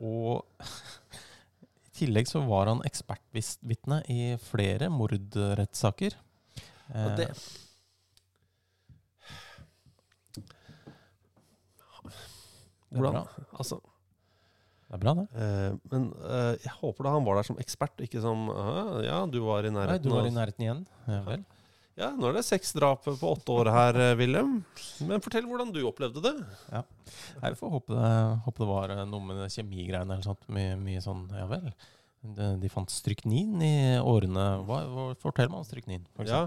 og 0.00 0.46
i 1.86 1.90
tillegg 1.98 2.30
så 2.30 2.40
var 2.48 2.70
han 2.72 2.80
ekspertvitne 2.88 4.00
i 4.08 4.32
flere 4.40 4.88
mordrettssaker. 4.88 6.16
Uh, 6.88 7.10
det 7.20 7.28
Hvordan? 12.90 13.28
Altså 13.54 13.78
det 14.90 14.96
er 14.98 15.02
bra, 15.04 15.12
det. 15.14 15.24
eh, 15.38 15.74
men 15.92 16.08
eh, 16.26 16.56
jeg 16.64 16.72
håper 16.80 17.06
da 17.06 17.12
han 17.14 17.24
var 17.28 17.38
der 17.38 17.46
som 17.46 17.58
ekspert, 17.62 18.00
ikke 18.02 18.18
som 18.24 18.48
Ja, 19.06 19.20
du 19.30 19.38
var 19.46 19.62
i 19.62 19.70
Nei, 19.70 19.76
nærheten. 19.78 20.02
du 20.08 20.14
var 20.16 20.26
i 20.26 20.34
nærheten 20.34 20.66
igjen. 20.66 20.80
Ja 21.06 21.20
vel. 21.28 21.44
Ja, 22.00 22.08
nå 22.16 22.30
er 22.30 22.38
det 22.38 22.44
seks 22.46 22.70
drap 22.72 23.02
på 23.04 23.12
åtte 23.28 23.52
år 23.52 23.68
her, 23.74 23.96
Willem. 24.16 24.52
Wilhelm. 24.64 25.08
Men 25.10 25.20
fortell 25.20 25.44
hvordan 25.46 25.70
du 25.74 25.82
opplevde 25.84 26.22
det. 26.24 26.32
Ja, 26.72 26.80
Jeg 27.42 27.58
får 27.60 27.72
håpe 27.74 27.92
det, 27.98 28.12
håpe 28.46 28.62
det 28.64 28.68
var 28.70 28.94
eh, 28.94 29.02
noe 29.10 29.20
med 29.26 29.42
kjemigreiene 29.52 30.14
eller 30.16 30.24
sånt. 30.26 30.46
Mye, 30.48 30.78
mye 30.80 31.02
sånn 31.04 31.26
Ja 31.36 31.46
vel. 31.50 31.70
De, 32.20 32.68
fant 32.68 32.90
stryknin 32.92 33.62
i 33.64 33.96
årene 34.04 34.42
hva, 34.68 34.80
hva 34.92 35.04
Fortell 35.22 35.48
meg 35.48 35.62
om 35.62 35.64
stryknin, 35.64 36.02
for 36.12 36.28
Ja, 36.28 36.42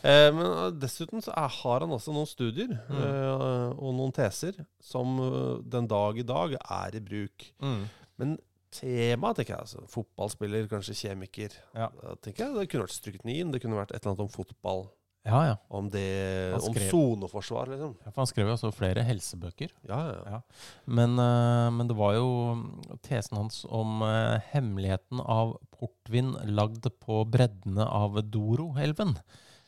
eh, 0.00 0.30
men 0.32 0.46
eh, 0.46 0.70
dessuten 0.80 1.20
så 1.20 1.34
er, 1.36 1.50
har 1.52 1.84
han 1.84 1.92
også 1.92 2.14
noen 2.16 2.26
studier 2.30 2.70
Mm. 2.88 2.96
eh, 2.96 3.68
og 3.76 3.92
noen 3.98 4.14
teser 4.16 4.56
som 4.80 5.18
eh, 5.20 5.58
den 5.68 5.86
dag 5.90 6.16
i 6.16 6.24
dag 6.24 6.56
er 6.56 6.96
i 6.96 7.02
bruk. 7.04 7.44
Mm. 7.60 7.82
Men 8.16 8.38
temaet, 8.72 9.36
tenker 9.42 9.54
jeg, 9.54 9.66
altså, 9.66 9.84
fotballspiller, 9.92 10.66
kanskje 10.68 10.96
kjemiker 10.96 11.54
Ja. 11.76 11.90
Tenker 12.24 12.46
jeg 12.46 12.54
Det 12.58 12.68
kunne 12.72 12.86
vært 12.88 12.96
stryknin, 12.96 13.52
det 13.52 13.60
kunne 13.62 13.76
vært 13.80 13.92
et 13.92 14.00
eller 14.00 14.14
annet 14.16 14.24
om 14.26 14.32
fotball. 14.32 14.86
Ja, 15.26 15.40
ja. 15.46 15.56
Om 15.68 15.88
det 15.90 16.52
Han 16.54 16.60
Om 16.68 16.74
skrev- 16.74 16.90
soneforsvar, 16.90 17.66
liksom. 17.72 17.96
ja. 18.04 18.10
For 18.10 18.20
han 18.22 18.26
skrev 18.30 18.46
jo 18.48 18.52
også 18.54 18.70
flere 18.72 19.02
helsebøker. 19.04 19.72
Ja, 19.88 19.98
ja. 20.12 20.22
Ja. 20.36 20.40
Men, 20.86 21.18
eh, 21.18 21.70
men 21.74 21.88
det 21.90 21.96
var 21.98 22.14
jo 22.14 22.28
mm, 22.54 22.98
tesen 23.02 23.36
hans 23.36 23.64
om 23.68 24.00
eh, 24.02 24.38
hemmeligheten 24.52 25.20
av 25.20 25.56
portvin 25.78 26.32
lagd 26.48 26.86
på 27.00 27.24
breddene 27.28 27.84
av 27.84 28.16
Doro-elven. 28.30 29.16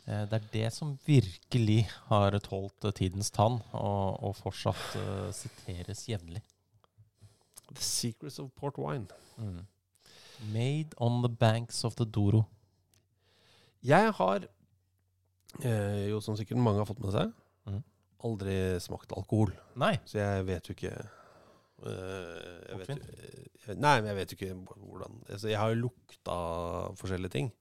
Eh, 0.06 0.24
det 0.30 0.38
er 0.40 0.46
det 0.52 0.70
som 0.72 0.94
virkelig 1.06 1.82
har 2.08 2.38
tålt 2.40 2.84
eh, 2.88 2.90
tidens 2.96 3.30
tann, 3.30 3.60
og, 3.76 4.16
og 4.24 4.36
fortsatt 4.40 4.96
eh, 4.96 5.28
siteres 5.36 6.06
jevnlig. 6.08 6.40
The 7.70 7.84
Secrets 7.84 8.40
of 8.40 8.48
Port 8.56 8.78
Wine. 8.80 9.06
Mm. 9.38 9.66
Made 10.54 10.96
on 10.98 11.20
the 11.22 11.28
banks 11.28 11.84
of 11.84 11.94
the 12.00 12.06
Doro. 12.08 12.46
Jeg 13.84 14.10
har, 14.16 14.48
eh, 15.64 16.08
jo 16.10 16.20
som 16.20 16.36
sikkert 16.38 16.58
mange 16.62 16.78
har 16.82 16.86
fått 16.88 17.00
med 17.04 17.12
seg, 17.12 17.32
Mm. 17.66 17.82
aldri 18.24 18.54
smakt 18.80 19.12
alkohol. 19.16 19.52
Nei. 19.76 19.94
Så 20.04 20.18
jeg 20.18 20.44
vet 20.48 20.64
jo 20.68 20.74
ikke 20.74 20.92
eh, 21.86 22.68
jeg 22.68 22.78
vet, 22.78 22.88
jeg- 22.88 23.76
Nei, 23.78 24.00
men 24.00 24.06
jeg 24.10 24.16
vet 24.16 24.32
jo 24.32 24.36
ikke 24.36 24.54
hvordan 24.76 25.18
altså, 25.30 25.48
Jeg 25.48 25.58
har 25.58 25.70
jo 25.74 25.82
lukta 25.88 26.36
forskjellige 26.98 27.30
ting. 27.30 27.52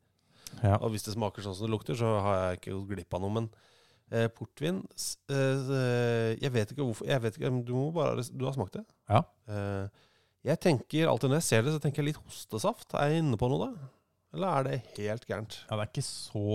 Ja. 0.63 0.77
Og 0.81 0.89
hvis 0.91 1.03
det 1.05 1.13
smaker 1.13 1.41
sånn 1.45 1.55
som 1.55 1.67
det 1.67 1.71
lukter, 1.75 1.93
så 1.95 2.19
har 2.23 2.35
jeg 2.49 2.59
ikke 2.61 2.73
gått 2.79 2.89
glipp 2.95 3.13
av 3.13 3.21
noe. 3.21 3.29
Men 3.35 3.49
eh, 4.11 4.27
portvin 4.27 4.79
eh, 5.29 5.35
eh, 5.35 6.35
Jeg 6.41 6.51
vet 6.51 6.71
ikke 6.73 6.83
hvorfor 6.87 7.05
jeg 7.05 7.21
vet 7.21 7.37
ikke, 7.37 7.51
Du 7.65 7.73
må 7.73 7.93
bare 7.93 8.23
Du 8.23 8.45
har 8.45 8.53
smakt 8.53 8.73
det? 8.73 8.85
Ja. 9.09 9.21
Eh, 9.47 9.87
jeg 10.45 10.59
tenker 10.59 11.07
alltid 11.11 11.29
når 11.29 11.35
jeg 11.41 11.43
ser 11.43 11.61
det, 11.63 11.73
så 11.75 11.79
tenker 11.83 12.01
jeg 12.01 12.13
litt 12.15 12.23
hostesaft. 12.23 12.93
Er 12.95 13.09
jeg 13.11 13.23
inne 13.23 13.37
på 13.37 13.49
noe 13.51 13.67
da? 13.67 13.89
Eller 14.35 14.47
er 14.47 14.65
det 14.67 14.79
helt 14.97 15.25
gærent? 15.25 15.55
ja, 15.65 15.75
det 15.75 15.83
er 15.83 15.89
ikke 15.89 16.05
så 16.05 16.49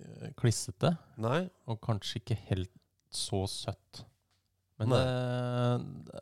eh, 0.00 0.30
klissete, 0.38 0.94
Nei? 1.20 1.42
og 1.68 1.80
kanskje 1.84 2.22
ikke 2.22 2.38
helt 2.48 2.72
så 3.12 3.42
søtt. 3.50 4.04
Men 4.78 4.94
det, 4.94 5.02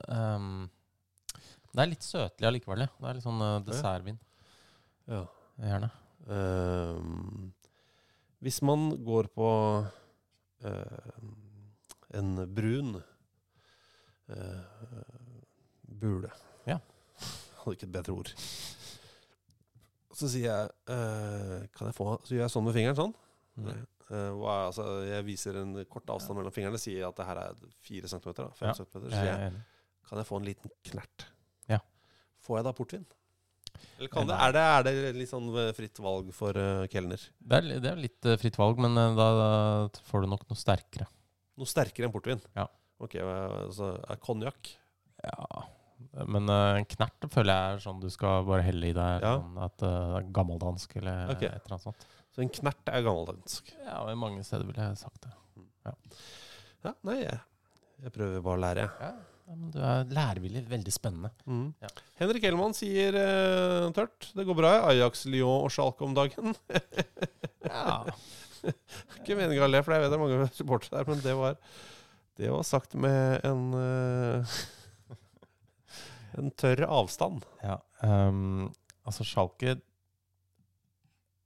um, 0.08 0.64
det 1.76 1.82
er 1.84 1.90
litt 1.90 2.06
søtlig 2.06 2.48
allikevel. 2.48 2.86
Det 2.88 3.08
er 3.10 3.18
litt 3.18 3.26
sånn 3.26 3.42
eh, 3.44 3.58
dessertvin. 3.66 4.18
Ja. 5.10 5.22
Gjerne. 5.60 5.90
Um, 6.26 7.52
hvis 8.44 8.58
man 8.66 8.88
går 9.06 9.28
på 9.32 9.50
uh, 10.66 11.20
en 12.18 12.32
brun 12.56 12.96
uh, 12.96 14.64
bule 16.00 16.32
Ja. 16.66 16.80
Hadde 17.62 17.76
ikke 17.76 17.86
et 17.88 17.94
bedre 17.94 18.16
ord. 18.18 18.32
Så 20.16 20.30
sier 20.32 20.48
jeg 20.48 20.70
eh, 20.94 21.66
Kan 21.76 21.90
jeg 21.90 21.96
få 21.96 22.06
Så 22.24 22.32
gjør 22.32 22.46
jeg 22.46 22.52
sånn 22.54 22.64
med 22.64 22.76
fingeren, 22.76 22.96
sånn. 22.96 23.14
Mm. 23.60 23.70
Eh, 23.70 24.16
er, 24.16 24.50
altså, 24.54 24.84
jeg 25.04 25.26
viser 25.26 25.58
en 25.60 25.74
kort 25.90 26.08
avstand 26.14 26.38
mellom 26.38 26.54
fingrene, 26.54 26.80
sier 26.80 27.08
at 27.08 27.16
det 27.18 27.26
her 27.28 27.40
er 27.42 27.64
fire 27.84 28.10
centimeter. 28.10 28.48
Da, 28.48 28.58
fem 28.58 28.70
Ja. 28.70 28.76
centimeter. 28.78 29.10
Så 29.10 29.18
sier 29.20 29.32
er 29.34 29.48
jeg 29.48 29.64
kan 30.06 30.20
jeg 30.20 30.28
få 30.28 30.40
en 30.40 30.46
liten 30.46 30.72
knert? 30.86 31.26
Ja. 31.70 31.80
Får 32.46 32.60
jeg 32.60 32.66
da 32.68 32.72
portvin? 32.76 33.06
Eller 33.98 34.10
kan 34.12 34.28
det, 34.28 34.36
er, 34.36 34.52
det, 34.54 34.62
er 34.62 34.84
det 34.86 35.12
litt 35.18 35.30
sånn 35.30 35.48
eh, 35.56 35.72
fritt 35.76 35.98
valg 36.00 36.30
for 36.36 36.56
uh, 36.56 36.86
kelner? 36.92 37.20
Det 37.38 37.58
er, 37.58 37.68
det 37.82 37.90
er 37.90 38.00
litt 38.00 38.28
uh, 38.28 38.36
fritt 38.40 38.56
valg, 38.60 38.80
men 38.80 38.96
eh, 38.96 39.16
da, 39.18 39.26
da 39.36 40.04
får 40.08 40.24
du 40.24 40.30
nok 40.32 40.46
noe 40.48 40.60
sterkere. 40.60 41.08
Noe 41.60 41.68
sterkere 41.68 42.08
enn 42.08 42.14
portvin? 42.14 42.42
Ja. 42.56 42.68
Ok, 43.02 43.18
så 43.76 43.90
er 44.08 44.20
konjakk 44.24 44.70
Ja, 45.20 45.64
men 46.24 46.48
uh, 46.48 46.80
knert 46.94 47.26
føler 47.32 47.52
jeg 47.52 47.76
er 47.76 47.82
sånn 47.84 48.00
du 48.00 48.08
skal 48.12 48.46
bare 48.48 48.64
helle 48.64 48.90
i 48.90 48.96
deg. 48.96 49.26
Ja. 49.26 49.36
Sånn 49.42 49.60
at 49.66 49.86
er 49.88 50.28
gammeldansk 50.36 50.96
eller 51.02 51.34
okay. 51.34 51.50
et 51.50 51.60
eller 51.66 51.76
annet 51.76 51.88
sånt. 51.90 52.06
Så 52.32 52.44
en 52.44 52.52
knert 52.52 52.92
er 52.92 53.04
gammeldansk? 53.04 53.72
Ja, 53.84 54.02
og 54.02 54.12
i 54.12 54.18
mange 54.20 54.44
steder 54.46 54.68
ville 54.68 54.90
jeg 54.90 55.00
sagt 55.00 55.26
det. 55.26 55.32
Ja, 56.86 56.92
nei, 57.06 57.20
jeg, 57.22 57.38
jeg 58.04 58.12
prøver 58.14 58.44
bare 58.44 58.58
å 58.58 58.62
lære, 58.62 58.84
jeg. 58.86 59.10
Ja, 59.46 59.56
men 59.56 59.70
du 59.74 59.78
er 59.78 60.08
lærevillig. 60.10 60.62
Veldig 60.70 60.92
spennende. 60.94 61.30
Ja. 61.82 61.90
Henrik 62.20 62.46
Hellmann 62.46 62.74
sier 62.76 63.16
uh, 63.16 63.88
tørt. 63.96 64.30
Det 64.34 64.46
går 64.46 64.58
bra 64.58 64.72
i 64.74 64.82
Ajax, 64.92 65.26
Lyon 65.30 65.66
og 65.66 65.72
Schalke 65.74 66.06
om 66.06 66.16
dagen. 66.16 66.56
Ja. 67.66 68.04
Ikke 69.18 69.34
meninga 69.34 69.64
å 69.66 69.68
le, 69.68 69.80
for 69.82 69.94
jeg 69.94 70.04
vet 70.04 70.12
det 70.12 70.16
er 70.16 70.22
mange 70.22 70.46
supportere 70.54 71.00
der, 71.00 71.08
men 71.10 71.22
det 71.24 71.32
var, 71.34 71.56
det 72.38 72.52
var 72.54 72.62
sagt 72.66 72.94
med 72.94 73.42
en 73.46 73.64
eh, 73.74 74.54
En 76.40 76.52
tørr 76.52 76.86
avstand. 76.86 77.46
ja 77.64 77.80
Um, 78.04 78.66
altså, 79.08 79.24
Schalke 79.24 79.78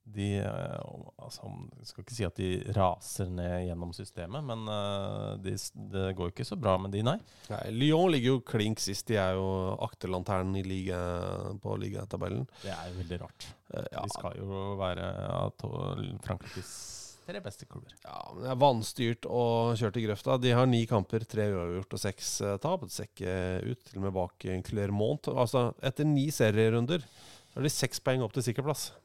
De 0.03 0.25
eh, 0.41 0.79
altså, 1.15 1.47
Jeg 1.79 1.87
skal 1.87 2.03
ikke 2.03 2.15
si 2.17 2.25
at 2.27 2.35
de 2.35 2.49
raser 2.75 3.29
ned 3.31 3.69
gjennom 3.69 3.93
systemet, 3.95 4.43
men 4.43 4.65
eh, 4.67 5.29
de, 5.45 5.53
det 5.93 6.09
går 6.17 6.27
jo 6.27 6.33
ikke 6.33 6.47
så 6.49 6.57
bra 6.59 6.73
med 6.81 6.91
de, 6.91 7.05
nei. 7.07 7.15
Nei, 7.47 7.61
Lyon 7.71 8.11
ligger 8.11 8.33
jo 8.33 8.41
klink 8.43 8.83
sist. 8.83 9.07
De 9.07 9.15
er 9.15 9.37
jo 9.39 9.47
akterlanternen 9.87 10.59
i 10.59 10.65
liga, 10.67 10.99
på 11.63 11.77
ligatabellen. 11.79 12.43
Det 12.65 12.73
er 12.75 12.91
jo 12.91 12.99
veldig 12.99 13.21
rart. 13.23 13.47
Uh, 13.71 13.85
ja, 13.85 14.03
De 14.03 14.17
skal 14.17 14.41
jo 14.41 14.65
være 14.81 15.07
ja, 15.21 15.39
Frankrikes 16.27 16.75
tre 17.31 17.41
beste 17.43 17.67
klubber. 17.69 17.93
ja, 18.03 18.17
men 18.33 18.45
det 18.45 18.49
er 18.53 18.61
vanstyrt 18.61 19.27
og 19.29 19.75
kjørt 19.79 19.99
i 19.99 20.05
grøfta. 20.05 20.37
De 20.41 20.53
har 20.55 20.69
ni 20.69 20.83
kamper, 20.89 21.25
tre 21.29 21.47
uavgjort 21.53 21.97
og 21.97 22.03
seks 22.03 22.33
eh, 22.45 22.57
tap. 22.63 22.85
Et 22.87 22.95
sekk 22.95 23.23
eh, 23.25 23.59
ut, 23.71 23.81
til 23.87 24.01
og 24.01 24.07
med 24.07 24.15
bak 24.15 24.47
eh, 24.47 24.61
Clermont. 24.67 25.31
Altså, 25.33 25.69
etter 25.83 26.07
ni 26.07 26.27
serierunder 26.33 27.05
så 27.51 27.59
er 27.59 27.67
de 27.67 27.73
seks 27.73 28.03
poeng 28.03 28.23
opp 28.25 28.35
til 28.37 28.51
sikkerplass. 28.51 28.91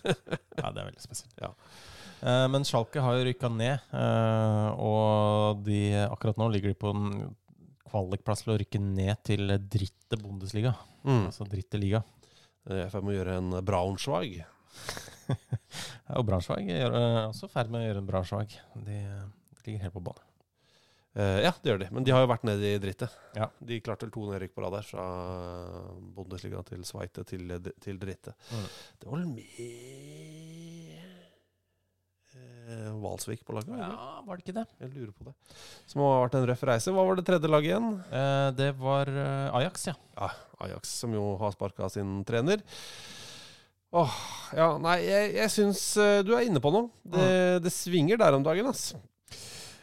Ja, 0.00 0.70
det 0.72 0.80
er 0.80 0.86
veldig 0.86 1.02
spesielt. 1.02 1.34
Ja. 1.40 1.50
Eh, 2.20 2.46
men 2.52 2.64
Schalke 2.68 3.02
har 3.04 3.18
jo 3.18 3.24
rykka 3.26 3.50
ned, 3.52 3.82
eh, 3.96 4.68
og 4.80 5.60
de, 5.66 5.80
akkurat 6.06 6.40
nå 6.40 6.46
ligger 6.52 6.72
de 6.72 6.78
på 6.80 6.92
en 6.92 7.34
kvalikplass 7.90 8.44
til 8.44 8.54
å 8.54 8.56
rykke 8.60 8.80
ned 8.80 9.20
til 9.26 9.52
dritte 9.72 10.16
Bundesliga. 10.20 10.72
Mm. 11.04 11.26
Altså 11.30 11.48
dritte 11.48 11.80
liga. 11.80 12.00
Jeg 12.68 12.76
er 12.76 12.86
i 12.86 12.92
ferd 12.92 13.06
med 13.06 13.14
å 13.14 13.18
gjøre 13.18 13.36
en 13.40 13.52
Braunschweig. 13.66 14.40
Og 16.18 16.26
Braunschweig 16.26 16.70
er 16.74 16.90
eh, 16.90 17.20
også 17.28 17.48
i 17.48 17.52
ferd 17.52 17.70
med 17.72 17.82
å 17.82 17.86
gjøre 17.86 18.02
en 18.02 18.08
Braunschweig. 18.08 18.56
De, 18.86 18.98
de 19.54 19.66
ligger 19.66 19.86
helt 19.86 19.96
på 19.96 20.04
banen. 20.10 20.26
Uh, 21.10 21.40
ja, 21.42 21.50
det 21.58 21.72
gjør 21.72 21.80
de. 21.82 21.88
Men 21.90 22.04
de 22.06 22.12
har 22.14 22.22
jo 22.22 22.30
vært 22.30 22.44
nede 22.46 22.68
i 22.70 22.78
drittet. 22.82 23.14
Ja. 23.34 23.48
De 23.66 23.80
klarte 23.82 24.06
vel 24.06 24.14
to 24.14 24.28
nedrykk 24.28 24.54
på 24.54 24.62
rad 24.62 24.76
der, 24.78 24.86
fra 24.86 25.06
Bundesliga 26.14 26.62
til 26.68 26.84
Sveite 26.86 27.26
til, 27.26 27.50
til 27.82 27.98
drittet. 27.98 28.50
Mm. 28.54 28.68
Det 29.02 29.10
var 29.10 29.18
vel 29.18 29.32
med 29.34 31.10
Hvalsvik 32.70 33.00
Valsvik 33.02 33.44
på 33.46 33.54
laget? 33.56 33.72
Eller? 33.74 33.90
Ja, 33.90 34.20
var 34.26 34.38
det 34.38 34.44
ikke 34.44 34.56
det? 34.60 34.66
Jeg 34.80 34.92
lurer 34.94 35.12
på 35.16 35.26
det. 35.26 35.32
Som 35.90 36.02
har 36.04 36.20
vært 36.24 36.36
en 36.38 36.46
røff 36.50 36.62
reise. 36.70 36.94
Hva 36.94 37.06
var 37.08 37.18
det 37.18 37.24
tredje 37.26 37.50
laget 37.50 37.72
igjen? 37.72 37.88
Uh, 38.12 38.48
det 38.56 38.70
var 38.78 39.10
eh, 39.10 39.56
Ajax, 39.60 39.88
ja. 39.90 39.96
Ja, 40.18 40.30
Ajax, 40.66 40.92
som 41.02 41.14
jo 41.16 41.24
har 41.40 41.54
sparka 41.56 41.88
sin 41.92 42.20
trener. 42.28 42.62
Åh, 43.90 44.18
ja, 44.54 44.66
nei, 44.78 45.00
jeg, 45.02 45.30
jeg 45.34 45.50
syns 45.50 45.80
uh, 45.98 46.20
du 46.22 46.34
er 46.36 46.46
inne 46.46 46.62
på 46.62 46.70
noe. 46.74 46.92
Det, 47.02 47.58
det 47.64 47.72
svinger 47.74 48.20
der 48.20 48.36
om 48.36 48.44
dagen, 48.46 48.68
ass. 48.70 48.92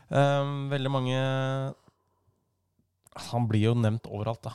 Um, 0.07 0.69
veldig 0.71 0.91
mange 0.93 1.15
Han 3.27 3.47
blir 3.49 3.65
jo 3.65 3.73
nevnt 3.75 4.07
overalt, 4.07 4.47
da. 4.47 4.53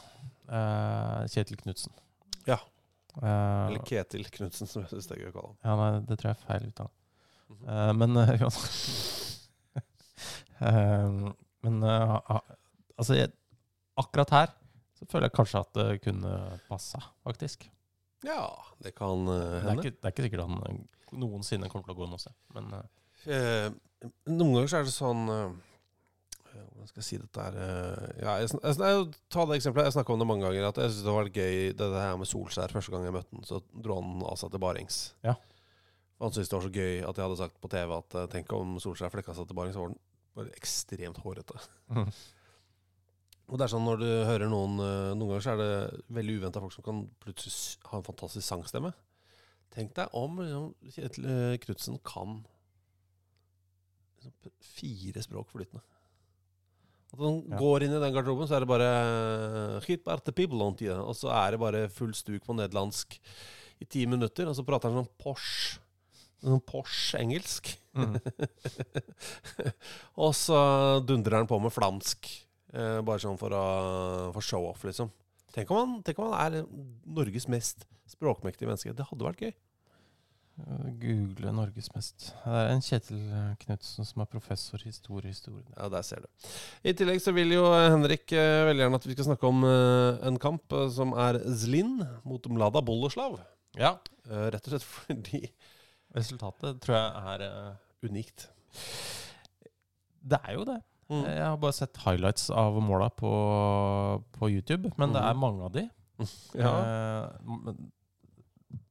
Uh, 0.49 1.29
Kjetil 1.29 1.61
Knutsen. 1.61 1.93
Ja. 2.49 2.57
Uh, 3.21 3.69
Eller 3.69 3.85
Ketil 3.85 4.25
Knutsen, 4.33 4.69
som 4.71 4.87
jeg 4.87 4.93
syns 4.95 5.11
det 5.11 5.19
er 5.19 5.27
gøy 5.27 5.31
å 5.33 5.37
kalle 5.37 5.51
ham. 5.51 5.59
Ja, 5.61 5.77
nei, 5.77 5.91
det 6.09 6.17
tror 6.17 6.31
jeg 6.31 6.39
er 6.39 6.47
feil 6.47 6.69
uttale. 6.71 6.95
Mhm. 7.53 7.65
Eh, 7.69 7.93
men 8.01 8.21
uansett 8.23 9.11
Eh, 10.63 11.09
Men 11.63 11.85
altså 11.87 13.15
jeg, 13.15 13.31
akkurat 13.95 14.33
her 14.35 14.49
så 14.99 15.07
føler 15.07 15.29
jeg 15.29 15.35
kanskje 15.37 15.61
at 15.61 15.77
det 15.77 15.85
kunne 16.03 16.33
passa, 16.67 16.99
faktisk. 17.23 17.69
Ja, 18.27 18.47
det 18.83 18.95
kan 18.97 19.27
eh, 19.29 19.35
Det 19.35 19.59
er, 19.59 19.69
hende. 19.69 19.83
ikke, 19.83 19.97
det 19.99 20.09
er 20.09 20.15
ikke 20.15 20.27
sikkert 20.29 20.45
han 20.47 20.63
eh, 20.69 20.81
noensinne 21.23 21.69
kommer 21.73 21.89
til 21.89 21.97
å 21.97 22.01
gå 22.01 22.09
noe 22.11 22.23
sted. 22.23 22.35
Men 22.57 22.73
uh. 22.77 22.83
Eh, 23.23 23.69
noen 24.27 24.57
ganger 24.57 24.71
så 24.71 24.81
er 24.81 24.89
det 24.89 24.95
sånn 24.97 25.21
Hvordan 25.29 26.89
skal 26.89 26.99
jeg 26.99 27.07
si 27.07 27.19
dette 27.21 27.45
her 27.45 27.55
ja, 28.19 28.33
jeg, 28.43 28.49
jeg, 28.57 28.75
jeg, 28.83 29.05
Ta 29.31 29.45
det 29.47 29.57
eksempelet. 29.61 29.87
Jeg 29.87 29.95
snakka 29.95 30.13
om 30.13 30.21
det 30.21 30.27
mange 30.29 30.45
ganger. 30.45 30.67
At 30.69 30.81
jeg 30.83 30.91
synes 30.91 31.07
det 31.07 31.15
var 31.15 31.29
litt 31.29 31.39
gøy 31.39 31.71
det 31.79 31.89
her 31.95 32.19
med 32.19 32.29
Solskjær. 32.29 32.75
Første 32.75 32.93
gang 32.93 33.07
jeg 33.07 33.15
møtte 33.15 33.39
han, 33.39 33.47
så 33.47 33.61
dro 33.73 34.01
han 34.01 34.25
av 34.27 34.41
seg 34.41 34.51
til 34.53 34.63
barings. 34.65 34.99
Ja. 35.25 35.37
Han 36.21 36.35
syntes 36.35 36.51
det 36.51 36.59
var 36.59 36.67
så 36.67 36.73
gøy 36.75 36.99
at 37.07 37.21
jeg 37.21 37.25
hadde 37.25 37.39
sagt 37.41 37.57
på 37.63 37.71
TV 37.73 37.95
at 37.97 38.19
tenk 38.35 38.53
om 38.59 38.75
Solskjær 38.83 39.15
flekka 39.15 39.37
seg 39.39 39.49
til 39.49 39.59
barings, 39.59 39.79
så 39.79 39.85
var 39.87 39.95
han 39.95 40.01
bare 40.39 40.55
ekstremt 40.59 41.23
hårete. 41.25 41.63
Mhm. 41.95 42.13
Og 43.51 43.59
det 43.59 43.67
er 43.67 43.73
sånn 43.75 43.85
når 43.85 43.99
du 44.01 44.09
hører 44.29 44.49
noen 44.49 44.79
eh, 44.81 45.13
Noen 45.17 45.29
ganger 45.33 45.45
så 45.45 45.53
er 45.55 45.61
det 45.61 46.03
veldig 46.17 46.37
uventa 46.41 46.61
folk 46.63 46.73
som 46.77 46.85
kan 46.87 47.01
plutselig 47.21 47.81
ha 47.91 47.99
en 47.99 48.07
fantastisk 48.07 48.47
sangstemme. 48.47 48.93
Tenk 49.75 49.95
deg 49.97 50.13
om 50.17 50.39
liksom, 50.41 50.69
Kjetil 50.95 51.27
eh, 51.29 51.57
Knutsen 51.65 51.99
kan 52.07 52.39
liksom, 54.21 54.53
fire 54.77 55.25
språk 55.25 55.51
flytende. 55.53 55.83
At 57.13 57.21
han 57.21 57.43
Ja. 57.51 57.59
går 57.61 57.85
inn 57.85 57.93
i 57.93 58.01
den 58.01 58.15
garderoben, 58.15 58.49
så 58.49 58.57
er 58.57 58.65
det 58.65 58.71
bare 58.71 59.81
«Hit 59.85 60.05
bare 60.07 60.33
people 60.33 60.63
on 60.65 60.77
tida», 60.79 60.97
Og 61.05 61.13
så 61.19 61.29
er 61.29 61.51
det 61.53 61.61
bare 61.61 61.89
full 61.93 62.15
stuk 62.17 62.47
på 62.47 62.57
nederlandsk 62.57 63.19
i 63.83 63.85
ti 63.85 64.07
minutter, 64.07 64.49
og 64.49 64.57
så 64.57 64.65
prater 64.65 64.89
han 64.89 65.03
sånn 65.03 65.13
Porsche. 65.21 65.81
Sånn 66.43 66.63
Porsche-engelsk. 66.65 67.69
Mm. 67.95 68.17
og 70.25 70.33
så 70.35 70.59
dundrer 71.05 71.37
han 71.43 71.51
på 71.51 71.59
med 71.61 71.75
flamsk. 71.75 72.31
Eh, 72.73 73.01
bare 73.05 73.21
sånn 73.21 73.41
for, 73.41 73.53
å, 73.53 73.65
for 74.33 74.45
show-off, 74.45 74.85
liksom. 74.89 75.11
Tenk 75.53 75.71
om, 75.73 75.81
han, 75.83 75.99
tenk 76.07 76.21
om 76.23 76.33
han 76.33 76.39
er 76.41 76.71
Norges 77.05 77.49
mest 77.53 77.85
språkmektige 78.09 78.71
menneske. 78.71 78.95
Det 78.97 79.09
hadde 79.11 79.29
vært 79.29 79.45
gøy. 79.45 79.53
Google 81.01 81.53
Norges 81.57 81.89
mest. 81.95 82.29
Det 82.45 82.53
er 82.53 82.71
en 82.71 82.83
Kjetil 82.85 83.21
Knutsen 83.63 84.07
som 84.07 84.23
er 84.23 84.29
professor 84.31 84.83
i 84.85 84.91
historie. 84.91 85.33
historie. 85.33 85.65
Ja, 85.77 85.89
der 85.93 86.05
ser 86.07 86.25
du. 86.25 86.49
I 86.85 86.95
tillegg 86.97 87.23
så 87.25 87.33
vil 87.37 87.55
jo 87.55 87.65
Henrik 87.73 88.33
eh, 88.37 88.65
veldig 88.69 88.85
gjerne 88.85 89.01
at 89.01 89.09
vi 89.09 89.17
skal 89.17 89.29
snakke 89.31 89.49
om 89.49 89.65
eh, 89.69 90.21
en 90.29 90.39
kamp 90.43 90.77
eh, 90.77 90.89
som 90.93 91.15
er 91.19 91.41
Zlin 91.57 91.97
mot 92.29 92.49
Mlada 92.53 92.85
Boleslav. 92.85 93.41
Ja. 93.81 93.97
Eh, 94.29 94.49
rett 94.53 94.69
og 94.69 94.75
slett 94.75 94.89
fordi 94.89 95.43
Resultatet 96.13 96.81
tror 96.85 96.99
jeg 96.99 97.27
er 97.33 97.47
eh, 97.49 98.09
Unikt. 98.09 98.49
Det 100.23 100.41
er 100.45 100.59
jo 100.59 100.67
det. 100.69 100.83
Mm. 101.13 101.25
Jeg 101.29 101.45
har 101.45 101.57
bare 101.61 101.77
sett 101.77 101.99
highlights 102.07 102.47
av 102.51 102.79
måla 102.81 103.11
på, 103.13 103.31
på 104.39 104.49
YouTube, 104.51 104.93
men 104.97 105.13
det 105.13 105.21
er 105.23 105.35
Mhm. 105.35 105.41
mange 105.45 105.65
av 105.69 105.73
de. 105.77 105.85
Ja. 106.57 106.73
Eh, 106.81 107.73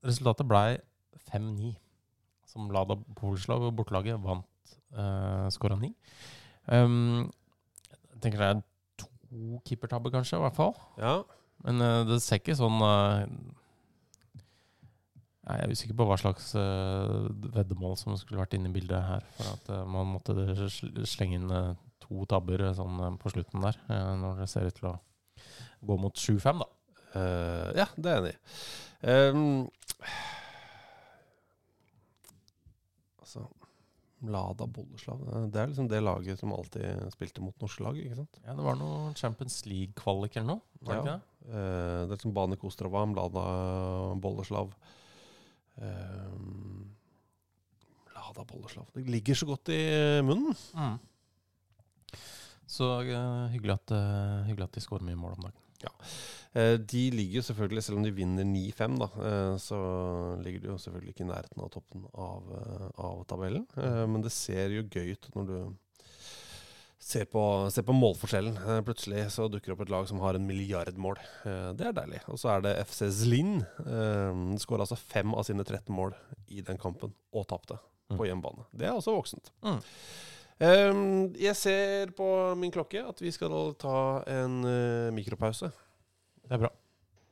resultatet 0.05 0.47
blei 0.49 0.77
5-9. 1.31 1.75
Som 2.51 2.69
Lada 2.73 2.97
Polslav, 3.15 3.63
bortelaget, 3.73 4.19
vant 4.21 4.45
eh, 4.93 5.47
skåra 5.55 5.77
9. 5.79 5.93
Um, 6.67 7.31
jeg 8.11 8.21
tenker 8.21 8.41
det 8.43 8.49
er 8.49 8.61
to 9.01 9.61
keepertabber, 9.65 10.11
kanskje, 10.13 10.37
i 10.37 10.43
hvert 10.45 10.57
fall. 10.57 10.75
ja. 11.01 11.21
Men 11.63 11.77
eh, 11.85 12.03
det 12.09 12.15
ser 12.25 12.39
ikke 12.41 12.55
sånn 12.57 12.79
eh, 12.81 13.25
Nei, 15.41 15.55
Jeg 15.59 15.65
er 15.67 15.71
usikker 15.75 15.97
på 15.97 16.05
hva 16.09 16.17
slags 16.21 16.51
eh, 16.57 17.29
veddemål 17.53 17.95
som 17.97 18.15
skulle 18.17 18.41
vært 18.41 18.53
inne 18.57 18.69
i 18.69 18.73
bildet 18.75 19.01
her. 19.05 19.23
For 19.37 19.49
at 19.55 19.69
eh, 19.73 19.85
man 19.89 20.09
måtte 20.15 20.33
slenge 21.09 21.37
inn 21.39 21.53
eh, 21.53 21.71
to 22.11 22.25
tabber 22.27 22.67
eh, 22.67 22.75
sånn 22.75 22.99
eh, 23.07 23.15
på 23.23 23.31
slutten 23.31 23.63
der. 23.63 23.79
eh, 23.87 24.11
når 24.19 24.43
det 24.43 24.49
ser 24.51 24.67
ut 24.67 24.75
til 24.75 24.91
å 24.91 24.97
gå 25.87 25.95
mot 25.97 26.13
7-5, 26.19 26.59
da. 26.61 26.67
Uh, 27.11 27.71
ja, 27.75 27.87
det 27.97 28.07
er 28.11 28.13
jeg 28.13 28.21
enig 28.21 28.35
i. 28.35 28.37
Um, 29.01 29.41
altså 33.19 33.43
Mlada 34.21 34.67
Boleslav 34.69 35.23
eh, 35.25 35.45
Det 35.51 35.59
er 35.63 35.71
liksom 35.71 35.87
det 35.89 36.01
laget 36.05 36.39
som 36.39 36.53
alltid 36.53 37.07
spilte 37.15 37.41
mot 37.43 37.57
norske 37.63 37.83
lag, 37.83 37.97
ikke 37.97 38.19
sant? 38.21 38.39
Ja, 38.45 38.53
Det 38.55 38.65
var 38.67 38.77
noe 38.79 39.11
Champions 39.17 39.57
League-kvalik 39.67 40.37
eller 40.37 40.53
noe? 40.53 40.61
Var 40.85 40.93
det 40.93 41.01
Ja. 41.01 41.17
det? 41.17 41.19
uh, 41.49 41.53
det 42.05 42.11
er 42.11 42.15
liksom 42.15 42.35
Bane 42.37 42.57
Kostrova, 42.61 43.03
Mlada 43.09 43.45
Bolleslav 44.21 44.71
um, 45.81 46.91
Mlada 48.11 48.45
Bolleslav 48.45 48.87
Det 48.93 49.07
ligger 49.09 49.35
så 49.41 49.49
godt 49.49 49.73
i 49.73 49.81
munnen. 50.23 50.53
Mm. 50.77 50.99
Så 52.71 52.87
eh, 53.03 53.49
hyggelig, 53.51 53.75
at, 53.81 53.91
eh, 53.97 54.37
hyggelig 54.47 54.69
at 54.69 54.77
de 54.77 54.83
skårer 54.85 55.03
mye 55.09 55.19
mål 55.19 55.35
om 55.35 55.47
dagen. 55.49 55.57
Eh, 56.53 56.75
de 56.77 57.03
ligger 57.15 57.39
jo 57.39 57.45
selvfølgelig, 57.49 57.83
selv 57.83 57.99
om 57.99 58.05
de 58.05 58.13
vinner 58.15 58.47
9-5, 58.47 58.97
da, 59.01 59.07
så 59.59 59.77
ligger 60.43 60.63
de 60.63 60.69
jo 60.71 60.77
selvfølgelig 60.79 61.15
ikke 61.15 61.25
i 61.25 61.29
nærheten 61.31 61.63
av 61.65 61.71
toppen 61.73 62.03
av, 62.13 62.51
av 63.01 63.23
tabellen. 63.31 63.65
Men 63.75 64.23
det 64.23 64.31
ser 64.35 64.75
jo 64.75 64.85
gøy 64.87 65.15
ut 65.15 65.29
når 65.35 65.49
du 65.49 65.55
ser 67.01 67.25
på, 67.33 67.43
ser 67.73 67.83
på 67.87 67.95
målforskjellen. 67.97 68.59
Plutselig 68.87 69.25
så 69.33 69.47
dukker 69.51 69.71
det 69.71 69.75
opp 69.77 69.85
et 69.87 69.93
lag 69.95 70.07
som 70.11 70.21
har 70.21 70.37
en 70.37 70.45
milliard 70.47 70.95
mål. 71.01 71.17
Det 71.43 71.87
er 71.89 71.95
deilig. 71.97 72.21
Og 72.29 72.37
så 72.39 72.53
er 72.53 72.65
det 72.67 72.75
FC 72.85 73.07
Zlin. 73.23 73.55
Uh, 73.81 74.53
Skåra 74.61 74.85
altså 74.85 74.99
fem 75.01 75.33
av 75.33 75.47
sine 75.49 75.65
13 75.65 75.89
mål 75.97 76.13
i 76.53 76.61
den 76.67 76.77
kampen, 76.79 77.15
og 77.33 77.47
tapte 77.49 77.79
på 78.11 78.21
Mm. 78.21 78.27
hjemmebane. 78.27 78.65
Det 78.75 78.85
er 78.89 78.93
også 78.93 79.15
voksent. 79.15 79.49
Mm. 79.63 79.81
Eh, 80.61 80.93
jeg 81.41 81.55
ser 81.55 82.11
på 82.17 82.55
min 82.55 82.71
klokke 82.71 83.01
at 83.01 83.21
vi 83.21 83.31
skal 83.33 83.73
ta 83.81 84.21
en 84.29 84.61
eh, 84.63 85.09
mikropause. 85.13 85.71
Det 86.43 86.51
er 86.51 86.57
bra. 86.57 86.69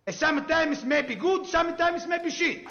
Sometimes 0.10 0.84
maybe 0.84 1.15
good, 1.15 1.46
sometimes 1.46 2.08
maybe 2.08 2.32
shit. 2.32 2.65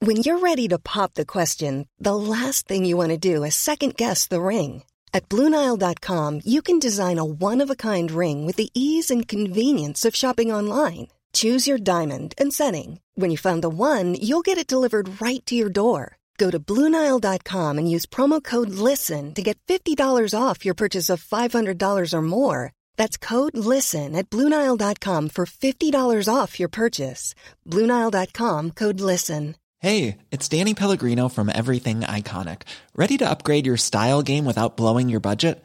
When 0.00 0.16
you're 0.18 0.38
ready 0.38 0.68
to 0.68 0.78
pop 0.78 1.14
the 1.14 1.24
question, 1.24 1.88
the 1.98 2.14
last 2.14 2.68
thing 2.68 2.84
you 2.84 2.96
want 2.96 3.10
to 3.10 3.16
do 3.16 3.42
is 3.42 3.54
second 3.54 3.96
guess 3.96 4.26
the 4.26 4.40
ring. 4.40 4.84
At 5.14 5.28
Bluenile.com, 5.30 6.42
you 6.44 6.60
can 6.60 6.78
design 6.78 7.18
a 7.18 7.24
one 7.24 7.62
of 7.62 7.70
a 7.70 7.74
kind 7.74 8.10
ring 8.10 8.44
with 8.46 8.56
the 8.56 8.68
ease 8.74 9.10
and 9.10 9.26
convenience 9.26 10.04
of 10.04 10.14
shopping 10.14 10.52
online. 10.52 11.08
Choose 11.32 11.66
your 11.66 11.78
diamond 11.78 12.34
and 12.38 12.52
setting. 12.52 13.00
When 13.14 13.30
you 13.30 13.38
find 13.38 13.62
the 13.62 13.70
one, 13.70 14.14
you'll 14.14 14.42
get 14.42 14.58
it 14.58 14.66
delivered 14.66 15.20
right 15.22 15.44
to 15.46 15.54
your 15.54 15.70
door. 15.70 16.17
Go 16.38 16.50
to 16.50 16.60
Bluenile.com 16.60 17.78
and 17.78 17.90
use 17.90 18.06
promo 18.06 18.42
code 18.42 18.70
LISTEN 18.70 19.34
to 19.34 19.42
get 19.42 19.58
$50 19.66 19.98
off 20.40 20.64
your 20.64 20.74
purchase 20.74 21.10
of 21.10 21.22
$500 21.22 22.14
or 22.14 22.22
more. 22.22 22.72
That's 22.96 23.16
code 23.16 23.56
LISTEN 23.56 24.14
at 24.14 24.30
Bluenile.com 24.30 25.30
for 25.30 25.46
$50 25.46 26.32
off 26.32 26.60
your 26.60 26.68
purchase. 26.68 27.34
Bluenile.com 27.66 28.70
code 28.70 29.00
LISTEN. 29.00 29.56
Hey, 29.80 30.18
it's 30.32 30.48
Danny 30.48 30.74
Pellegrino 30.74 31.28
from 31.28 31.48
Everything 31.48 32.00
Iconic. 32.00 32.62
Ready 32.96 33.16
to 33.18 33.30
upgrade 33.30 33.66
your 33.66 33.76
style 33.76 34.22
game 34.22 34.44
without 34.44 34.76
blowing 34.76 35.08
your 35.08 35.20
budget? 35.20 35.64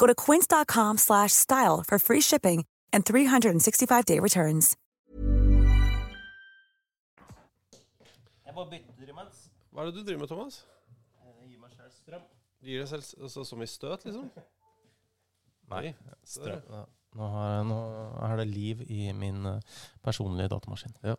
Go 0.00 0.06
to 0.06 0.14
quince.com 0.14 0.98
slash 0.98 1.32
style 1.32 1.84
for 1.86 1.98
free 1.98 2.22
shipping 2.22 2.64
and 2.92 3.04
365-day 3.04 4.18
returns. 4.18 4.76
Jeg 8.46 8.54
bare 8.54 8.66
bytter 8.70 9.12
imens. 9.12 9.42
Hva 9.70 9.84
er 9.84 9.90
det 9.90 10.00
du 10.00 10.06
driver 10.06 10.22
med, 10.22 10.30
Thomas? 10.30 10.56
Jeg 11.20 11.50
gir 11.52 11.60
meg 11.60 11.74
selv 11.76 11.92
strøm. 11.94 12.24
Du 12.60 12.70
Gir 12.70 12.80
deg 12.80 12.88
selv 12.88 13.26
altså, 13.26 13.44
som 13.44 13.60
i 13.62 13.68
støt, 13.68 14.06
liksom? 14.08 14.30
Nei, 15.74 15.92
strøm. 16.26 16.64
Ja. 16.72 16.82
Nå, 17.20 17.28
har, 17.34 17.60
nå 17.66 17.78
er 18.24 18.36
det 18.40 18.48
liv 18.48 18.82
i 18.86 19.10
min 19.12 19.44
eh, 19.50 19.78
personlige 20.06 20.48
datamaskin. 20.50 20.96
Ja. 21.04 21.16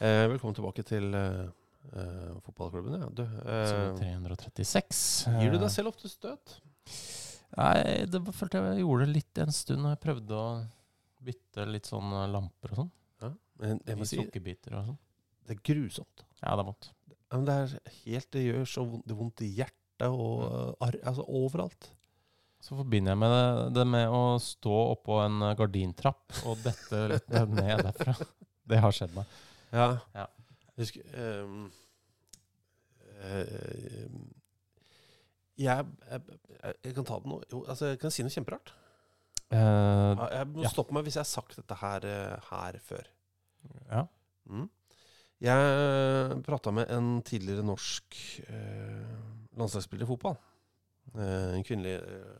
Eh, 0.00 0.24
velkommen 0.32 0.56
tilbake 0.56 0.82
til 0.88 1.14
eh, 1.14 1.44
eh, 1.92 2.30
fotballklubben. 2.42 2.98
Ja. 2.98 3.08
Du, 3.12 3.22
eh, 3.22 4.02
336. 4.02 5.04
gir 5.38 5.54
du 5.54 5.60
deg 5.62 5.70
selv 5.72 5.94
ofte 5.94 6.10
støt? 6.10 6.58
Nei, 7.56 8.04
det 8.12 8.20
følte 8.36 8.60
jeg 8.60 8.82
gjorde 8.82 9.06
det 9.06 9.14
litt 9.14 9.40
en 9.40 9.54
stund. 9.54 9.82
når 9.84 9.94
Jeg 9.94 10.02
prøvde 10.04 10.36
å 10.36 10.48
bytte 11.26 11.66
litt 11.70 11.88
sånn 11.88 12.12
eh, 12.12 12.28
lamper 12.32 12.74
og 12.74 12.82
sånn. 12.82 12.92
Ja. 13.24 13.30
Men 13.62 13.80
jeg 13.80 13.96
I 13.96 14.00
må 14.00 14.08
si, 14.08 14.20
sukkerbiter 14.20 14.76
og 14.76 14.90
sånn. 14.90 14.98
det 15.48 15.56
er 15.56 15.62
grusomt. 15.70 16.24
Ja, 16.42 16.52
det 16.52 16.60
er 16.60 16.68
vondt. 16.68 16.90
Men 17.32 17.46
det 17.48 17.54
er 17.58 17.72
helt 18.04 18.28
Det 18.36 18.42
gjør 18.44 18.66
så 18.70 18.84
vondt, 18.86 19.06
det 19.08 19.16
vondt 19.18 19.42
i 19.42 19.52
hjertet 19.56 20.08
og 20.12 20.44
eh, 20.46 20.86
arr, 20.86 20.98
altså 21.08 21.24
overalt. 21.26 21.90
Så 22.66 22.74
forbinder 22.76 23.12
jeg 23.14 23.20
med 23.20 23.32
det, 23.32 23.48
det 23.78 23.86
med 23.88 24.12
å 24.12 24.22
stå 24.42 24.76
oppå 24.96 25.20
en 25.24 25.40
eh, 25.48 25.56
gardintrapp 25.58 26.40
og 26.48 26.60
dette 26.64 27.02
litt 27.14 27.34
ned 27.56 27.84
derfra. 27.88 28.16
Det 28.66 28.80
har 28.82 28.94
skjedd 28.94 29.12
meg. 29.16 29.36
Ja. 29.72 29.88
Ja. 30.16 30.26
Husker 30.76 31.04
ehm, 31.16 31.68
eh, 33.24 34.06
jeg, 35.56 35.86
jeg, 36.10 36.22
jeg, 36.84 36.94
kan 36.96 37.06
ta 37.08 37.18
det 37.22 37.30
nå 37.30 37.38
Jo, 37.52 37.62
altså, 37.64 37.92
jeg 37.92 38.00
kan 38.02 38.12
si 38.14 38.24
noe 38.26 38.34
kjemperart. 38.34 38.72
Uh, 39.46 40.26
Jeg 40.32 40.48
må 40.50 40.64
ja. 40.64 40.70
stoppe 40.72 40.94
meg 40.96 41.06
hvis 41.06 41.16
jeg 41.18 41.22
har 41.22 41.30
sagt 41.30 41.54
dette 41.58 41.76
her, 41.78 42.06
eh, 42.10 42.48
her 42.50 42.80
før. 42.82 43.12
ja. 43.92 44.06
Mm. 44.46 44.68
Jeg 45.44 46.36
prata 46.46 46.72
med 46.72 46.88
en 46.94 47.08
tidligere 47.26 47.64
norsk 47.66 48.16
eh, 48.48 49.16
landslagsspiller 49.60 50.06
i 50.06 50.08
fotball. 50.08 50.38
Eh, 51.12 51.50
en 51.58 51.66
kvinnelig 51.66 51.98
eh, 51.98 52.38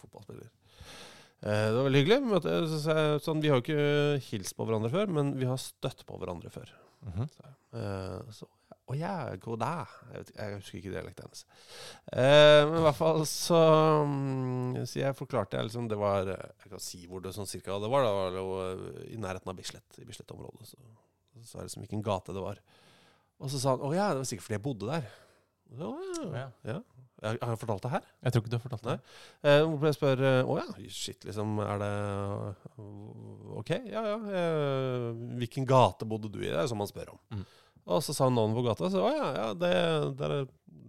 fotballspiller. 0.00 0.48
Eh, 1.42 1.66
det 1.68 1.74
var 1.76 1.84
veldig 1.90 2.00
hyggelig. 2.02 2.18
Vi 2.24 2.40
så, 2.46 2.78
så 2.80 2.96
Sånn, 3.26 3.42
vi 3.44 3.52
har 3.52 3.60
jo 3.60 3.66
ikke 3.66 4.22
hilst 4.30 4.56
på 4.56 4.64
hverandre 4.64 4.90
før, 4.94 5.12
men 5.18 5.34
vi 5.36 5.48
har 5.50 5.60
støtt 5.60 6.06
på 6.08 6.16
hverandre 6.20 6.52
før. 6.54 6.72
Mhm. 7.04 7.28
Eh, 7.78 8.32
så 8.34 8.48
Å 8.88 8.96
ja, 8.96 9.14
god 9.36 9.58
da!» 9.60 9.72
Jeg, 10.08 10.14
vet, 10.18 10.30
ikke- 10.32 10.40
jeg 10.44 10.56
husker 10.58 10.78
ikke 10.78 10.92
dialekten 10.94 11.26
hennes. 11.26 11.44
Eh, 12.12 12.62
men 12.70 12.78
i 12.80 12.84
hvert 12.86 12.96
fall 12.96 13.20
så 13.28 13.58
mm, 14.08 14.86
Så 14.88 15.00
jeg 15.02 15.16
forklarte 15.18 15.58
jeg 15.58 15.68
liksom 15.68 15.88
Det 15.90 15.98
var 16.00 16.24
Jeg 16.30 16.70
kan 16.72 16.80
si 16.80 17.02
hvor 17.06 17.20
det 17.20 17.34
sånn 17.36 17.46
cirka 17.50 17.76
det 17.82 17.90
var. 17.92 18.02
Det 18.08 18.12
var 18.16 18.38
jo 18.40 18.48
i 19.12 19.16
nærheten 19.20 19.52
av 19.52 19.56
Bislett. 19.60 19.98
I 20.00 20.06
Bislett-området. 20.08 20.70
Så, 20.72 20.78
så 21.44 21.58
er 21.58 21.60
det 21.62 21.68
liksom 21.70 21.84
hvilken 21.84 22.02
gate 22.06 22.32
det 22.32 22.42
var. 22.44 22.58
Og 23.38 23.50
så 23.52 23.60
sa 23.60 23.76
han 23.76 23.84
å 23.86 23.92
ja, 23.94 24.08
det 24.14 24.22
var 24.24 24.30
sikkert 24.32 24.46
fordi 24.48 24.56
jeg 24.58 24.64
bodde 24.64 24.88
der. 24.90 25.10
Så, 25.78 25.90
«Å 26.24 26.32
ja, 26.32 26.46
Ja. 26.64 26.78
har 27.28 27.36
jeg 27.52 27.58
fortalt 27.60 27.82
det 27.84 27.90
her? 27.92 28.04
Jeg 28.24 28.32
tror 28.32 28.42
ikke 28.42 28.50
du 28.50 28.56
har 28.56 28.62
fortalt 28.64 28.86
det. 28.88 28.96
Eh, 29.44 29.60
hvorfor 29.68 29.86
jeg 29.90 29.96
spør 29.98 30.22
Å 30.48 30.56
ja, 30.58 30.66
shit, 30.88 31.24
liksom. 31.28 31.58
Er 31.60 31.78
det 31.82 31.92
OK? 33.60 33.70
Ja 33.92 34.02
ja. 34.06 34.16
eh, 34.32 35.08
Hvilken 35.38 35.66
gate 35.68 36.06
bodde 36.08 36.30
du 36.32 36.40
i? 36.40 36.48
Det 36.48 36.56
er 36.62 36.70
som 36.70 36.78
man 36.80 36.88
spør 36.90 37.12
om. 37.14 37.20
Mm. 37.36 37.44
Og 37.88 38.04
så 38.04 38.14
sa 38.14 38.28
navnet 38.28 38.58
på 38.58 38.64
gata. 38.66 38.90
Så 38.92 39.02
å 39.02 39.10
ja, 39.12 39.28
ja 39.36 39.50
det, 39.56 39.72
det 40.18 40.30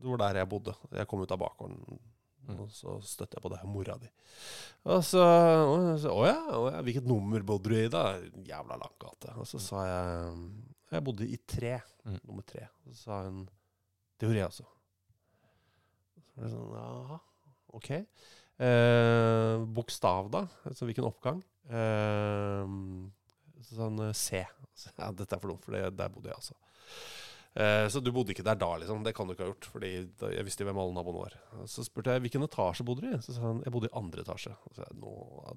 var 0.03 0.23
der 0.25 0.41
jeg 0.41 0.51
bodde. 0.51 0.75
Jeg 0.95 1.07
kom 1.09 1.23
ut 1.23 1.35
av 1.35 1.41
bakgården. 1.41 1.99
Mm. 2.49 2.63
Og 2.63 2.71
så 2.73 2.95
støtte 3.05 3.37
jeg 3.37 3.43
på 3.43 3.51
det 3.53 3.59
her 3.61 3.69
mora 3.69 3.95
di. 4.01 4.09
Og 4.89 5.03
så, 5.05 5.21
og 5.21 5.91
så 6.01 6.15
Å 6.15 6.25
ja, 6.25 6.39
å 6.57 6.65
ja, 6.71 6.81
hvilket 6.85 7.07
nummer 7.07 7.43
bodde 7.45 7.71
du 7.71 7.77
i 7.77 7.91
da? 7.91 8.03
Jævla 8.47 8.79
lang 8.79 8.95
gate. 9.01 9.35
Og 9.39 9.47
så 9.47 9.61
sa 9.63 9.85
jeg 9.87 10.41
Jeg 10.95 11.05
bodde 11.05 11.29
i 11.29 11.39
tre. 11.45 11.77
Mm. 12.07 12.19
Nummer 12.25 12.47
tre. 12.47 12.65
Og 12.83 12.95
så 12.95 12.99
sa 13.03 13.21
hun 13.27 13.43
Det 13.45 14.27
gjorde 14.27 14.41
jeg 14.41 14.49
også. 14.49 14.67
Så 16.25 16.35
var 16.35 16.47
det 16.47 16.53
sånn 16.55 16.75
Jaha, 16.79 17.19
ok. 17.79 17.91
Eh, 18.59 19.61
bokstav, 19.77 20.27
da? 20.33 20.43
Altså 20.67 20.87
hvilken 20.87 21.07
oppgang? 21.07 21.39
Eh, 21.69 22.73
så 23.63 23.77
sånn 23.83 24.01
C. 24.17 24.43
Så, 24.79 24.91
ja, 24.95 25.09
dette 25.11 25.35
er 25.35 25.41
for 25.41 25.51
dumt, 25.51 25.65
for 25.65 25.75
det, 25.75 25.89
der 25.99 26.11
bodde 26.11 26.31
jeg 26.31 26.39
altså. 26.39 26.53
Eh, 27.59 27.87
så 27.89 27.99
du 27.99 28.11
bodde 28.13 28.31
ikke 28.31 28.43
der 28.45 28.55
da, 28.61 28.67
liksom? 28.77 29.01
Det 29.03 29.11
kan 29.17 29.27
du 29.27 29.33
ikke 29.33 29.43
ha 29.47 29.49
gjort. 29.49 29.67
Fordi 29.73 29.89
jeg 30.37 30.45
visste 30.45 30.63
hvem 30.67 30.77
alle 30.79 30.93
naboene 30.95 31.23
var. 31.25 31.33
Så 31.67 31.83
spurte 31.87 32.13
jeg 32.13 32.21
hvilken 32.23 32.45
etasje 32.45 32.85
bodde 32.87 33.01
du 33.03 33.09
i. 33.15 33.21
Så 33.25 33.33
sa 33.35 33.41
han 33.47 33.63
jeg 33.65 33.73
bodde 33.73 33.89
i 33.89 33.95
andre 33.99 34.21
etasje. 34.23 34.53
Så 34.69 34.75
sa 34.77 34.85
jeg 34.85 34.99
nå, 35.01 35.13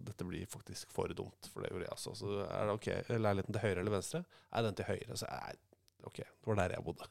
dette 0.09 0.27
blir 0.29 0.49
faktisk 0.51 0.91
for 0.95 1.13
dumt, 1.19 1.51
for 1.53 1.63
det 1.63 1.71
gjorde 1.71 1.85
jeg 1.87 1.95
også. 1.99 2.15
Så 2.23 2.33
er 2.49 2.71
det 2.71 2.79
ok, 2.79 2.89
leiligheten 3.19 3.55
til 3.59 3.65
høyre 3.67 3.85
eller 3.85 3.97
venstre? 3.99 4.23
Er 4.53 4.67
den 4.67 4.79
til 4.81 4.89
høyre. 4.89 5.21
Så 5.21 5.29
jeg, 5.29 5.61
ok, 6.09 6.19
det 6.25 6.51
var 6.51 6.61
der 6.63 6.77
jeg 6.79 6.87
bodde. 6.89 7.11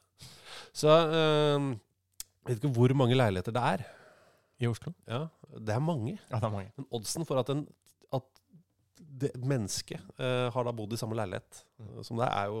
Så 0.82 0.92
øh, 0.98 1.70
jeg 2.42 2.50
vet 2.50 2.58
ikke 2.64 2.74
hvor 2.76 2.96
mange 2.98 3.16
leiligheter 3.16 3.54
det 3.54 3.62
er. 3.78 3.86
I 4.62 4.66
Oslo? 4.70 4.92
Ja, 5.08 5.24
det 5.58 5.72
er 5.74 5.80
mange. 5.82 6.18
Ja, 6.30 6.36
det 6.36 6.44
er 6.50 6.52
mange. 6.58 6.72
Men 6.76 6.86
oddsen 6.94 7.24
for 7.26 7.38
at, 7.40 7.48
en, 7.54 7.64
at 8.14 8.26
det 9.22 9.30
mennesket 9.38 10.02
øh, 10.18 10.50
har 10.54 10.66
da 10.68 10.74
bodd 10.74 10.92
i 10.94 10.98
samme 11.00 11.16
leilighet 11.18 11.64
Mm. 11.82 12.02
som 12.06 12.18
det, 12.20 12.28
er 12.30 12.46
jo 12.52 12.60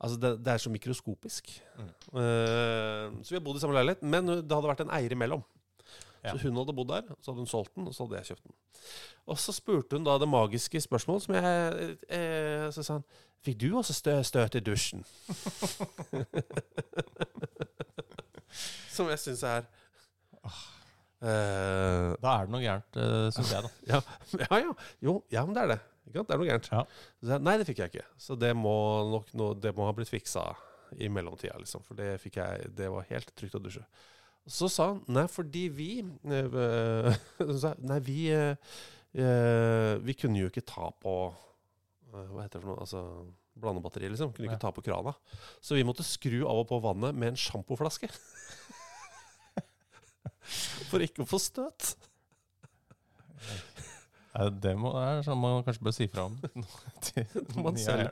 Altså, 0.00 0.18
det, 0.20 0.30
det 0.44 0.52
er 0.52 0.60
så 0.60 0.70
mikroskopisk. 0.74 1.44
Mm. 1.78 1.90
Uh, 2.12 3.22
så 3.22 3.28
vi 3.30 3.38
har 3.38 3.44
bodd 3.44 3.58
i 3.58 3.62
samme 3.62 3.76
leilighet, 3.76 4.02
men 4.02 4.26
det 4.26 4.52
hadde 4.52 4.70
vært 4.70 4.84
en 4.84 4.94
eier 4.96 5.12
imellom. 5.14 5.42
Ja. 6.24 6.32
Så 6.32 6.48
hun 6.48 6.56
hadde 6.56 6.72
bodd 6.72 6.88
der, 6.88 7.02
så 7.20 7.30
hadde 7.30 7.42
hun 7.44 7.50
solgt 7.50 7.74
den, 7.76 7.88
og 7.88 7.94
så 7.94 8.06
hadde 8.06 8.16
jeg 8.16 8.26
kjøpt 8.32 8.46
den. 8.48 8.54
Og 9.26 9.38
så 9.40 9.52
spurte 9.52 9.96
hun 9.96 10.06
da 10.06 10.18
det 10.20 10.28
magiske 10.28 10.80
spørsmålet 10.80 11.22
som 11.24 11.34
jeg 11.34 11.96
eh, 12.12 12.72
Så 12.72 12.82
sa 12.84 12.92
han 12.98 13.04
Fikk 13.44 13.60
du 13.60 13.76
også 13.76 13.92
stø, 13.96 14.22
støt 14.24 14.54
i 14.56 14.60
dusjen? 14.64 15.04
som 18.94 19.08
jeg 19.12 19.20
syns 19.20 19.42
er 19.48 19.62
uh, 20.44 22.14
Da 22.20 22.28
er 22.30 22.42
det 22.46 22.52
noe 22.54 22.62
gærent, 22.62 22.96
uh, 22.96 23.28
syns 23.36 23.52
jeg, 23.52 23.62
da. 23.66 23.70
ja, 23.92 23.98
ja, 24.40 24.56
ja. 24.64 24.72
Jo, 25.04 25.12
ja, 25.32 25.40
men 25.44 25.54
det 25.56 25.62
er 25.64 25.68
det. 25.74 25.80
Ikke 26.04 26.20
sant? 26.20 26.28
Det 26.28 26.34
er 26.34 26.40
noe 26.40 26.48
gærent. 26.48 26.68
Ja. 26.72 26.82
Så 27.22 27.28
jeg, 27.34 27.40
Nei, 27.46 27.54
det 27.60 27.66
fikk 27.68 27.80
jeg 27.82 27.88
ikke. 27.92 28.06
Så 28.20 28.32
det 28.40 28.52
må 28.58 28.76
nok 29.12 29.26
no, 29.38 29.44
det 29.56 29.72
må 29.76 29.82
ha 29.88 29.94
blitt 29.96 30.12
fiksa 30.12 30.44
i 31.00 31.08
mellomtida, 31.10 31.56
liksom. 31.60 31.80
For 31.86 31.94
det 31.98 32.20
fikk 32.22 32.36
jeg 32.38 32.50
Det 32.76 32.88
var 32.92 33.08
helt 33.08 33.30
trygt 33.38 33.56
å 33.58 33.62
dusje. 33.62 33.84
Så 34.44 34.68
sa 34.68 34.90
han 34.90 35.00
nei, 35.08 35.24
fordi 35.32 35.64
vi 35.72 35.88
øh, 36.28 37.14
Nei, 37.88 38.00
vi 38.04 38.18
øh, 38.34 39.94
Vi 40.04 40.14
kunne 40.20 40.42
jo 40.42 40.50
ikke 40.52 40.68
ta 40.68 40.90
på 41.00 41.14
øh, 41.32 42.28
Hva 42.28 42.44
heter 42.44 42.58
det 42.58 42.64
for 42.66 42.72
noe? 42.74 42.82
Altså 42.84 43.00
blandebatteri, 43.54 44.08
liksom. 44.10 44.32
Kunne 44.34 44.48
ikke 44.50 44.64
ta 44.64 44.72
på 44.74 44.82
krana. 44.82 45.12
Så 45.62 45.76
vi 45.78 45.84
måtte 45.86 46.02
skru 46.02 46.40
av 46.42 46.64
og 46.64 46.66
på 46.72 46.80
vannet 46.82 47.14
med 47.14 47.28
en 47.30 47.38
sjampoflaske. 47.38 48.08
For 50.90 50.98
ikke 51.04 51.22
å 51.22 51.28
få 51.28 51.38
støt. 51.38 51.92
Ja, 54.34 54.48
det 54.50 54.72
må, 54.80 54.90
er 54.98 55.20
sånn 55.22 55.38
man 55.38 55.60
kanskje 55.66 55.84
bør 55.86 55.94
si 55.94 56.06
fra 56.10 56.24
om. 56.26 56.34
Man 57.64 57.76
selv. 57.78 58.08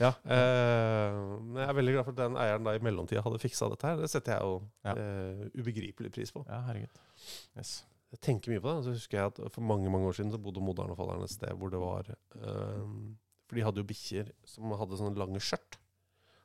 Ja, 0.00 0.10
eh, 0.28 1.14
men 1.40 1.62
jeg 1.62 1.68
er 1.70 1.78
veldig 1.78 1.94
glad 1.94 2.04
for 2.04 2.12
at 2.12 2.20
den 2.20 2.36
eieren 2.42 2.66
da 2.66 2.74
i 2.76 2.82
mellomtida 2.84 3.22
hadde 3.24 3.40
fiksa 3.40 3.70
dette 3.72 3.88
her. 3.88 4.02
Det 4.02 4.10
setter 4.12 4.34
jeg 4.36 4.44
jo 4.44 4.58
Ja. 4.84 4.92
eh, 4.92 5.46
ubegripelig 5.56 6.12
pris 6.12 6.32
på. 6.34 6.44
Ja, 6.48 6.60
herregud. 6.68 7.00
Yes. 7.56 7.72
Jeg 8.12 8.20
tenker 8.26 8.52
mye 8.52 8.60
på 8.60 8.68
det. 8.74 8.84
Så 8.84 8.92
husker 8.98 9.18
jeg 9.22 9.32
at 9.32 9.40
For 9.54 9.64
mange 9.64 9.88
mange 9.88 10.10
år 10.10 10.18
siden 10.18 10.34
så 10.34 10.40
bodde 10.44 10.60
moderen 10.60 10.92
og 10.92 10.98
faderen 11.00 11.24
et 11.24 11.32
sted 11.32 11.54
hvor 11.56 11.72
det 11.72 11.80
var 11.80 12.10
eh, 12.12 12.84
For 13.48 13.56
de 13.56 13.64
hadde 13.64 13.80
jo 13.80 13.88
bikkjer 13.88 14.28
som 14.44 14.74
hadde 14.76 14.98
sånne 15.00 15.16
lange 15.16 15.40
skjørt. 15.40 15.78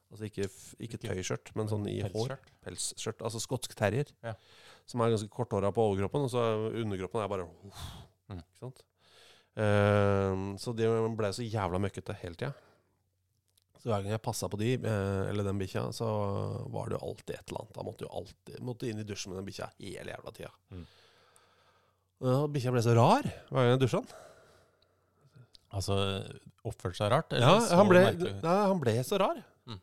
Altså 0.08 0.30
ikke, 0.30 0.48
ikke 0.88 1.02
tøyskjørt, 1.04 1.52
men 1.60 1.68
sånn 1.68 1.84
i 1.92 1.98
hår. 2.16 2.38
Pelsskjørt. 2.64 3.20
Altså 3.28 3.42
skotsk 3.44 3.76
terrier. 3.76 4.08
Ja. 4.24 4.38
Som 4.88 5.04
er 5.04 5.12
ganske 5.12 5.28
korthåra 5.28 5.74
på 5.76 5.84
overkroppen, 5.84 6.30
og 6.30 6.32
så 6.32 6.46
underkroppen 6.72 7.20
er 7.26 7.34
bare 7.36 7.50
uff, 7.68 7.88
Mm. 8.28 8.42
Ikke 8.44 8.60
sant? 8.60 8.82
Eh, 9.58 10.34
så 10.62 10.74
de 10.78 10.90
ble 11.18 11.34
så 11.34 11.46
jævla 11.46 11.82
møkkete 11.82 12.16
hele 12.22 12.38
tida. 12.38 12.54
Så 13.78 13.90
hver 13.90 14.04
gang 14.04 14.14
jeg 14.16 14.24
passa 14.26 14.50
på 14.50 14.60
de, 14.60 14.74
eh, 14.78 15.24
eller 15.30 15.46
den 15.46 15.60
bikkja, 15.62 15.88
så 15.96 16.08
var 16.74 16.90
det 16.90 16.98
jo 16.98 17.10
alltid 17.10 17.36
et 17.36 17.50
eller 17.50 17.64
annet. 17.64 17.76
Da 17.78 17.86
måtte 17.86 18.06
jo 18.06 18.14
alltid 18.22 18.62
måtte 18.66 18.90
inn 18.90 19.02
i 19.02 19.08
dusjen 19.08 19.34
med 19.34 19.42
den 19.42 19.50
bikkja 19.50 19.70
hele 19.80 20.14
jævla 20.14 20.34
tida. 20.36 20.54
Mm. 20.74 20.86
Og 22.28 22.48
bikkja 22.54 22.74
ble 22.74 22.82
så 22.86 22.96
rar 22.98 23.26
hver 23.26 23.60
gang 23.62 23.76
jeg 23.76 23.84
dusja 23.86 24.02
den. 24.02 24.24
Altså 25.78 25.98
oppførte 26.68 26.98
seg 26.98 27.12
rart? 27.12 27.36
Ja, 27.38 27.58
han 27.78 27.90
ble, 27.90 28.04
nei, 28.18 28.56
han 28.72 28.80
ble 28.82 28.96
så 29.06 29.20
rar. 29.22 29.42
Mm. 29.68 29.82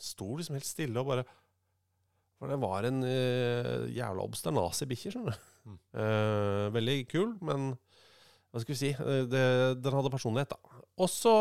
Sto 0.00 0.28
liksom 0.36 0.56
helt 0.56 0.68
stille 0.68 1.02
og 1.02 1.08
bare 1.08 1.24
For 2.36 2.52
det 2.52 2.58
var 2.62 2.84
en 2.84 3.00
uh, 3.00 3.88
jævla 3.90 4.24
obsternasig 4.24 4.88
bikkje, 4.90 5.14
skjønner 5.14 5.34
du. 5.36 5.46
Mm. 5.66 5.78
Uh, 5.96 6.64
veldig 6.76 6.96
kul, 7.10 7.30
men 7.44 7.70
hva 8.56 8.62
skal 8.62 8.72
vi 8.72 8.78
si 8.80 8.88
eh, 8.94 9.26
det, 9.28 9.44
Den 9.84 9.96
hadde 9.98 10.12
personlighet, 10.12 10.54
da. 10.54 10.82
Og 11.04 11.10
så 11.12 11.32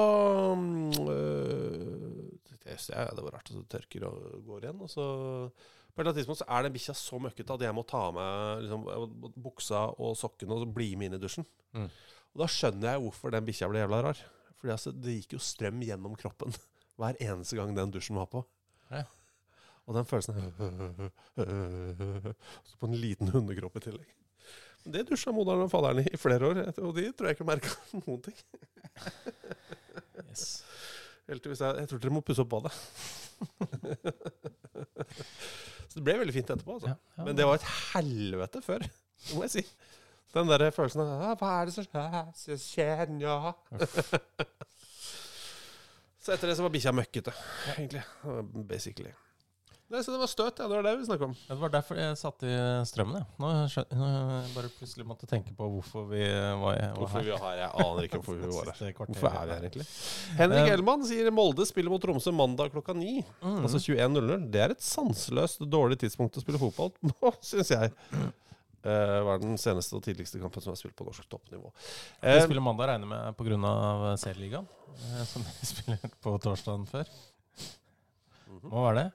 mm, 0.60 1.08
øh, 1.08 2.26
det, 2.66 2.76
ja, 2.92 3.06
det 3.08 3.24
var 3.24 3.38
rart 3.38 3.48
at 3.48 3.56
det 3.56 3.70
tørker 3.72 4.04
og 4.10 4.42
går 4.44 4.66
igjen. 4.66 4.82
Og 4.84 4.92
så 4.92 5.06
på 5.96 6.02
et 6.02 6.04
eller 6.04 6.12
annet 6.12 6.20
tidspunkt 6.20 6.42
så 6.42 6.50
er 6.52 6.66
den 6.66 6.74
bikkja 6.76 6.98
så 7.00 7.20
møkkete 7.24 7.56
at 7.56 7.64
jeg 7.64 7.76
må 7.78 7.86
ta 7.88 8.02
av 8.10 8.18
meg 8.18 8.66
liksom, 8.66 8.82
buksa 9.46 9.86
og 9.96 10.18
sokkene 10.20 10.58
og 10.58 10.66
så 10.66 10.74
bli 10.76 10.90
med 11.00 11.08
inn 11.08 11.16
i 11.16 11.22
dusjen. 11.24 11.48
Mm. 11.72 11.88
Og 12.36 12.42
da 12.44 12.50
skjønner 12.52 12.90
jeg 12.92 13.04
hvorfor 13.06 13.32
den 13.32 13.48
bikkja 13.48 13.70
ble 13.72 13.80
jævla 13.80 14.02
rar. 14.10 14.24
Fordi 14.60 14.74
altså, 14.76 14.92
det 14.92 15.16
gikk 15.22 15.38
jo 15.38 15.46
strøm 15.46 15.80
gjennom 15.88 16.20
kroppen 16.20 16.52
hver 17.00 17.16
eneste 17.24 17.56
gang 17.56 17.72
den 17.80 17.96
dusjen 17.96 18.20
var 18.20 18.28
på. 18.34 18.44
Ja. 18.92 19.06
Og 19.88 19.96
den 19.96 20.08
følelsen 20.10 20.36
Så 22.68 22.76
på 22.82 22.90
en 22.90 23.00
liten 23.00 23.32
hundekropp 23.32 23.80
i 23.80 23.88
tillegg. 23.88 24.12
Det 24.86 25.02
dusja 25.10 25.32
moderen 25.34 25.66
og 25.66 25.72
faderen 25.72 26.04
i 26.04 26.08
i 26.14 26.20
flere 26.20 26.46
år, 26.52 26.60
og 26.78 26.92
de 26.98 27.08
tror 27.12 27.30
jeg 27.30 27.38
ikke 27.38 27.48
merka 27.48 27.72
noen 28.04 28.22
ting. 28.28 28.38
Yes. 30.22 30.46
Jeg, 31.26 31.40
jeg 31.42 31.88
tror 31.90 32.02
dere 32.04 32.14
må 32.14 32.22
pusse 32.26 32.44
opp 32.44 32.52
badet. 32.54 32.74
Så 35.90 35.98
det 35.98 36.06
ble 36.06 36.18
veldig 36.22 36.36
fint 36.36 36.50
etterpå, 36.54 36.76
altså. 36.78 36.92
Ja, 36.92 36.98
ja. 37.18 37.26
Men 37.26 37.38
det 37.40 37.46
var 37.48 37.58
et 37.58 37.68
helvete 37.96 38.62
før, 38.66 38.84
det 38.86 39.34
må 39.38 39.46
jeg 39.48 39.54
si. 39.58 39.66
Den 40.36 40.50
der 40.52 40.68
følelsen 40.76 41.00
av 41.06 41.12
«Ah, 41.24 41.36
Hva 41.40 41.50
er 41.62 41.70
det 41.70 41.74
som 41.78 41.86
skjer? 41.88 42.16
Så 42.36 42.58
skjer 42.60 43.14
ja. 43.22 43.38
Så 46.20 46.34
etter 46.34 46.50
det 46.50 46.58
så 46.58 46.66
var 46.66 46.74
bikkja 46.74 46.92
møkkete, 46.92 47.32
egentlig. 47.78 48.02
Basically. 48.68 49.14
Nei, 49.86 50.00
så 50.02 50.16
det 50.16 50.18
var 50.18 50.30
støt, 50.32 50.58
ja. 50.58 50.66
Det 50.66 50.74
var 50.80 50.82
det 50.88 50.92
vi 50.98 51.06
snakka 51.06 51.28
om. 51.28 51.34
Det 51.46 51.56
var 51.62 51.70
derfor 51.76 52.00
jeg 52.02 52.16
satte 52.18 52.48
i 52.50 52.54
strømmen. 52.90 53.20
Ja. 53.22 53.26
Nå, 53.38 53.50
jeg 53.70 54.54
bare 54.56 54.70
plutselig 54.80 55.06
måtte 55.06 55.28
tenke 55.30 55.52
på 55.54 55.68
hvorfor 55.76 56.08
vi 56.10 56.24
var, 56.26 56.80
var 56.80 56.96
Hvorfor 56.98 57.20
her. 57.20 57.26
vi 57.28 57.34
var 57.36 57.44
her? 57.44 57.60
Jeg 57.62 57.84
aner 57.86 58.08
ikke 58.08 58.18
hvorfor 58.24 58.40
vi 58.40 58.48
var 58.50 58.72
her. 58.72 58.96
Hvorfor 58.98 59.28
er 59.30 59.36
vi 59.36 59.52
her, 59.54 59.68
egentlig? 59.68 59.86
Henrik 60.40 60.64
Um, 60.66 60.72
Elman 60.74 61.04
sier 61.06 61.30
Molde 61.38 61.68
spiller 61.70 61.94
mot 61.94 62.02
Tromsø 62.02 62.34
mandag 62.34 62.72
klokka 62.74 62.96
ni. 62.98 63.20
Mm. 63.44 63.60
Altså 63.62 63.78
21.00. 63.84 64.48
Det 64.56 64.64
er 64.66 64.74
et 64.74 64.82
sanseløst 64.88 65.62
dårlig 65.70 66.00
tidspunkt 66.02 66.40
å 66.40 66.42
spille 66.42 66.62
fotball 66.64 66.90
på, 67.06 67.34
syns 67.52 67.70
jeg. 67.76 67.94
Uh, 68.86 69.22
var 69.30 69.38
den 69.42 69.54
seneste 69.62 69.98
og 69.98 70.02
tidligste 70.06 70.42
kampen 70.42 70.62
som 70.66 70.74
er 70.74 70.80
spilt 70.82 70.96
på 70.98 71.06
norsk 71.06 71.30
toppnivå. 71.30 71.70
De 72.24 72.34
Eh, 72.34 72.42
spiller 72.46 72.62
mandag, 72.66 72.90
regner 72.90 73.10
med 73.10 73.38
pga. 73.38 74.18
Serieligaen, 74.22 74.66
uh, 74.98 75.22
som 75.30 75.46
de 75.46 75.54
spiller 75.76 76.10
på 76.26 76.34
torsdagen 76.42 76.90
før. 76.90 77.06
Mhm. 78.50 78.66
Må 78.74 78.84
være 78.90 79.04
det. 79.04 79.08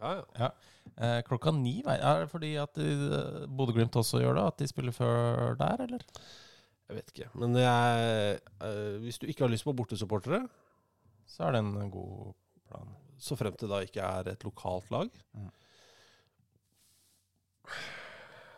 Ja, 0.00 0.22
ja. 0.38 0.50
Eh, 0.98 1.20
klokka 1.26 1.52
ni 1.54 1.82
Er 1.86 2.22
det 2.24 2.30
fordi 2.30 2.54
at 2.58 2.78
eh, 2.78 3.46
Bodø-Glimt 3.46 3.96
også 3.98 4.20
gjør 4.22 4.38
det? 4.38 4.44
At 4.52 4.58
de 4.62 4.68
spiller 4.70 4.92
før 4.94 5.54
der, 5.58 5.82
eller? 5.84 6.04
Jeg 6.88 6.96
vet 6.96 7.12
ikke. 7.12 7.28
Men 7.38 7.54
jeg, 7.60 8.38
eh, 8.64 8.96
hvis 9.02 9.18
du 9.20 9.26
ikke 9.28 9.44
har 9.44 9.52
lyst 9.52 9.66
på 9.68 9.74
bortesupportere, 9.76 10.48
Så 11.28 11.44
er 11.44 11.52
det 11.52 11.60
en 11.60 11.90
god 11.90 12.34
plan. 12.68 12.88
så 13.18 13.36
frem 13.36 13.52
det 13.60 13.68
da 13.68 13.80
ikke 13.82 14.00
er 14.00 14.28
et 14.32 14.44
lokalt 14.44 14.90
lag 14.90 15.10
Mm. 15.34 15.50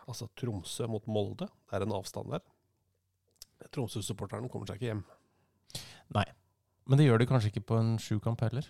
Altså 0.07 0.27
Tromsø 0.39 0.87
mot 0.87 1.05
Molde, 1.07 1.47
det 1.69 1.73
er 1.77 1.83
en 1.85 1.91
avstand 1.95 2.31
der. 2.31 2.39
Tromsø-supporteren 3.71 4.49
kommer 4.49 4.67
seg 4.67 4.79
ikke 4.79 4.89
hjem. 4.89 5.03
Nei. 6.15 6.25
Men 6.87 6.97
det 6.97 7.05
gjør 7.07 7.21
de 7.21 7.27
kanskje 7.29 7.51
ikke 7.51 7.65
på 7.69 7.77
en 7.79 7.97
sjukamp 8.01 8.41
heller. 8.41 8.65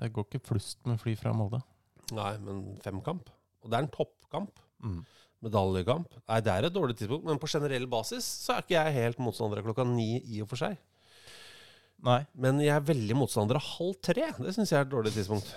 Det 0.00 0.12
går 0.12 0.26
ikke 0.26 0.42
flust 0.48 0.82
med 0.88 0.98
fly 1.00 1.14
fra 1.16 1.32
Molde. 1.32 1.62
Nei, 2.14 2.32
men 2.38 2.64
femkamp. 2.84 3.30
Og 3.64 3.70
det 3.70 3.78
er 3.78 3.86
en 3.86 3.92
toppkamp. 3.94 4.60
Mm. 4.84 5.00
Medaljekamp. 5.46 6.12
Nei, 6.28 6.40
det 6.44 6.52
er 6.52 6.66
et 6.68 6.74
dårlig 6.74 6.96
tidspunkt, 6.98 7.26
men 7.28 7.40
på 7.42 7.48
generell 7.50 7.86
basis 7.90 8.24
så 8.44 8.54
er 8.56 8.62
ikke 8.64 8.76
jeg 8.78 8.94
helt 8.96 9.18
motstander 9.22 9.60
av 9.60 9.66
klokka 9.68 9.84
ni 9.88 10.20
i 10.22 10.40
og 10.44 10.48
for 10.52 10.60
seg. 10.62 10.78
Nei. 12.06 12.20
Men 12.36 12.60
jeg 12.62 12.74
er 12.76 12.84
veldig 12.84 13.16
motstander 13.18 13.58
av 13.58 13.66
halv 13.76 13.98
tre. 14.04 14.28
Det 14.38 14.54
syns 14.54 14.72
jeg 14.72 14.78
er 14.80 14.86
et 14.86 14.92
dårlig 14.92 15.12
tidspunkt. 15.16 15.48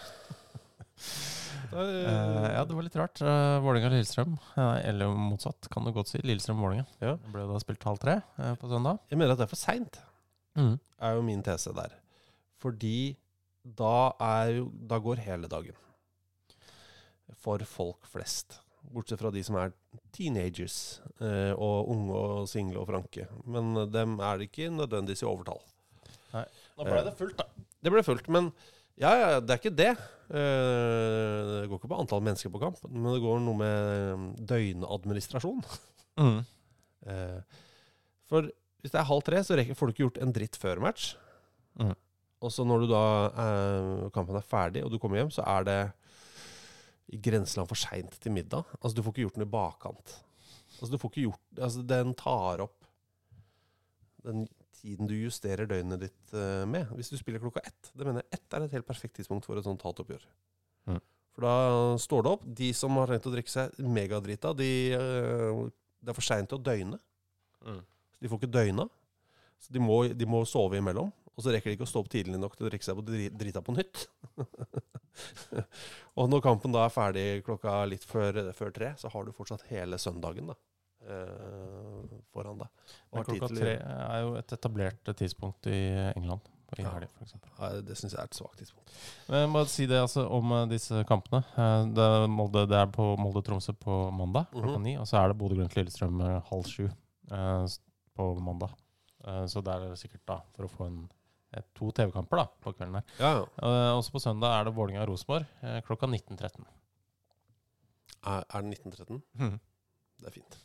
Da, 1.70 1.80
uh, 1.86 2.48
ja, 2.56 2.62
det 2.66 2.76
var 2.78 2.86
litt 2.86 2.98
rart. 3.00 3.22
Uh, 3.24 3.60
Vålerenga-Lillestrøm, 3.66 4.36
eh, 4.56 4.78
eller 4.90 5.14
motsatt, 5.16 5.70
kan 5.72 5.86
du 5.86 5.94
godt 5.96 6.12
si. 6.12 6.22
Lillestrøm-Vålerenga. 6.26 6.88
Ja. 7.04 7.16
Det 7.22 7.34
ble 7.34 7.46
da 7.50 7.60
spilt 7.62 7.86
halv 7.88 8.00
tre 8.02 8.20
uh, 8.40 8.54
på 8.60 8.72
søndag. 8.72 9.02
Jeg 9.12 9.20
mener 9.22 9.36
at 9.36 9.42
det 9.42 9.48
er 9.48 9.54
for 9.56 9.62
seint, 9.64 10.02
Mm. 10.58 10.80
er 11.06 11.14
jo 11.16 11.22
min 11.24 11.44
tese 11.46 11.72
der. 11.78 11.94
Fordi 12.60 13.16
da, 13.64 14.12
er 14.20 14.64
da 14.90 14.98
går 15.00 15.22
hele 15.24 15.48
dagen. 15.48 15.78
For 17.38 17.64
folk 17.68 18.10
flest. 18.10 18.60
Bortsett 18.90 19.22
fra 19.22 19.32
de 19.34 19.44
som 19.46 19.58
er 19.60 19.74
teenagers 20.16 21.00
eh, 21.22 21.54
og 21.54 21.92
unge 21.94 22.18
og 22.18 22.50
single 22.50 22.82
og 22.82 22.90
franke. 22.90 23.28
Men 23.46 23.76
eh, 23.78 23.90
dem 23.92 24.18
er 24.24 24.40
det 24.40 24.50
ikke 24.50 24.72
nødvendigvis 24.74 25.24
i 25.26 25.30
overtall. 25.30 25.62
Nå 26.34 26.86
ble 26.86 27.02
det 27.06 27.16
fullt, 27.18 27.40
da. 27.40 27.66
Det 27.80 27.92
ble 27.94 28.04
fullt, 28.06 28.28
men 28.32 28.52
ja, 29.00 29.12
ja, 29.16 29.28
det 29.40 29.54
er 29.54 29.62
ikke 29.62 29.76
det. 29.76 29.92
Eh, 30.30 31.50
det 31.50 31.68
går 31.72 31.80
ikke 31.80 31.92
på 31.92 32.00
antall 32.02 32.24
mennesker 32.26 32.52
på 32.54 32.62
kamp, 32.62 32.82
men 32.90 33.08
det 33.14 33.24
går 33.24 33.40
noe 33.46 33.60
med 33.60 34.46
døgnadministrasjon. 34.54 35.66
Mm. 36.22 36.40
Eh, 37.08 37.62
for 38.28 38.44
hvis 38.84 38.92
det 38.92 39.00
er 39.00 39.08
halv 39.08 39.22
tre, 39.24 39.40
så 39.42 39.56
rekker, 39.56 39.78
får 39.80 39.88
du 39.88 39.94
ikke 39.94 40.04
gjort 40.04 40.18
en 40.20 40.34
dritt 40.36 40.58
før 40.60 40.82
match. 40.84 41.14
Mm. 41.80 41.94
Og 42.44 42.52
så 42.52 42.66
når 42.68 42.84
du 42.84 42.88
da 42.92 43.04
eh, 43.44 44.02
kampen 44.14 44.36
er 44.36 44.44
ferdig, 44.46 44.84
og 44.84 44.92
du 44.92 44.98
kommer 45.00 45.22
hjem, 45.22 45.32
så 45.32 45.46
er 45.48 45.64
det 45.66 45.78
i 47.10 47.20
grenseland 47.22 47.70
for 47.70 47.80
seint 47.80 48.18
til 48.22 48.34
middag. 48.34 48.68
Altså, 48.80 48.96
du 48.98 49.04
får 49.04 49.16
ikke 49.16 49.26
gjort 49.28 49.40
noe 49.42 49.48
i 49.48 49.54
bakkant. 49.54 50.16
Altså, 50.78 50.92
du 50.94 51.00
får 51.02 51.12
ikke 51.12 51.26
gjort 51.28 51.62
Altså, 51.66 51.84
den 51.90 52.14
tar 52.18 52.64
opp 52.66 52.76
den 54.24 54.44
tiden 54.80 55.08
du 55.08 55.16
justerer 55.16 55.68
døgnet 55.68 56.04
ditt 56.06 56.34
uh, 56.36 56.66
med. 56.70 56.90
Hvis 56.96 57.12
du 57.12 57.18
spiller 57.20 57.42
klokka 57.42 57.64
ett. 57.66 57.92
Det 57.94 58.06
mener 58.06 58.24
jeg 58.24 58.40
ett 58.40 58.56
er 58.56 58.66
et 58.66 58.76
helt 58.78 58.88
perfekt 58.88 59.18
tidspunkt 59.20 59.48
for 59.48 59.60
et 59.60 59.66
sånt 59.66 59.82
tatoppgjør. 59.82 60.26
Mm. 60.92 61.02
For 61.36 61.48
da 61.48 61.56
står 62.00 62.26
det 62.26 62.34
opp. 62.36 62.46
De 62.62 62.70
som 62.76 63.00
har 63.00 63.12
tenkt 63.12 63.30
å 63.30 63.34
drikke 63.34 63.52
seg 63.52 63.80
megadrita, 63.84 64.54
de, 64.58 64.72
uh, 64.96 65.66
det 66.00 66.14
er 66.14 66.18
for 66.18 66.26
seint 66.26 66.52
til 66.52 66.60
å 66.60 66.64
døgne. 66.64 67.00
Mm. 67.66 67.82
De 68.20 68.32
får 68.32 68.42
ikke 68.42 68.54
døgna. 68.56 68.88
Så 69.60 69.76
de 69.76 69.84
må, 69.84 70.02
de 70.16 70.30
må 70.30 70.44
sove 70.48 70.80
imellom. 70.80 71.12
Og 71.36 71.44
så 71.44 71.54
rekker 71.56 71.72
de 71.72 71.78
ikke 71.78 71.88
å 71.88 71.90
stå 71.90 72.04
opp 72.04 72.12
tidlig 72.12 72.40
nok 72.40 72.56
til 72.60 72.68
å 72.68 72.72
drikke 72.72 72.84
seg 72.84 73.00
på 73.00 73.20
drita 73.40 73.64
på 73.64 73.76
nytt. 73.76 74.08
og 76.20 76.30
når 76.32 76.42
kampen 76.46 76.72
da 76.76 76.86
er 76.86 76.94
ferdig 76.94 77.28
klokka 77.48 77.82
litt 77.90 78.04
før, 78.08 78.40
før 78.58 78.72
tre, 78.76 78.94
så 79.00 79.12
har 79.14 79.26
du 79.26 79.32
fortsatt 79.36 79.64
hele 79.72 79.98
søndagen 80.02 80.48
da, 80.52 80.56
eh, 81.08 82.20
foran 82.34 82.60
deg. 82.62 82.70
Men 83.14 83.28
klokka 83.28 83.50
tre 83.56 83.76
er 83.82 84.22
jo 84.26 84.34
et 84.40 84.56
etablert 84.58 85.14
tidspunkt 85.20 85.68
i 85.72 85.82
England. 86.16 86.42
I 86.78 86.84
Ja. 86.84 86.92
for 86.92 87.24
eksempel. 87.26 87.50
Det 87.84 87.96
syns 87.98 88.12
jeg 88.14 88.20
er 88.22 88.28
et 88.30 88.36
svakt 88.38 88.60
tidspunkt. 88.62 88.92
Men 89.28 89.50
må 89.50 89.64
si 89.68 89.88
det 89.90 89.98
altså, 90.04 90.28
om 90.30 90.52
eh, 90.54 90.66
disse 90.70 91.00
kampene. 91.10 91.40
Eh, 91.58 91.86
Det 91.96 92.04
er, 92.06 92.28
Molde, 92.30 92.68
det 92.70 92.78
er 92.78 92.86
på 92.94 93.16
Molde-Tromsø 93.18 93.74
på 93.74 94.12
mandag 94.14 94.52
klokka 94.52 94.76
Mhm. 94.78 94.84
ni. 94.84 94.96
Og 94.98 95.08
så 95.08 95.18
er 95.18 95.30
det 95.34 95.38
Bodø-Glimt-Lillestrøm 95.40 96.22
eh, 96.22 96.42
halv 96.52 96.66
sju 96.70 96.86
eh, 97.32 97.66
på 98.16 98.40
mandag. 98.40 98.70
Eh, 99.26 99.46
så 99.50 99.64
det 99.64 99.74
er 99.74 99.96
sikkert 99.98 100.26
da 100.28 100.42
for 100.56 100.66
å 100.66 100.70
få 100.70 100.86
en, 100.86 101.10
eh, 101.10 101.19
to 101.78 101.90
TV-kamper 101.98 102.38
da 102.38 102.46
på 102.62 102.74
kvelden 102.78 102.94
der. 103.00 103.04
Ja, 103.20 103.30
ja. 103.40 103.46
Eh, 103.66 103.92
også 103.98 104.12
på 104.14 104.20
søndag 104.22 104.54
er 104.60 104.64
det 104.70 104.76
Vålerenga-Rosenborg 104.78 105.46
eh, 105.66 105.80
klokka 105.88 106.06
19.13. 106.08 106.66
Er, 108.30 108.44
er 108.44 108.62
det 108.66 108.80
1913? 108.80 109.22
Mm. 109.40 109.58
Det 110.20 110.28
er 110.30 110.36
fint. 110.36 110.58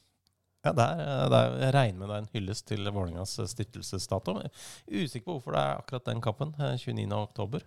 Ja, 0.65 0.73
der, 0.73 0.85
er, 0.85 1.01
eh, 1.05 1.29
det 1.33 1.39
er, 1.41 1.57
jeg 1.65 1.75
regner 1.77 1.99
med 2.01 2.09
det 2.09 2.15
er 2.17 2.23
en 2.25 2.31
hyllest 2.35 2.65
til 2.69 2.83
Vålerengas 2.91 3.33
eh, 3.39 3.49
stiftelsesdato. 3.51 4.31
Er 4.41 4.49
Usikker 4.89 5.25
på 5.29 5.33
hvorfor 5.39 5.53
det 5.57 5.63
er 5.65 5.81
akkurat 5.81 6.07
den 6.11 6.21
kampen. 6.25 6.55
eh, 6.59 6.77
29. 6.81 7.13
oktober. 7.23 7.61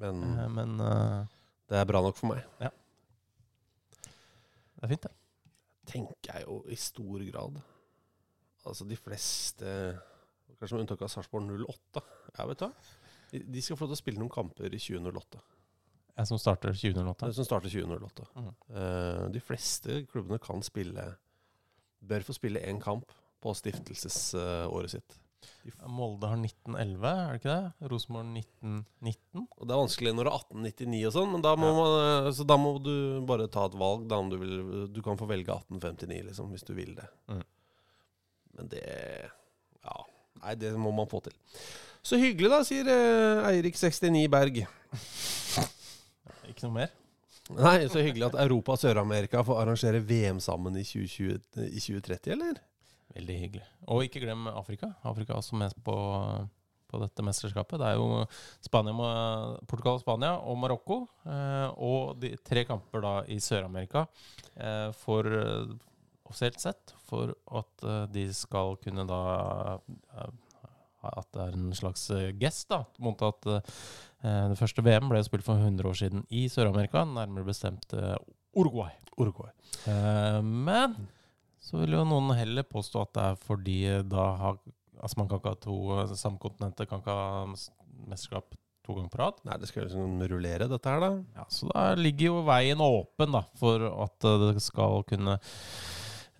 Men 0.00 0.14
Eh, 0.38 0.48
Men 0.48 0.70
uh, 0.80 1.24
det 1.70 1.76
er 1.80 1.84
bra 1.88 2.00
nok 2.04 2.16
for 2.16 2.26
meg. 2.34 2.44
det 2.60 2.70
er 4.84 4.88
fint, 4.92 5.02
det. 5.02 5.10
Tenker 5.90 6.34
jeg 6.36 6.42
jo 6.46 6.60
i 6.70 6.76
stor 6.78 7.18
grad. 7.32 7.56
Altså 8.66 8.84
de 8.88 8.96
fleste 8.96 9.66
Kanskje 10.60 10.76
med 10.76 10.84
unntak 10.84 11.02
av 11.06 11.08
Sarpsborg 11.08 11.48
08. 11.64 12.02
Ja, 12.36 12.44
vet 12.50 12.60
du? 12.60 12.90
De, 13.30 13.62
skal 13.62 13.78
få 13.78 13.86
lov 13.86 13.94
til 13.94 13.96
å 13.96 14.02
spille 14.02 14.20
noen 14.20 14.32
kamper 14.32 14.68
i 14.68 14.80
2008. 14.82 15.40
Jeg 16.18 16.28
som 16.28 16.40
starter 16.42 16.74
2008. 16.76 17.30
Det 17.30 17.36
som 17.38 17.46
starter 17.46 17.72
2008. 17.72 18.26
Mm. 18.36 18.50
Eh, 18.76 19.22
de 19.32 19.40
fleste 19.40 20.02
klubbene 20.10 20.40
kan 20.42 20.60
spille 20.66 21.14
Bør 22.00 22.24
få 22.24 22.32
spille 22.32 22.60
én 22.64 22.78
kamp 22.80 23.10
på 23.44 23.52
stiftelsesåret 23.56 24.92
sitt. 24.92 25.16
Molde 25.88 26.28
har 26.28 26.38
1911, 26.40 27.08
er 27.08 27.34
det 27.34 27.40
ikke 27.40 27.56
det? 27.56 27.88
Rosenborg 27.92 28.30
1919. 28.40 29.44
Og 29.44 29.68
det 29.68 29.74
er 29.74 29.80
vanskelig 29.82 30.14
når 30.16 30.28
det 30.28 30.32
er 30.32 30.38
1899 30.40 31.02
og 31.08 31.14
sånn, 31.16 31.34
men 31.34 31.44
da 31.44 31.52
må, 31.60 31.72
man, 31.76 32.30
så 32.36 32.46
da 32.48 32.56
må 32.60 32.72
du 32.84 32.94
bare 33.28 33.48
ta 33.52 33.66
et 33.68 33.76
valg 33.80 34.06
da 34.08 34.20
om 34.20 34.32
du 34.32 34.38
vil 34.40 34.56
Du 34.92 35.02
kan 35.04 35.20
få 35.20 35.28
velge 35.28 35.56
1859, 35.56 36.22
liksom, 36.30 36.52
hvis 36.52 36.64
du 36.68 36.72
vil 36.76 36.96
det. 37.00 37.08
Mm. 37.32 37.44
Men 38.56 38.72
det 38.76 38.86
Ja. 39.24 39.36
Nei, 40.40 40.56
det 40.58 40.72
må 40.80 40.92
man 40.94 41.08
få 41.10 41.20
til. 41.24 41.36
Så 42.00 42.16
hyggelig, 42.20 42.48
da, 42.52 42.62
sier 42.64 42.88
eh, 42.88 43.50
Eirik69 43.50 44.24
Berg. 44.32 44.62
Ikke 46.48 46.64
noe 46.64 46.76
mer? 46.78 46.94
Nei, 47.58 47.76
så 47.90 48.02
hyggelig 48.04 48.28
at 48.28 48.38
Europa 48.44 48.76
og 48.76 48.80
Sør-Amerika 48.80 49.42
får 49.46 49.58
arrangere 49.64 50.00
VM 50.06 50.38
sammen 50.42 50.76
i, 50.78 50.84
2020, 50.86 51.66
i 51.66 51.82
2030, 51.82 52.32
eller? 52.36 52.60
Veldig 53.16 53.36
hyggelig. 53.42 53.66
Og 53.90 54.06
ikke 54.06 54.22
glem 54.22 54.46
Afrika. 54.52 54.92
Afrika 55.06 55.34
er 55.34 55.42
også 55.42 55.58
med 55.58 55.74
på, 55.84 55.96
på 56.90 57.02
dette 57.02 57.24
mesterskapet. 57.26 57.80
Det 57.82 57.88
er 57.90 57.98
jo 57.98 58.22
Spania, 58.62 59.12
Portugal, 59.70 59.98
Spania 60.02 60.36
og 60.38 60.60
Marokko. 60.62 61.02
Eh, 61.26 61.68
og 61.82 62.20
de 62.22 62.36
tre 62.46 62.64
kamper 62.68 63.04
da 63.04 63.14
i 63.26 63.40
Sør-Amerika 63.42 64.06
eh, 64.54 64.88
for 65.02 65.26
offisielt 66.30 66.60
sett 66.62 66.94
for 67.10 67.34
at 67.58 67.84
eh, 67.84 68.04
de 68.14 68.28
skal 68.34 68.76
kunne 68.84 69.06
da 69.08 69.20
eh, 70.14 70.30
at 71.10 71.30
det 71.32 71.42
er 71.42 71.56
en 71.56 71.70
slags 71.76 72.04
eh, 72.14 72.30
gest, 72.38 72.68
da. 72.70 72.84
Mot 73.02 73.20
at 73.24 73.46
det 74.20 74.58
første 74.60 74.82
VM 74.84 75.08
ble 75.08 75.22
spilt 75.24 75.46
for 75.46 75.56
100 75.56 75.88
år 75.88 75.96
siden 75.96 76.26
i 76.28 76.42
Sør-Amerika, 76.52 77.06
nærmere 77.08 77.46
bestemt 77.46 77.94
Uruguay. 78.52 78.92
Uruguay. 79.16 79.48
Men 80.44 80.98
så 81.56 81.80
vil 81.80 81.96
jo 81.96 82.02
noen 82.04 82.34
heller 82.36 82.66
påstå 82.68 83.06
at 83.06 83.14
det 83.16 83.24
er 83.30 83.40
fordi 83.46 83.78
da 84.12 84.26
har 84.42 84.60
Altså 85.00 85.16
man 85.16 85.30
kan 85.30 85.38
ikke 85.40 85.52
ha 85.54 85.56
to 85.64 86.16
samkontinenter, 86.20 86.84
kan 86.84 87.00
ikke 87.00 87.14
ha 87.16 87.46
mesterskap 88.10 88.50
to 88.84 88.98
ganger 88.98 89.08
på 89.08 89.20
rad. 89.22 89.38
Nei, 89.48 89.56
det 89.56 89.70
skal 89.70 89.86
liksom 89.86 90.20
rullere, 90.28 90.68
dette 90.68 90.92
her, 90.92 91.00
da. 91.00 91.10
Ja, 91.38 91.46
så 91.48 91.70
da 91.70 91.84
ligger 91.96 92.26
jo 92.26 92.42
veien 92.44 92.84
åpen 92.84 93.32
da, 93.32 93.40
for 93.56 93.86
at 93.88 94.28
det 94.42 94.60
skal 94.60 95.00
kunne 95.08 95.38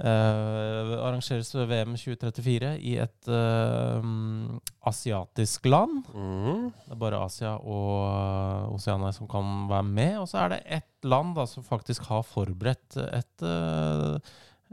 eh, 0.00 0.92
arrangeres 1.00 1.54
VM 1.54 1.96
2034 1.96 2.74
i 2.84 2.96
et 3.02 3.30
eh, 3.30 4.00
mm, 4.04 4.60
asiatisk 4.90 5.68
land. 5.70 6.02
Mm. 6.14 6.70
Det 6.84 6.96
er 6.96 7.00
bare 7.00 7.24
Asia 7.24 7.56
og 7.60 8.74
Oseania 8.74 9.00
Oceania 9.00 9.12
som 9.12 9.28
kan 9.28 9.68
være 9.70 9.86
med. 9.86 10.18
Og 10.20 10.28
så 10.28 10.44
er 10.44 10.54
det 10.54 10.62
ett 10.66 11.04
land 11.08 11.34
da, 11.36 11.46
som 11.46 11.64
faktisk 11.64 12.08
har 12.10 12.24
forberedt 12.26 12.96
et, 12.96 13.42
eh, 13.42 14.18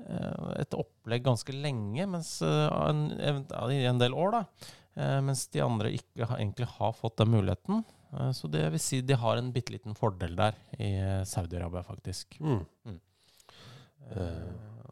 eh, 0.03 0.49
et 0.61 0.73
opplegg 0.73 1.23
ganske 1.23 1.53
lenge, 1.53 2.07
mens 2.07 2.41
eh, 2.41 2.89
en, 2.89 3.45
i 3.71 3.85
en 3.85 3.99
del 3.99 4.13
år, 4.13 4.31
da. 4.31 4.43
Eh, 4.97 5.19
mens 5.21 5.47
de 5.53 5.61
andre 5.61 5.93
ikke 5.93 6.25
har, 6.25 6.39
egentlig 6.39 6.67
har 6.77 6.93
fått 6.93 7.17
den 7.17 7.31
muligheten. 7.31 7.83
Eh, 8.13 8.31
så 8.31 8.47
det 8.47 8.67
vil 8.73 8.81
si 8.81 9.01
de 9.01 9.17
har 9.17 9.37
en 9.37 9.51
bitte 9.53 9.75
liten 9.75 9.95
fordel 9.95 10.35
der 10.35 10.57
i 10.79 10.95
eh, 10.97 11.23
Saudi-Arabia, 11.23 11.83
faktisk. 11.85 12.39
Mm. 12.39 12.63
Eh, 12.87 13.03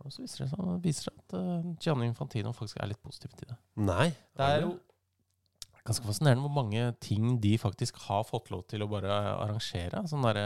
og 0.06 0.12
så 0.14 0.22
viser 0.22 0.44
det 0.44 0.50
seg, 0.52 0.66
viser 0.84 1.14
at 1.14 1.34
eh, 1.40 1.70
Gianni 1.82 2.10
Infantino 2.12 2.52
faktisk 2.54 2.78
er 2.84 2.92
litt 2.92 3.02
positiv 3.02 3.32
til 3.40 3.48
det. 3.52 3.58
Nei. 3.88 4.10
Det 4.38 4.46
er 4.50 4.66
jo 4.68 4.76
ganske 5.86 6.06
fascinerende 6.08 6.42
hvor 6.46 6.54
mange 6.56 6.84
ting 7.04 7.40
de 7.42 7.56
faktisk 7.62 7.98
har 8.08 8.24
fått 8.26 8.52
lov 8.54 8.64
til 8.70 8.82
å 8.86 8.90
bare 8.90 9.10
arrangere. 9.38 10.02
Sånn 10.10 10.26
derre 10.26 10.46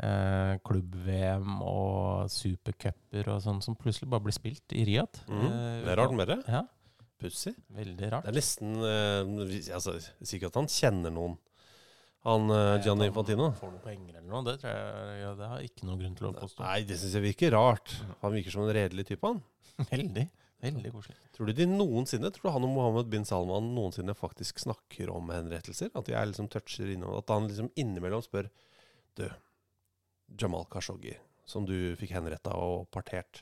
eh, 0.00 0.56
klubb-VM 0.66 1.56
og 1.66 2.30
supercuper 2.30 3.30
og 3.34 3.40
sånn 3.46 3.62
som 3.64 3.78
plutselig 3.78 4.10
bare 4.12 4.26
blir 4.26 4.36
spilt 4.36 4.74
i 4.78 4.84
Riyadh. 4.88 5.22
Mm. 5.30 5.44
Eh, 5.46 5.80
Det 5.86 5.94
er 5.94 6.00
rart 6.02 6.14
med 6.18 6.30
det. 6.30 6.38
Ja, 6.50 6.64
Pussig. 7.20 7.54
veldig 7.76 8.10
rart. 8.14 8.24
Det 8.26 8.32
er 8.32 8.38
nesten 8.40 8.74
eh, 8.80 9.74
altså, 9.76 9.98
jeg 10.00 10.26
sier 10.26 10.38
ikke 10.40 10.50
at 10.54 10.60
han 10.62 10.70
kjenner 10.72 11.12
noen, 11.14 11.38
han 12.26 12.52
eh, 12.52 12.74
Gianni 12.84 13.08
Infantino. 13.08 13.48
Får 13.56 13.72
noen 13.72 13.84
penger 13.84 14.18
eller 14.18 14.28
noe, 14.28 14.42
det, 14.46 14.58
tror 14.60 14.74
jeg, 14.74 15.14
ja, 15.22 15.30
det 15.38 15.48
har 15.48 15.62
jeg 15.62 15.70
ikke 15.70 15.88
noen 15.88 16.02
grunn 16.02 16.18
til 16.18 16.28
å 16.28 16.34
påstå. 16.36 16.66
Nei, 16.66 16.82
det 16.88 16.98
syns 17.00 17.16
jeg 17.16 17.24
virker 17.24 17.54
rart. 17.56 17.94
Han 18.20 18.36
virker 18.36 18.54
som 18.54 18.66
en 18.66 18.74
redelig 18.76 19.06
type, 19.08 19.30
han. 19.30 19.40
Veldig. 19.94 20.26
Veldig 20.60 20.90
koselig. 20.92 21.16
Tror 21.32 21.48
du 21.48 21.54
de 21.56 21.66
noensinne, 21.70 22.28
tror 22.34 22.44
du 22.44 22.52
han 22.52 22.66
og 22.68 22.74
Mohammed 22.74 23.08
bin 23.12 23.24
Salman 23.24 23.70
noensinne 23.72 24.12
faktisk 24.16 24.60
snakker 24.60 25.08
om 25.14 25.32
henrettelser? 25.32 25.88
At 25.96 26.08
de 26.08 26.16
er 26.18 26.28
liksom 26.28 26.50
toucher 26.52 26.90
innom 26.92 27.16
At 27.16 27.32
han 27.32 27.48
liksom 27.48 27.70
innimellom 27.80 28.20
spør 28.24 28.50
Du, 29.16 29.24
Jamal 30.36 30.68
Khashoggi, 30.70 31.14
som 31.48 31.64
du 31.66 31.96
fikk 31.98 32.12
henretta 32.14 32.52
og 32.60 32.90
partert 32.92 33.40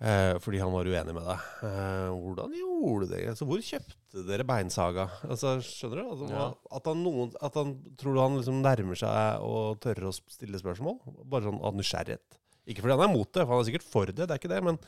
eh, 0.00 0.34
fordi 0.42 0.60
han 0.62 0.72
var 0.72 0.88
uenig 0.88 1.14
med 1.16 1.28
deg. 1.28 1.46
Eh, 1.68 2.08
hvordan 2.16 2.56
gjorde 2.56 3.08
det? 3.12 3.22
Altså, 3.32 3.48
hvor 3.48 3.62
kjøpte 3.64 4.26
dere 4.28 4.46
beinsaga? 4.48 5.06
Altså, 5.28 5.56
skjønner 5.64 6.02
du? 6.02 6.04
Altså, 6.14 6.30
Ja. 6.32 6.50
at, 6.78 6.90
han 6.90 7.02
noen, 7.04 7.32
at 7.40 7.56
han 7.60 7.74
Tror 8.00 8.14
du 8.16 8.20
han 8.20 8.36
liksom 8.40 8.60
nærmer 8.64 8.98
seg 8.98 9.46
å 9.46 9.78
tørre 9.80 10.10
å 10.10 10.16
stille 10.16 10.60
spørsmål? 10.60 11.00
Bare 11.24 11.48
sånn 11.48 11.62
av 11.62 11.74
nysgjerrighet. 11.78 12.38
Ikke 12.66 12.84
fordi 12.84 12.96
han 12.98 13.08
er 13.08 13.16
mot 13.16 13.32
det, 13.32 13.46
for 13.46 13.54
han 13.56 13.64
er 13.64 13.70
sikkert 13.70 13.88
for 13.88 14.06
det, 14.12 14.26
det 14.26 14.30
er 14.30 14.40
ikke 14.40 14.52
det, 14.52 14.62
men 14.62 14.78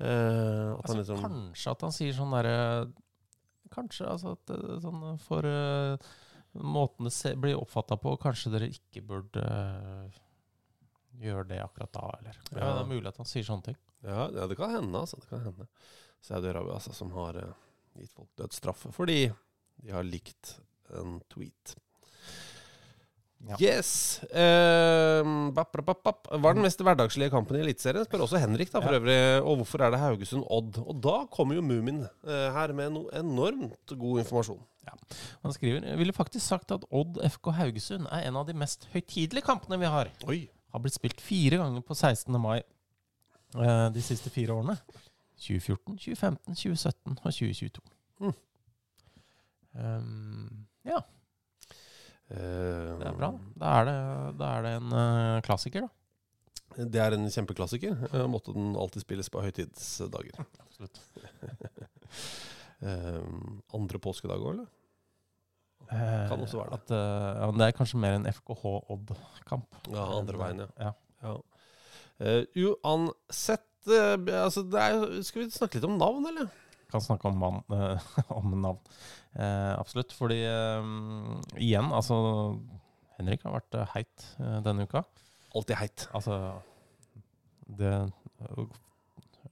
eh, 0.00 0.74
at 0.74 0.84
han 0.84 0.84
Altså, 0.84 0.98
liksom 1.00 1.24
Kanskje 1.24 1.74
at 1.74 1.86
han 1.86 1.96
sier 1.96 2.14
sånn 2.16 2.36
derre 2.36 2.58
Kanskje 3.74 4.06
altså 4.06 4.36
at 4.36 4.52
sånn 4.84 5.16
for 5.18 5.42
uh, 5.42 5.96
måten 6.54 7.08
det 7.10 7.32
blir 7.40 7.58
oppfatta 7.58 7.96
på, 7.98 8.14
kanskje 8.22 8.52
dere 8.54 8.70
ikke 8.70 9.02
burde 9.08 9.42
eh, 9.42 10.20
gjøre 11.20 11.46
det 11.52 11.60
akkurat 11.62 11.92
da, 11.94 12.08
eller 12.18 12.34
ja. 12.34 12.46
Ja. 12.58 12.72
Det 12.72 12.82
er 12.82 12.90
mulig 12.90 13.10
at 13.10 13.20
han 13.20 13.28
sier 13.28 13.46
sånne 13.46 13.70
ting. 13.70 13.78
Ja, 14.04 14.26
ja, 14.34 14.48
det 14.50 14.58
kan 14.58 14.74
hende, 14.74 15.04
altså. 15.04 15.20
Det 15.22 15.30
kan 15.30 15.44
hende. 15.46 15.68
Saudi-Arabia, 16.24 16.76
altså, 16.78 16.92
som 16.96 17.12
har 17.16 17.38
uh, 17.40 17.54
gitt 18.00 18.12
folk 18.16 18.30
dødsstraffe 18.40 18.92
fordi 18.94 19.18
de 19.82 19.92
har 19.92 20.06
likt 20.06 20.56
en 20.94 21.18
tweet. 21.32 21.74
Ja. 23.44 23.58
Yes! 23.60 24.22
Uh, 24.32 25.50
bap, 25.52 25.74
bap, 25.84 26.00
bap, 26.00 26.28
Var 26.32 26.56
den 26.56 26.64
mest 26.64 26.80
hverdagslige 26.80 27.28
kampen 27.32 27.58
i 27.58 27.64
Eliteserien? 27.64 28.06
Spør 28.06 28.24
også 28.24 28.40
Henrik, 28.40 28.70
da, 28.72 28.80
for 28.80 28.96
øvrig. 28.96 29.18
Og 29.42 29.58
hvorfor 29.60 29.84
er 29.84 29.92
det 29.92 30.00
Haugesund-Odd? 30.00 30.80
Og 30.80 31.02
da 31.04 31.16
kommer 31.32 31.58
jo 31.58 31.64
Mumin 31.64 32.06
uh, 32.06 32.46
her 32.56 32.72
med 32.76 32.94
noe 32.96 33.12
enormt 33.20 33.92
god 33.92 34.22
informasjon. 34.24 34.62
Ja. 34.84 34.96
Han 35.44 35.52
skriver 35.56 35.84
jeg 35.88 36.00
ville 36.00 36.16
faktisk 36.16 36.44
sagt 36.44 36.72
at 36.74 36.84
Odd 36.92 37.20
FK 37.36 37.52
Haugesund 37.58 38.08
er 38.12 38.28
en 38.28 38.40
av 38.40 38.48
de 38.48 38.56
mest 38.56 38.88
høytidelige 38.94 39.44
kampene 39.44 39.80
vi 39.80 39.92
har. 39.92 40.12
Oi! 40.28 40.40
Har 40.74 40.82
blitt 40.82 40.98
spilt 40.98 41.22
fire 41.22 41.60
ganger 41.62 41.84
på 41.86 41.94
16. 41.94 42.34
mai 42.42 42.58
eh, 42.58 43.88
de 43.94 44.02
siste 44.02 44.32
fire 44.34 44.56
årene. 44.56 44.74
2014, 45.38 45.98
2015, 45.98 46.58
2017 46.58 47.14
og 47.14 47.34
2022. 47.38 47.84
Mm. 48.24 48.34
Um, 49.74 50.66
ja, 50.86 51.00
Uh, 52.32 52.96
det 52.98 53.04
er 53.04 53.16
bra. 53.18 53.28
Da 53.60 53.72
er 53.78 53.88
det, 53.88 53.98
da 54.40 54.50
er 54.56 54.64
det 54.64 54.72
en 54.78 54.94
uh, 54.96 55.42
klassiker, 55.44 55.84
da. 55.84 55.90
Det 56.90 56.98
er 56.98 57.14
en 57.14 57.28
kjempeklassiker. 57.30 57.98
Uh, 58.14 58.24
måtte 58.30 58.54
den 58.56 58.72
alltid 58.80 59.04
spilles 59.04 59.28
på 59.30 59.42
høytidsdager. 59.44 60.40
Absolutt. 60.64 61.02
Ehm, 62.84 63.62
andre 63.72 63.96
påskedag 64.02 64.42
òg, 64.42 64.48
eller? 64.50 64.66
Eh, 65.92 66.28
Kan 66.30 66.40
også 66.44 66.60
være 66.60 66.70
det. 66.72 66.78
At, 66.80 66.92
eh, 66.96 67.28
ja, 67.40 67.48
men 67.50 67.60
det 67.60 67.66
er 67.68 67.76
kanskje 67.78 68.00
mer 68.02 68.16
en 68.18 68.28
FKH-Odd-kamp. 68.30 69.78
Ja, 69.92 70.04
andre 70.18 70.40
veien, 70.40 70.62
ja. 70.64 70.68
ja. 70.80 70.92
Ja. 71.24 71.34
Eh, 72.24 72.44
uansett 72.64 73.70
altså 73.84 74.62
det 74.72 74.80
er, 74.80 75.02
Skal 75.26 75.42
vi 75.42 75.50
snakke 75.52 75.76
litt 75.76 75.86
om 75.88 75.98
navn, 76.00 76.24
eller? 76.30 76.48
Kan 76.92 77.02
snakke 77.04 77.28
om, 77.28 77.36
man, 77.40 77.58
om 78.38 78.54
navn. 78.62 78.80
Eh, 79.34 79.72
absolutt. 79.76 80.14
Fordi 80.16 80.40
eh, 80.48 80.92
igjen, 81.60 81.90
altså 81.92 82.16
Henrik 83.18 83.44
har 83.46 83.58
vært 83.58 83.76
heit 83.94 84.28
denne 84.64 84.86
uka. 84.88 85.04
Alltid 85.54 85.76
heit. 85.78 86.08
Altså 86.16 86.38
Det 87.78 87.92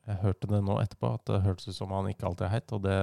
Jeg 0.03 0.16
hørte 0.18 0.48
det 0.50 0.59
nå 0.66 0.74
etterpå, 0.82 1.12
at 1.14 1.22
det 1.30 1.36
hørtes 1.44 1.68
ut 1.70 1.76
som 1.76 1.92
han 1.94 2.09
ikke 2.11 2.26
alltid 2.26 2.42
er 2.48 2.50
heit, 2.57 2.72
og 2.74 2.80
det, 2.82 2.94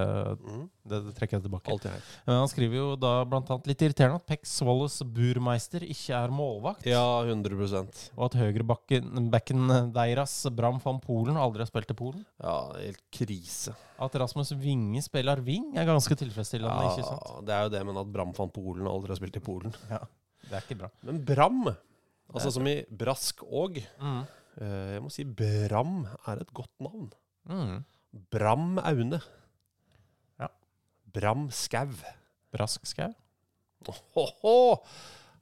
Mm. 0.44 0.66
det, 0.92 0.98
det 1.06 1.14
trekker 1.16 1.38
jeg 1.38 1.44
tilbake. 1.46 1.72
Alltid 1.72 1.92
heit. 1.94 2.08
Men 2.28 2.36
han 2.42 2.50
skriver 2.52 2.76
jo 2.76 2.88
da 3.00 3.12
blant 3.24 3.48
annet 3.50 3.68
litt 3.72 3.80
irriterende 3.86 4.20
at 4.20 4.26
Peck 4.28 4.44
Swallows 4.46 4.98
Burmeister 5.08 5.80
ikke 5.88 6.12
er 6.18 6.28
målvakt. 6.36 6.84
Ja, 6.86 7.06
100% 7.24 8.10
Og 8.18 8.26
at 8.26 8.36
høyrebacken 8.42 9.30
backen 9.32 9.68
deres, 9.96 10.34
Bram 10.52 10.82
van 10.84 11.00
Polen, 11.00 11.38
aldri 11.40 11.64
har 11.64 11.70
spilt 11.72 11.92
i 11.92 11.96
Polen. 12.02 12.26
Ja, 12.44 12.58
helt 12.76 13.00
krise. 13.16 13.76
At 14.00 14.16
Rasmus 14.20 14.52
Winge 14.60 15.02
spiller 15.02 15.40
wing, 15.44 15.72
er 15.80 15.86
ganske 15.88 16.16
tilfredsstillende. 16.20 16.84
Ja, 16.84 16.92
ikke 16.98 17.08
sant? 17.08 17.46
det 17.48 17.54
er 17.56 17.64
jo 17.64 17.70
det, 17.78 17.86
men 17.88 17.98
at 18.04 18.12
Bram 18.12 18.34
van 18.36 18.52
Polen 18.52 18.88
aldri 18.92 19.14
har 19.16 19.20
spilt 19.22 19.40
i 19.40 19.44
Polen. 19.44 19.72
Ja, 19.90 20.04
Det 20.50 20.52
er 20.52 20.62
ikke 20.68 20.80
bra. 20.84 20.90
Men 21.04 21.24
Bram, 21.24 21.64
altså 22.34 22.52
som 22.52 22.68
i 22.68 22.84
Brask 22.92 23.44
og 23.48 23.80
Mm. 24.02 24.26
Eh, 24.62 24.96
Jeg 24.98 25.04
må 25.06 25.12
si 25.14 25.24
Bram 25.26 26.04
er 26.28 26.42
et 26.44 26.54
godt 26.56 26.74
navn. 26.84 27.10
Mm. 27.50 27.80
Bram 28.34 28.80
Aune. 28.84 29.20
Ja. 30.42 30.50
Bram 31.16 31.48
Skau. 31.54 31.90
Brask 32.54 32.86
skau. 32.90 33.12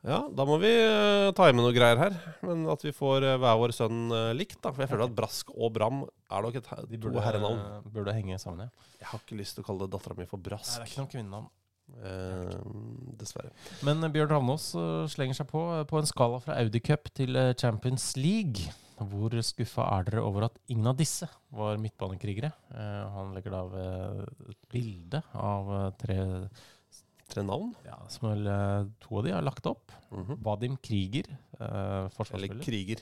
Ja, 0.08 0.20
da 0.32 0.44
må 0.48 0.56
vi 0.62 0.70
uh, 0.72 1.32
ta 1.36 1.48
med 1.52 1.64
noe 1.66 1.74
greier 1.76 2.00
her. 2.00 2.16
Men 2.46 2.62
at 2.72 2.84
vi 2.86 2.92
får 2.96 3.26
eh, 3.28 3.38
hver 3.42 3.58
vår 3.60 3.74
sønn 3.76 4.06
eh, 4.14 4.30
likt, 4.38 4.60
da. 4.64 4.72
For 4.72 4.84
jeg 4.86 4.92
føler 4.92 5.08
at 5.10 5.16
Brask 5.18 5.50
og 5.56 5.72
Bram 5.76 6.04
er 6.06 6.46
nok 6.46 6.60
et, 6.60 6.68
he- 6.70 7.00
to 7.02 7.14
herrenavn. 7.24 7.64
burde 7.92 8.14
henge 8.16 8.38
sammen, 8.40 8.68
ja. 8.68 8.92
Jeg 9.02 9.10
har 9.12 9.24
ikke 9.24 9.40
lyst 9.40 9.58
til 9.58 9.66
å 9.66 9.68
kalle 9.68 9.88
dattera 9.92 10.16
mi 10.20 10.28
for 10.30 10.40
Brask. 10.44 10.78
Nei, 10.78 10.86
det 10.86 10.86
er 10.86 10.94
ikke 10.94 11.04
noe 11.04 11.14
kvinnenavn. 11.16 11.50
Eh, 12.04 12.56
dessverre. 13.20 13.52
Men 13.88 14.04
eh, 14.06 14.12
Bjørn 14.14 14.32
Ravnås 14.36 14.70
eh, 14.80 15.06
slenger 15.12 15.40
seg 15.42 15.50
på 15.52 15.64
eh, 15.80 15.84
på 15.90 16.00
en 16.00 16.08
skala 16.10 16.40
fra 16.46 16.60
Audi 16.62 16.82
Cup 16.84 17.10
til 17.18 17.36
eh, 17.40 17.54
Champions 17.60 18.12
League. 18.20 18.68
Hvor 18.98 19.30
skuffa 19.46 19.84
er 19.98 20.08
dere 20.08 20.24
over 20.26 20.48
at 20.48 20.56
ingen 20.74 20.88
av 20.90 20.98
disse 20.98 21.28
var 21.54 21.78
midtbanekrigere? 21.78 22.50
Eh, 22.74 23.04
han 23.14 23.34
legger 23.36 23.54
da 23.54 23.60
ved 23.70 24.24
et 24.50 24.64
bilde 24.74 25.22
av 25.38 25.70
eh, 25.76 25.92
tre 26.02 26.18
Tre 27.28 27.44
navn. 27.44 27.74
ja, 27.84 27.98
som 28.08 28.30
vel 28.30 28.48
eh, 28.48 28.86
to 29.04 29.18
av 29.20 29.26
de 29.26 29.34
har 29.36 29.44
lagt 29.44 29.66
opp. 29.68 29.92
Mhm. 30.16 30.38
Vadim 30.46 30.78
Krieger, 30.82 31.28
eh, 31.60 31.66
Eller 31.68 32.10
forsvarsspiller. 32.16 32.64
kriger. 32.64 33.02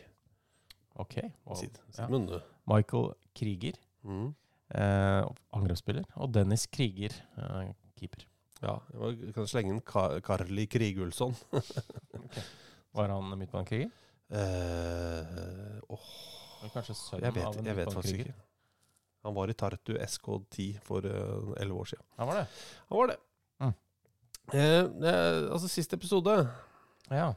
Ok. 0.97 1.17
og- 1.45 1.57
Sitt, 1.57 1.77
sitt 1.91 1.99
ja. 2.09 2.39
Michael 2.65 3.13
Krieger, 3.35 3.73
mm. 4.03 4.33
eh, 4.73 5.25
angrepsspiller. 5.53 6.05
Og 6.17 6.31
Dennis 6.33 6.65
Krieger, 6.65 7.13
eh, 7.37 7.71
keeper. 7.99 8.25
Ja, 8.63 8.79
jeg 8.97 9.33
kan 9.35 9.45
slenge 9.45 9.69
inn 9.75 9.81
Ka 9.85 10.19
Karli 10.25 10.65
Krigulsson. 10.67 11.35
Var 12.95 13.09
han 13.11 13.37
midtbanekriger? 13.37 13.91
Eh, 14.29 15.77
åh, 15.93 16.09
Kanskje 16.73 16.95
sønnen 16.97 17.27
jeg 17.27 17.35
vet, 17.35 17.45
av 17.45 17.57
en 17.59 17.69
jeg 17.69 17.77
vet 17.77 17.93
faktisk 17.93 18.21
ikke. 18.25 18.35
Han 19.25 19.35
var 19.37 19.49
i 19.49 19.55
Tartu 19.57 19.93
SK10 19.97 20.67
for 20.85 21.05
elleve 21.05 21.81
år 21.81 21.91
siden. 21.93 22.05
Han 22.17 22.29
var 22.29 22.39
det? 22.41 22.45
Han 22.89 22.99
var 22.99 23.11
det. 23.13 23.17
Mm. 23.61 23.73
Uh, 24.53 24.59
eh, 24.59 25.51
altså, 25.51 25.67
siste 25.67 25.97
episode 25.97 26.35
Ja. 27.09 27.33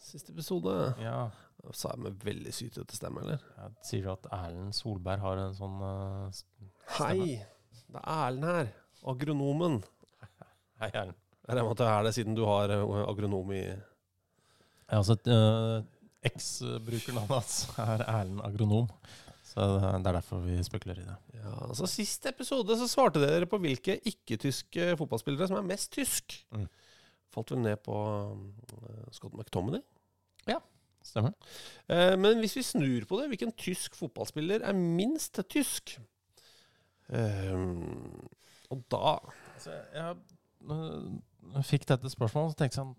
Siste 0.00 0.32
episode 0.32 0.94
ja. 1.00 1.28
Sa 1.76 1.90
jeg 1.92 2.00
med 2.06 2.22
veldig 2.24 2.52
sytete 2.56 2.96
stemme, 2.96 3.20
eller? 3.20 3.42
Ja, 3.58 3.66
sier 3.84 4.06
du 4.06 4.12
at 4.14 4.28
Erlend 4.32 4.72
Solberg 4.72 5.20
har 5.20 5.40
en 5.42 5.56
sånn 5.56 5.76
uh, 5.84 6.30
stemme? 6.32 6.70
Hei! 6.96 7.34
Det 7.90 8.00
er 8.00 8.22
Erlend 8.30 8.48
her. 8.48 8.70
Agronomen. 9.12 9.82
Hei, 10.80 10.88
Erlend. 10.88 11.18
Jeg 11.50 11.56
regner 11.58 11.66
med 11.66 11.74
at 11.74 11.82
det 11.82 11.90
er 11.90 12.04
det, 12.06 12.14
siden 12.14 12.36
du 12.38 12.44
har 12.46 12.70
eh, 12.70 12.96
agronom 13.10 13.48
i 13.52 13.60
Ja, 13.66 15.00
altså 15.00 15.16
uh, 15.26 15.82
Eks-brukernavnet 16.28 17.32
hans 17.32 17.56
er 17.80 18.04
Erlend 18.04 18.42
Agronom. 18.44 18.90
Så 19.50 19.64
det 19.80 20.06
er 20.06 20.14
derfor 20.14 20.44
vi 20.44 20.58
spekulerer 20.62 21.02
i 21.02 21.08
det. 21.08 21.16
Ja, 21.40 21.54
altså 21.66 21.88
Sist 21.90 22.26
episode 22.30 22.76
så 22.78 22.86
svarte 22.90 23.22
dere 23.22 23.48
på 23.50 23.58
hvilke 23.62 23.96
ikke-tyske 24.06 24.92
fotballspillere 25.00 25.48
som 25.50 25.58
er 25.58 25.70
mest 25.72 25.90
tysk. 25.96 26.36
Mm. 26.54 26.68
Falt 27.34 27.50
vel 27.54 27.64
ned 27.64 27.80
på 27.82 27.96
uh, 27.96 29.08
Scott 29.14 29.34
McTominay. 29.34 29.82
Stemmer. 31.04 31.32
Eh, 31.88 32.14
men 32.20 32.38
hvis 32.38 32.56
vi 32.58 32.62
snur 32.62 33.04
på 33.08 33.20
det, 33.20 33.28
hvilken 33.32 33.52
tysk 33.56 33.96
fotballspiller 33.96 34.60
er 34.60 34.76
minst 34.76 35.40
tysk? 35.48 35.96
Eh, 37.08 37.54
og 38.70 38.82
da 38.92 39.16
Altså, 39.54 39.72
jeg, 39.94 40.16
jeg 41.54 41.64
fikk 41.68 41.88
dette 41.88 42.12
spørsmålet, 42.12 42.52
så 42.52 42.60
tenkte 42.60 42.78
jeg 42.78 42.84
sånn 42.84 42.94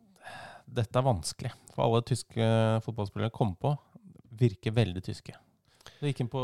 Dette 0.72 1.00
er 1.02 1.04
vanskelig. 1.06 1.52
For 1.76 1.86
alle 1.86 2.02
tyske 2.08 2.46
fotballspillere 2.86 3.34
kom 3.36 3.56
på, 3.60 3.74
virker 4.42 4.72
veldig 4.76 5.04
tyske. 5.04 5.36
Du 6.02 6.08
gikk 6.08 6.24
inn 6.24 6.30
på 6.32 6.42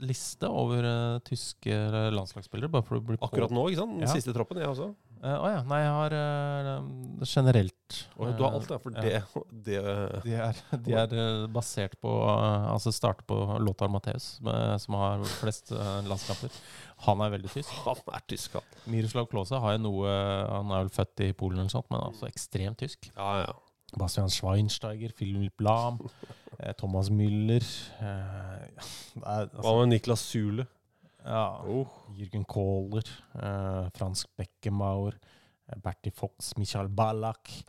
liste 0.00 0.48
over 0.48 0.84
uh, 0.86 1.18
tyske 1.26 1.74
landslagsspillere. 2.14 2.70
bare 2.72 2.84
for 2.86 2.96
å 2.96 3.04
bli 3.04 3.18
på. 3.20 3.28
Akkurat 3.28 3.52
nå, 3.52 3.66
ikke 3.68 3.82
sant? 3.82 3.98
Den 3.98 4.06
Ja. 4.08 4.14
siste 4.14 4.32
troppen, 4.36 4.60
jeg 4.62 4.70
også. 4.70 4.90
Å 5.20 5.48
ja. 5.52 5.58
Nei, 5.68 5.80
jeg 5.82 5.90
har 5.92 6.14
uh, 6.16 7.24
generelt. 7.28 7.96
oh, 8.16 8.30
du 8.32 8.40
har 8.44 8.54
alt, 8.56 8.70
ja. 8.72 8.78
For 8.80 8.94
det, 8.94 9.18
det 9.66 9.80
De 10.24 10.32
er, 10.32 10.60
de 10.86 10.94
er 10.96 11.12
eh, 11.12 11.46
basert 11.52 11.98
på 12.00 12.08
uh, 12.24 12.70
Altså 12.72 12.88
starter 12.94 13.26
på 13.28 13.36
Lothar 13.60 13.90
Matheus, 13.92 14.38
eh, 14.40 14.76
som 14.80 14.96
har 14.96 15.24
flest 15.42 15.72
eh, 15.76 16.00
landskamper. 16.08 16.48
Han 17.06 17.24
er 17.24 17.32
veldig 17.32 17.50
tysk. 17.52 17.72
Han 17.86 18.00
er 18.12 18.24
tysk, 18.28 18.58
han. 18.58 18.78
Miroslav 18.92 19.28
Klause 19.30 19.60
har 19.62 19.76
jo 19.76 19.82
noe 19.86 20.10
Han 20.50 20.72
er 20.74 20.84
vel 20.84 20.92
født 20.94 21.24
i 21.24 21.32
Polen 21.36 21.62
eller 21.62 21.72
sånt, 21.72 21.88
men 21.92 22.02
altså 22.04 22.28
ekstremt 22.28 22.82
tysk. 22.82 23.10
Ja, 23.16 23.46
ja. 23.46 23.54
Bastian 23.98 24.30
Schweinsteiger, 24.30 25.10
Philip 25.16 25.64
Lahm, 25.64 25.98
eh, 26.60 26.74
Thomas 26.78 27.08
Müller 27.10 27.64
eh, 27.64 28.68
er, 28.68 28.76
Hva 29.16 29.40
altså, 29.48 29.72
med 29.80 29.90
Niklas 29.96 30.28
Zule? 30.28 30.68
ja, 31.24 31.62
Jürgen 32.16 32.44
Kohler, 32.44 33.04
eh, 33.34 33.88
Fransk 33.94 34.28
Beckenbauer, 34.36 35.18
eh, 35.68 35.78
Bertie 35.78 36.12
Fox, 36.12 36.56
Michael 36.56 36.88
Ballack 36.88 37.64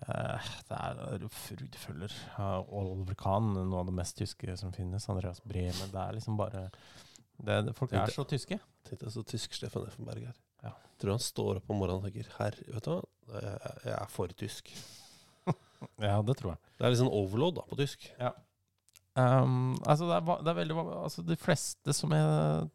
eh, 0.00 0.48
Det 0.68 0.76
er 0.76 1.28
frudfølger. 1.28 2.12
Uh, 2.38 2.60
Oliver 2.68 3.14
Kahn, 3.14 3.54
noe 3.54 3.80
av 3.80 3.86
det 3.86 3.96
mest 3.96 4.16
tyske 4.18 4.56
som 4.56 4.72
finnes. 4.72 5.08
Andreas 5.08 5.40
Bremer. 5.44 5.88
Det 5.92 6.02
er 6.02 6.16
liksom 6.18 6.36
bare 6.36 6.66
det, 7.44 7.56
det, 7.66 7.74
Folk 7.76 7.92
er 7.92 8.06
så 8.14 8.24
tyske. 8.28 8.58
Tenk 8.86 9.00
deg 9.02 9.12
så 9.12 9.22
tysk 9.26 9.54
Stefan 9.58 9.86
Effenberg 9.88 10.28
er. 10.30 10.36
Ja. 10.64 10.72
Tror 11.00 11.16
han 11.16 11.22
står 11.22 11.58
opp 11.60 11.70
om 11.70 11.78
morgenen 11.82 12.00
og 12.00 12.06
tenker 12.08 12.30
Herr, 12.38 12.56
vet 12.72 12.84
du 12.86 12.90
hva, 12.94 13.00
jeg, 13.42 13.74
jeg 13.84 13.96
er 13.98 14.12
for 14.12 14.28
tysk. 14.44 14.70
Ja, 16.00 16.22
det 16.24 16.38
tror 16.38 16.54
jeg. 16.54 16.60
Det 16.78 16.86
er 16.86 16.90
litt 16.94 16.98
sånn 17.02 17.12
overload 17.12 17.58
da, 17.58 17.64
på 17.68 17.76
tysk. 17.78 18.06
Um, 19.16 19.74
altså 19.84 20.06
det, 20.08 20.16
er, 20.16 20.40
det 20.44 20.50
er 20.50 20.56
veldig 20.58 20.74
Altså 20.98 21.22
De 21.24 21.36
fleste 21.40 21.92
som 21.96 22.10
jeg 22.12 22.66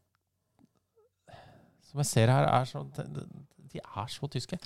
Som 1.89 2.01
jeg 2.01 2.09
ser 2.09 2.31
her, 2.33 2.47
er 2.49 2.65
så 2.69 2.81
De, 2.97 3.25
de 3.73 3.81
er 3.81 4.07
så 4.11 4.29
tyske. 4.31 4.57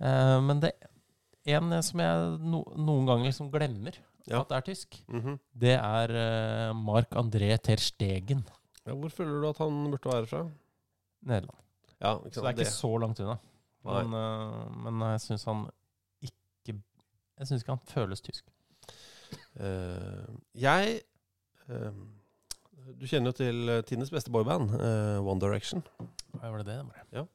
Uh, 0.00 0.38
men 0.44 0.60
det 0.62 0.72
en 1.48 1.72
som 1.82 2.00
jeg 2.02 2.24
no, 2.44 2.60
noen 2.76 3.06
ganger 3.08 3.30
liksom 3.30 3.48
glemmer 3.52 3.96
Ja. 4.28 4.42
at 4.42 4.50
er 4.52 4.64
tysk, 4.66 4.98
Mhm. 5.08 5.38
det 5.56 5.76
er 5.78 6.12
uh, 6.12 6.74
Mark 6.76 7.14
André 7.16 7.54
Ter 7.64 7.80
Stegen, 7.80 8.42
Ja, 8.88 8.96
hvor 8.98 9.12
føler 9.12 9.40
du 9.42 9.48
at 9.50 9.60
han 9.62 9.78
burde 9.92 10.12
være 10.12 10.28
fra? 10.30 10.42
Nederland. 11.28 11.64
Ja, 11.98 12.14
ikke 12.18 12.34
Så 12.34 12.40
det 12.40 12.50
er 12.50 12.56
ikke 12.56 12.70
så 12.72 12.92
langt 13.02 13.20
unna. 13.20 13.38
Men, 13.88 14.14
uh, 14.14 14.68
men 14.84 15.02
jeg 15.12 15.20
syns 15.24 15.44
han 15.48 15.66
ikke 16.22 16.74
Jeg 16.74 17.46
syns 17.48 17.62
ikke 17.62 17.76
han 17.76 17.84
føles 17.88 18.20
tysk. 18.20 18.44
Uh, 19.58 20.26
jeg 20.58 21.00
uh, 21.68 21.92
Du 22.98 23.06
kjenner 23.06 23.32
jo 23.32 23.38
til 23.38 23.82
Tines 23.86 24.10
beste 24.10 24.32
boyband, 24.32 24.72
One 25.20 25.40
Direction. 25.40 25.84
Hva 26.34 26.52
var 26.52 26.62
det 26.62 26.72
det? 26.72 26.78
Bare? 26.88 27.26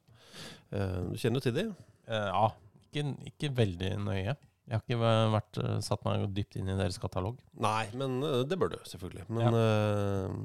Eh, 0.74 1.00
du 1.12 1.18
kjenner 1.20 1.38
jo 1.38 1.46
til 1.46 1.56
dem? 1.58 1.74
Ja. 2.08 2.48
Ikke, 2.88 3.04
ikke 3.30 3.52
veldig 3.58 3.92
nøye. 4.02 4.34
Jeg 4.64 4.72
har 4.72 4.82
ikke 4.82 5.12
vært, 5.34 5.60
satt 5.84 6.06
meg 6.08 6.24
dypt 6.34 6.56
inn 6.58 6.72
i 6.72 6.78
deres 6.80 6.98
katalog. 7.02 7.38
Nei, 7.62 7.86
men 8.00 8.22
det 8.48 8.58
bør 8.60 8.72
du 8.74 8.78
selvfølgelig. 8.88 9.26
Men 9.34 9.58
eh, 9.60 10.38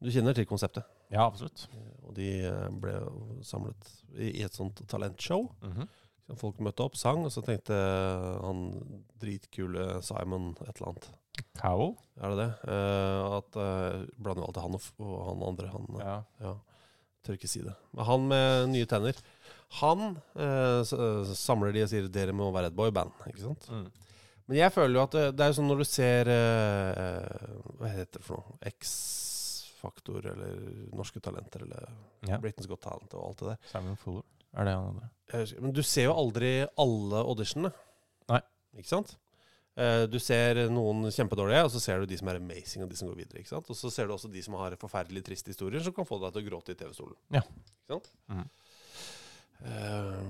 du 0.00 0.10
kjenner 0.10 0.36
til 0.36 0.46
konseptet. 0.48 0.86
Ja, 1.12 1.26
absolutt. 1.26 1.66
Eh, 1.74 1.88
Og 2.08 2.14
de 2.16 2.28
eh, 2.48 2.68
ble 2.82 2.94
samlet 3.46 3.90
i 4.18 4.42
et 4.42 4.54
sånt 4.56 4.80
talentshow. 4.88 5.50
Mm 5.62 5.72
-hmm. 5.72 5.88
Folk 6.38 6.60
møtte 6.60 6.84
opp, 6.84 6.96
sang, 6.96 7.24
og 7.24 7.32
så 7.32 7.42
tenkte 7.42 7.74
han 7.74 8.60
dritkule 9.20 10.00
Simon 10.02 10.54
et 10.62 10.76
eller 10.76 10.88
annet. 10.88 11.10
Cowell? 11.58 11.96
Er 12.20 12.28
det 12.28 12.36
det? 12.38 12.50
Uh, 12.68 13.36
at 13.38 13.56
uh, 13.56 14.06
Blander 14.18 14.44
alltid 14.46 14.62
han 14.62 14.74
og, 14.74 14.82
og 14.98 15.24
han 15.28 15.48
andre. 15.48 15.66
Han, 15.68 15.86
eh, 16.00 16.06
Ja. 16.06 16.22
ja. 16.40 16.54
Tør 17.24 17.32
ikke 17.36 17.48
si 17.48 17.60
det. 17.60 17.74
Men 17.92 18.04
han 18.04 18.28
med 18.28 18.68
nye 18.68 18.86
tenner, 18.86 19.16
han 19.80 20.16
uh, 20.36 20.80
eh, 20.80 21.34
samler 21.34 21.72
de 21.72 21.82
og 21.82 21.90
sier 21.92 22.08
dere 22.08 22.32
må 22.32 22.50
være 22.50 22.66
et 22.72 22.76
boyband. 22.76 23.10
Ikke 23.26 23.40
sant? 23.40 23.68
Mm. 23.70 23.90
Men 24.46 24.56
jeg 24.58 24.72
føler 24.72 24.94
jo 24.98 25.02
at 25.02 25.12
det, 25.12 25.36
det 25.36 25.44
er 25.44 25.52
jo 25.52 25.58
sånn 25.60 25.68
når 25.70 25.78
du 25.78 25.84
ser 25.86 26.30
eh, 26.32 27.02
eh, 27.04 27.58
Hva 27.78 27.90
heter 27.92 28.18
det 28.18 28.24
for 28.26 28.40
noe? 28.40 28.56
X-Faktor 29.80 30.26
eller 30.34 30.60
Norske 30.92 31.20
Talenter 31.24 31.62
eller 31.64 31.88
Ja. 32.28 32.36
Britain's 32.38 32.68
Got 32.68 32.82
Talent 32.84 33.14
og 33.16 33.24
alt 33.30 33.38
det 33.40 33.48
der. 33.48 33.58
Simon 33.72 33.96
Fuller. 33.96 34.22
Er 34.54 34.64
det 34.66 34.74
han 34.76 34.86
andre? 34.92 35.10
Husker- 35.32 35.60
Men 35.62 35.72
du 35.72 35.82
ser 35.82 36.04
jo 36.08 36.12
aldri 36.14 36.66
alle 36.76 37.24
auditionene. 37.24 37.72
Nei. 38.28 38.40
Ikke 38.76 38.88
sant? 38.88 39.16
Eh, 39.76 40.06
Du 40.06 40.18
ser 40.18 40.68
noen 40.68 41.04
kjempedårlige, 41.10 41.64
og 41.64 41.70
så 41.70 41.80
ser 41.80 42.00
du 42.00 42.06
de 42.06 42.16
som 42.18 42.28
er 42.28 42.36
amazing, 42.36 42.82
og 42.82 42.90
de 42.90 42.96
som 42.96 43.08
går 43.08 43.16
videre. 43.16 43.38
ikke 43.40 43.48
sant? 43.48 43.70
Og 43.70 43.76
så 43.76 43.90
ser 43.90 44.06
du 44.06 44.12
også 44.12 44.30
de 44.30 44.42
som 44.42 44.54
har 44.54 44.72
forferdelig 44.76 45.22
triste 45.24 45.46
historier, 45.54 45.80
som 45.80 45.92
kan 45.92 46.04
få 46.04 46.18
deg 46.20 46.32
til 46.34 46.42
å 46.42 46.50
gråte 46.50 46.70
i 46.70 46.74
TV-stolen. 46.74 47.16
Ja. 47.30 47.40
Ikke 47.40 47.88
sant? 48.00 48.10
Mm. 48.28 48.50
Eh, 49.64 50.22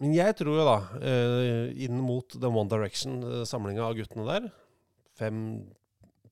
Men 0.00 0.14
jeg 0.14 0.34
tror 0.34 0.56
jo 0.58 0.64
da, 0.66 0.78
uh, 0.98 1.70
inn 1.78 2.00
mot 2.00 2.26
den 2.28 2.52
One 2.52 2.68
Direction-samlinga 2.68 3.84
av 3.86 3.94
guttene 3.94 4.24
der, 4.26 4.48
fem 5.14 5.36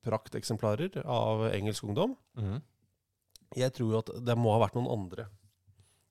prakteksemplarer 0.05 1.01
av 1.05 1.47
engelsk 1.53 1.83
ungdom, 1.83 2.15
Mm. 2.37 2.61
jeg 3.55 3.73
tror 3.73 3.91
jo 3.91 3.97
at 3.99 4.09
det 4.25 4.37
må 4.37 4.51
ha 4.55 4.59
vært 4.65 4.75
noen 4.75 4.91
andre 4.91 5.27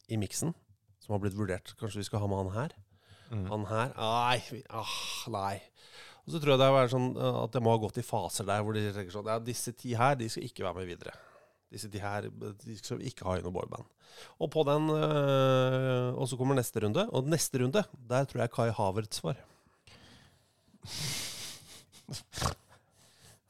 i 0.09 0.17
miksen 0.17 0.55
som 1.01 1.13
har 1.15 1.21
blitt 1.23 1.37
vurdert. 1.39 1.75
Kanskje 1.81 1.97
vi 2.03 2.05
skal 2.05 2.21
ha 2.21 2.27
med 2.31 2.39
han 2.45 2.55
her? 2.57 2.71
Mm. 3.31 3.47
Han 3.49 3.65
her? 3.67 3.93
Nei. 3.97 4.63
Ah, 4.71 5.29
nei. 5.31 5.63
Og 6.27 6.35
så 6.35 6.41
tror 6.43 6.53
jeg 6.55 6.59
det 6.61 6.69
er 6.69 6.89
sånn 6.93 7.17
eh, 7.17 7.39
at 7.45 7.53
det 7.53 7.63
må 7.63 7.71
ha 7.73 7.79
gått 7.79 7.99
i 7.99 8.03
faser 8.07 8.45
der 8.45 8.63
hvor 8.63 8.75
de 8.75 8.93
tenker 8.93 9.11
sånn 9.15 9.27
Ja, 9.31 9.39
disse 9.39 9.73
ti 9.73 9.95
her, 9.95 10.15
de 10.17 10.29
skal 10.29 10.43
ikke 10.47 10.65
være 10.67 10.75
med 10.83 10.87
videre. 10.91 11.15
Disse 11.71 11.89
ti 11.91 11.99
her 12.03 12.27
de 12.29 12.77
skal 12.77 12.99
vi 12.99 13.07
ikke 13.11 13.25
ha 13.29 13.37
i 13.39 13.43
noe 13.43 13.55
boyband. 13.55 13.87
Og 14.43 14.51
på 14.51 14.65
den 14.67 14.91
øh, 14.91 16.11
Og 16.19 16.27
så 16.29 16.37
kommer 16.37 16.55
neste 16.59 16.81
runde. 16.83 17.07
Og 17.15 17.25
neste 17.31 17.59
runde, 17.63 17.85
der 18.11 18.25
tror 18.27 18.43
jeg 18.43 18.51
Kai 18.53 18.71
Havertz 18.75 19.23
var. 19.23 19.37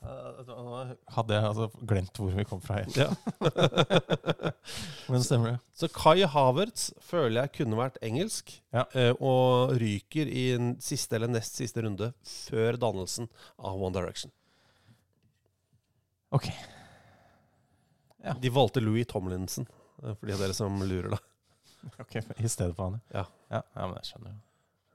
Eh, 0.01 0.39
Nå 0.49 0.79
hadde 1.13 1.37
jeg 1.37 1.45
altså 1.51 1.67
glemt 1.91 2.17
hvor 2.17 2.33
vi 2.33 2.45
kom 2.49 2.61
fra 2.65 2.79
igjen. 2.81 2.95
Ja. 3.05 3.11
Men 5.13 5.25
stemmer 5.27 5.53
det. 5.55 5.59
Så 5.77 5.91
Kai 5.93 6.23
Havertz 6.25 6.87
føler 7.05 7.43
jeg 7.43 7.53
kunne 7.59 7.77
vært 7.81 7.99
engelsk, 8.07 8.55
Ja. 8.73 8.87
eh, 8.97 9.13
og 9.21 9.75
ryker 9.81 10.31
i 10.31 10.47
en 10.57 10.73
siste 10.81 11.19
eller 11.19 11.29
nest 11.33 11.59
siste 11.61 11.85
runde 11.85 12.13
før 12.25 12.79
dannelsen 12.81 13.29
av 13.59 13.77
One 13.77 13.93
Direction. 13.99 14.33
Ok. 16.33 16.47
Ja. 18.25 18.35
De 18.41 18.51
valgte 18.53 18.81
Louis 18.85 19.07
Tomlinson, 19.09 19.67
eh, 20.05 20.15
for 20.15 20.27
de 20.29 20.37
av 20.37 20.41
dere 20.47 20.57
som 20.57 20.81
lurer, 20.81 21.11
da. 21.17 21.21
Ok, 22.03 22.17
I 22.37 22.49
stedet 22.53 22.75
for 22.77 22.91
han, 22.91 23.01
Ja. 23.13 23.25
ja. 23.51 23.63
Ja, 23.77 23.87
men 23.89 23.97
jeg 24.01 24.09
skjønner 24.11 24.33
jo. 24.35 24.41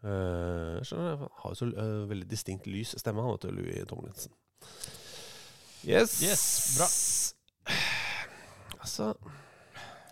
Uh, 0.05 0.81
skjønner 0.85 1.07
jeg, 1.15 1.29
har 1.41 1.53
jo 1.53 1.57
så 1.57 1.65
uh, 1.73 2.03
veldig 2.11 2.27
distinkt 2.29 2.67
lys 2.69 2.91
stemme, 3.01 3.23
han 3.25 3.31
vet 3.33 3.47
du, 3.47 3.55
Louis 3.57 3.87
Tomlinson. 3.89 4.33
Yes. 5.85 6.17
Yes, 6.25 6.45
bra. 6.77 6.87
Altså, 8.81 9.11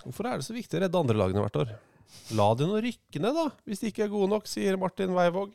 hvorfor 0.03 0.29
er 0.29 0.37
det 0.37 0.45
så 0.45 0.55
viktig 0.55 0.77
å 0.77 0.83
redde 0.83 0.99
andre 0.99 1.17
lagene 1.17 1.41
hvert 1.45 1.59
år? 1.63 1.73
La 2.37 2.47
de 2.57 2.67
nå 2.69 2.79
rykke 2.81 3.21
ned, 3.21 3.37
da, 3.37 3.47
hvis 3.67 3.81
de 3.81 3.89
ikke 3.91 4.05
er 4.05 4.13
gode 4.13 4.29
nok, 4.31 4.49
sier 4.49 4.77
Martin 4.81 5.13
Weivåg. 5.15 5.53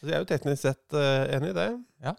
Altså, 0.00 0.10
jeg 0.10 0.16
er 0.16 0.24
jo 0.24 0.30
teknisk 0.32 0.64
sett 0.64 0.96
eh, 0.98 1.36
enig 1.36 1.52
i 1.52 1.58
det. 1.58 1.68
Ja. 2.04 2.14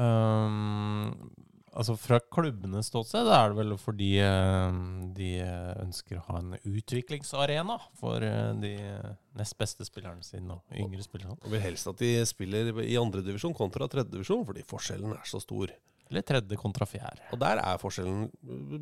Um, 0.00 1.30
Altså 1.72 1.94
Fra 1.96 2.18
klubbenes 2.20 2.90
ståsted 2.90 3.28
er 3.32 3.48
det 3.48 3.56
vel 3.56 3.74
fordi 3.80 4.10
eh, 4.20 4.80
de 5.16 5.30
ønsker 5.80 6.18
å 6.18 6.24
ha 6.26 6.40
en 6.42 6.56
utviklingsarena 6.68 7.78
for 8.00 8.24
eh, 8.26 8.50
de 8.60 8.74
nest 9.38 9.56
beste 9.60 9.86
spillerne 9.88 10.24
sine 10.26 10.58
og 10.58 10.76
yngre 10.76 11.04
spillerne. 11.04 11.38
Og 11.40 11.54
vil 11.54 11.64
helst 11.64 11.88
at 11.88 12.02
de 12.02 12.12
spiller 12.28 12.74
i 12.84 12.98
andredivisjon 13.00 13.56
kontra 13.56 13.88
tredjedivisjon, 13.88 14.44
fordi 14.48 14.66
forskjellen 14.68 15.16
er 15.16 15.24
så 15.28 15.40
stor. 15.40 15.72
Eller 16.10 16.26
tredje 16.28 16.60
kontra 16.60 16.84
fjerde. 16.88 17.24
Og 17.32 17.40
der 17.40 17.62
er 17.62 17.80
forskjellen 17.80 18.28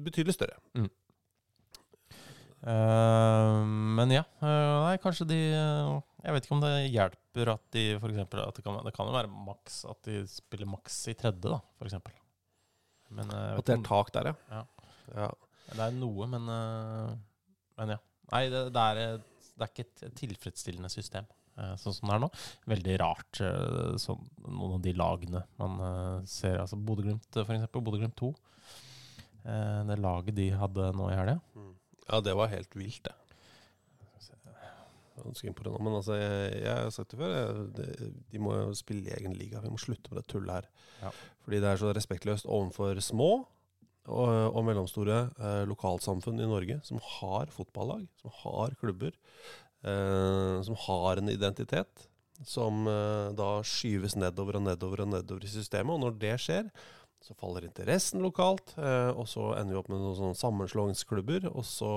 betydelig 0.02 0.34
større. 0.34 0.58
Mm. 0.74 0.90
Uh, 2.60 3.62
men 3.96 4.10
ja, 4.12 4.26
uh, 4.42 4.82
nei, 4.84 4.98
kanskje 5.00 5.24
de 5.30 5.38
uh, 5.56 5.94
Jeg 6.20 6.34
vet 6.34 6.44
ikke 6.44 6.56
om 6.58 6.60
det 6.60 6.74
hjelper 6.92 7.52
at 7.54 7.62
de 7.72 7.84
for 8.02 8.12
eksempel, 8.12 8.42
at 8.44 8.58
det, 8.58 8.64
kan, 8.66 8.76
det 8.84 8.92
kan 8.92 9.08
jo 9.08 9.14
være 9.14 9.30
maks 9.46 9.78
at 9.88 10.02
de 10.04 10.18
spiller 10.28 10.68
maks 10.68 10.98
i 11.08 11.16
tredje, 11.16 11.46
da, 11.46 11.62
for 11.80 11.88
eksempel. 11.88 12.19
Men, 13.16 13.32
at 13.34 13.66
det 13.66 13.74
er 13.78 13.82
tak 13.86 14.12
der, 14.14 14.30
ja. 14.50 14.62
ja. 15.16 15.28
Det 15.70 15.82
er 15.82 15.96
noe, 15.96 16.26
men, 16.30 16.46
men 17.78 17.92
ja. 17.96 17.98
Nei, 18.30 18.44
det, 18.52 18.62
det, 18.74 18.82
er, 18.82 19.18
det, 19.18 19.64
er, 19.64 19.70
ikke 19.70 19.86
et 19.86 20.02
tilfredsstillende 20.18 20.90
system 20.92 21.26
sånn 21.76 21.92
som 21.92 22.08
det 22.08 22.14
er 22.14 22.20
nå. 22.22 22.28
Veldig 22.72 22.94
rart, 23.02 23.40
sånn, 24.00 24.22
noen 24.46 24.78
av 24.78 24.84
de 24.84 24.94
lagene 24.96 25.42
man 25.60 25.74
ser. 26.30 26.56
altså 26.62 26.78
Bodø-Glimt, 26.78 27.26
eksempel. 27.42 27.82
Bodø-Glimt 27.84 28.16
2. 28.16 28.30
det 29.90 29.98
laget 30.00 30.38
de 30.38 30.46
hadde 30.56 30.86
nå 30.96 31.10
i 31.10 31.18
helga. 31.18 31.36
Mm. 31.58 31.74
Ja, 32.06 32.22
det 32.24 32.36
var 32.38 32.54
helt 32.54 32.78
vilt, 32.78 33.02
det. 33.10 33.19
Men 35.24 35.96
altså, 35.98 36.16
jeg, 36.18 36.50
jeg, 36.64 36.74
har 36.74 36.90
sagt 36.94 37.14
det 37.14 37.20
før, 37.20 37.36
jeg, 37.36 38.10
de 38.32 38.42
må 38.42 38.56
jo 38.56 38.74
spille 38.78 39.08
i 39.08 39.14
egen 39.18 39.36
liga. 39.36 39.62
Vi 39.64 39.72
må 39.72 39.80
slutte 39.80 40.12
med 40.12 40.22
det 40.22 40.28
tullet 40.32 40.60
her. 40.60 40.68
Ja. 41.04 41.14
Fordi 41.44 41.62
det 41.62 41.70
er 41.70 41.80
så 41.80 41.94
respektløst 41.96 42.48
overfor 42.48 43.00
små 43.04 43.30
og, 44.10 44.30
og 44.56 44.62
mellomstore 44.66 45.22
eh, 45.38 45.64
lokalsamfunn 45.70 46.40
i 46.40 46.48
Norge 46.48 46.80
som 46.86 47.00
har 47.18 47.50
fotballag, 47.54 48.06
som 48.22 48.32
har 48.42 48.76
klubber, 48.80 49.12
eh, 49.84 50.56
som 50.66 50.78
har 50.86 51.20
en 51.20 51.32
identitet, 51.32 52.08
som 52.46 52.86
eh, 52.88 53.28
da 53.36 53.50
skyves 53.66 54.16
nedover 54.18 54.58
og 54.58 54.66
nedover 54.68 55.04
og 55.04 55.12
nedover 55.14 55.44
i 55.44 55.52
systemet. 55.52 55.94
Og 55.94 56.02
når 56.06 56.18
det 56.22 56.34
skjer, 56.42 56.72
så 57.20 57.36
faller 57.36 57.66
interessen 57.68 58.24
lokalt, 58.24 58.74
eh, 58.80 59.10
og 59.12 59.28
så 59.28 59.52
ender 59.58 59.76
vi 59.76 59.80
opp 59.82 59.90
med 59.92 60.00
noen 60.00 60.18
sånne 60.18 60.40
sammenslåingsklubber. 60.40 61.50
Og 61.52 61.66
så 61.68 61.92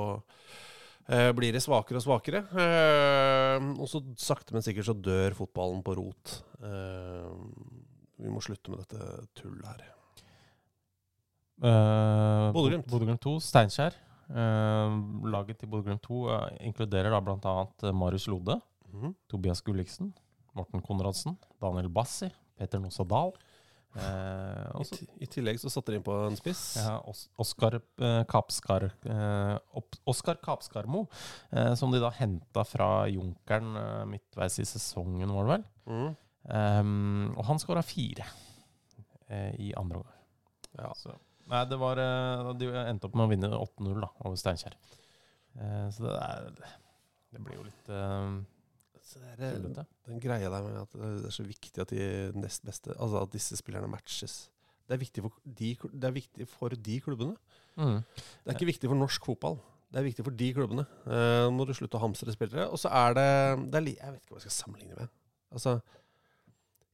blir 1.07 1.51
det 1.51 1.61
svakere 1.63 1.99
og 1.99 2.05
svakere. 2.05 2.43
Eh, 2.55 3.65
og 3.75 3.89
så 3.91 3.99
sakte, 4.19 4.55
men 4.55 4.63
sikkert 4.63 4.87
så 4.87 4.95
dør 4.95 5.35
fotballen 5.35 5.83
på 5.83 5.97
rot. 5.99 6.37
Eh, 6.63 7.33
vi 8.23 8.31
må 8.31 8.41
slutte 8.43 8.71
med 8.71 8.85
dette 8.85 9.27
tullet 9.35 9.67
her. 9.67 9.83
Uh, 11.63 12.49
Bodø-Glimt. 12.55 12.87
Bodø-Glimt 12.89 13.21
2, 13.23 13.37
Steinkjer. 13.43 13.95
Uh, 14.27 14.95
laget 15.31 15.59
til 15.61 15.69
Bodø-Glimt 15.71 16.03
2 16.07 16.21
uh, 16.27 16.45
inkluderer 16.65 17.13
da 17.13 17.19
bl.a. 17.23 17.91
Marius 17.95 18.27
Lode, 18.27 18.59
mm 18.89 19.01
-hmm. 19.01 19.13
Tobias 19.29 19.61
Gulliksen, 19.61 20.13
Morten 20.55 20.81
Konradsen, 20.81 21.37
Daniel 21.61 21.89
Bassi, 21.89 22.29
Peter 22.57 22.79
Nossa 22.79 23.03
Dahl. 23.03 23.31
Eh, 23.93 24.69
også, 24.79 24.97
I, 25.03 25.07
I, 25.21 25.27
tillegg 25.29 25.59
så 25.61 25.69
satte 25.69 25.93
de 25.93 25.99
inn 25.99 26.05
på 26.05 26.15
en 26.25 26.37
spiss. 26.37 26.61
Ja, 26.81 26.95
Os 27.09 27.27
Oskar 27.41 27.77
eh, 27.77 28.23
Kapskar 28.29 28.87
eh, 28.89 29.83
Oskar 30.09 30.39
Kapskarmo, 30.41 31.05
eh, 31.53 31.73
som 31.77 31.93
de 31.93 32.01
da 32.01 32.09
henta 32.17 32.65
fra 32.65 33.05
Junkeren 33.11 33.77
eh, 33.77 33.99
midtveis 34.09 34.57
i 34.63 34.65
sesongen, 34.67 35.33
var 35.35 35.45
det 35.45 35.53
vel. 35.53 35.67
Mm. 35.93 36.15
Um, 36.43 37.27
og 37.37 37.45
han 37.47 37.61
skåra 37.61 37.83
fire 37.85 38.25
eh, 39.29 39.53
i 39.61 39.69
andre 39.79 40.01
omgang. 40.01 40.19
Ja. 40.73 40.89
nei, 41.51 41.61
det 41.69 41.77
var 41.77 41.99
De 42.57 42.67
endte 42.81 43.05
opp 43.05 43.13
med 43.13 43.27
å 43.27 43.29
vinne 43.29 43.51
8-0 43.53 44.01
da, 44.01 44.09
over 44.25 44.39
Steinkjer. 44.41 44.73
så 45.93 46.07
det, 46.07 46.15
er, 46.17 46.47
det 47.29 47.43
blir 47.45 47.59
jo 47.59 47.67
litt 47.67 47.91
det 49.03 49.49
er, 49.49 49.85
den 50.07 50.21
greia 50.23 50.49
der 50.49 50.63
med 50.63 50.79
at 50.79 50.93
det 50.95 51.27
er 51.27 51.35
så 51.35 51.43
viktig 51.45 51.81
at 51.83 51.91
de 51.91 52.05
nest 52.39 52.63
beste 52.63 52.93
Altså 52.95 53.19
at 53.19 53.33
disse 53.33 53.57
spillerne 53.59 53.89
matches. 53.91 54.49
Det 54.87 54.95
er 54.95 55.01
viktig 55.01 55.23
for 55.25 55.35
de, 55.43 55.73
det 55.91 56.13
viktig 56.15 56.47
for 56.47 56.75
de 56.75 56.99
klubbene. 57.03 57.35
Mm. 57.75 57.99
Det 58.15 58.51
er 58.51 58.57
ikke 58.57 58.71
viktig 58.71 58.89
for 58.89 58.99
norsk 58.99 59.25
fotball. 59.25 59.59
Det 59.93 60.01
er 60.01 60.07
viktig 60.07 60.25
for 60.25 60.35
de 60.39 60.47
klubbene. 60.55 60.85
Uh, 61.05 61.49
må 61.53 61.67
du 61.69 61.73
slutte 61.77 61.99
å 61.99 62.03
hamstre 62.03 62.33
spillere. 62.33 62.65
Og 62.73 62.81
så 62.81 62.89
er 62.89 63.13
det, 63.17 63.27
det 63.71 63.79
er, 63.79 63.91
Jeg 63.93 64.15
vet 64.15 64.23
ikke 64.23 64.35
hva 64.35 64.41
jeg 64.41 64.47
skal 64.47 64.57
sammenligne 64.57 64.97
med. 64.97 65.11
Altså, 65.53 65.77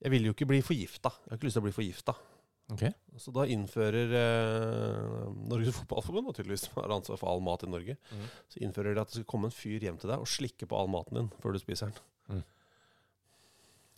jeg 0.04 0.12
vil 0.12 0.28
jo 0.28 0.36
ikke 0.36 0.50
bli 0.50 0.60
forgifta. 0.66 1.14
Jeg 1.24 1.32
har 1.32 1.40
ikke 1.40 1.50
lyst 1.50 1.58
til 1.60 1.64
å 1.64 1.68
bli 1.68 1.78
forgifta. 1.78 2.16
Okay. 2.70 2.94
Så 3.18 3.34
da 3.34 3.48
innfører 3.50 4.12
eh, 4.14 5.30
Norges 5.70 5.80
Fotballforbund, 5.84 6.36
tydeligvis 6.36 6.66
som 6.68 6.82
har 6.82 6.96
ansvar 6.96 7.20
for 7.22 7.30
all 7.30 7.42
mat 7.42 7.64
i 7.64 7.70
Norge, 7.70 7.96
mm. 8.12 8.28
så 8.50 8.62
innfører 8.64 8.96
de 8.96 9.02
at 9.02 9.12
det 9.12 9.20
skal 9.20 9.30
komme 9.30 9.50
en 9.50 9.56
fyr 9.56 9.84
hjem 9.86 10.00
til 10.02 10.10
deg 10.12 10.22
og 10.22 10.30
slikke 10.30 10.68
på 10.70 10.78
all 10.78 10.90
maten 10.90 11.20
din 11.20 11.30
før 11.44 11.54
du 11.54 11.60
spiser 11.62 11.92
den. 11.92 12.00
Mm. 12.30 12.44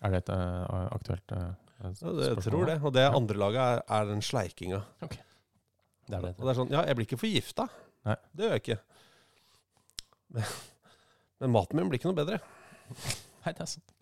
Er 0.01 0.13
det 0.13 0.21
et 0.23 0.31
uh, 0.33 0.87
aktuelt 0.91 1.35
uh, 1.37 1.51
ja, 1.81 1.91
Jeg 2.27 2.43
tror 2.43 2.65
det. 2.67 2.77
Og 2.81 2.95
det 2.95 3.05
andre 3.07 3.37
laget 3.37 3.61
er, 3.61 3.83
er 3.87 4.09
den 4.09 4.23
sleikinga. 4.25 4.81
Okay. 5.05 5.23
Det 6.07 6.17
er 6.17 6.27
det. 6.27 6.33
Og 6.37 6.43
det 6.43 6.51
er 6.51 6.59
sånn 6.59 6.73
Ja, 6.73 6.83
jeg 6.89 6.97
blir 6.97 7.07
ikke 7.07 7.21
forgifta. 7.21 7.67
Det 8.03 8.45
gjør 8.45 8.55
jeg 8.57 8.63
ikke. 8.63 8.79
Men, 10.31 10.53
men, 11.43 11.53
maten 11.53 11.77
min 11.77 11.91
blir 11.91 12.01
ikke 12.01 12.09
noe 12.09 12.17
bedre. 12.17 12.41
Nei, 13.45 13.53
det 13.53 13.63
er 13.63 13.69
sant. 13.69 13.95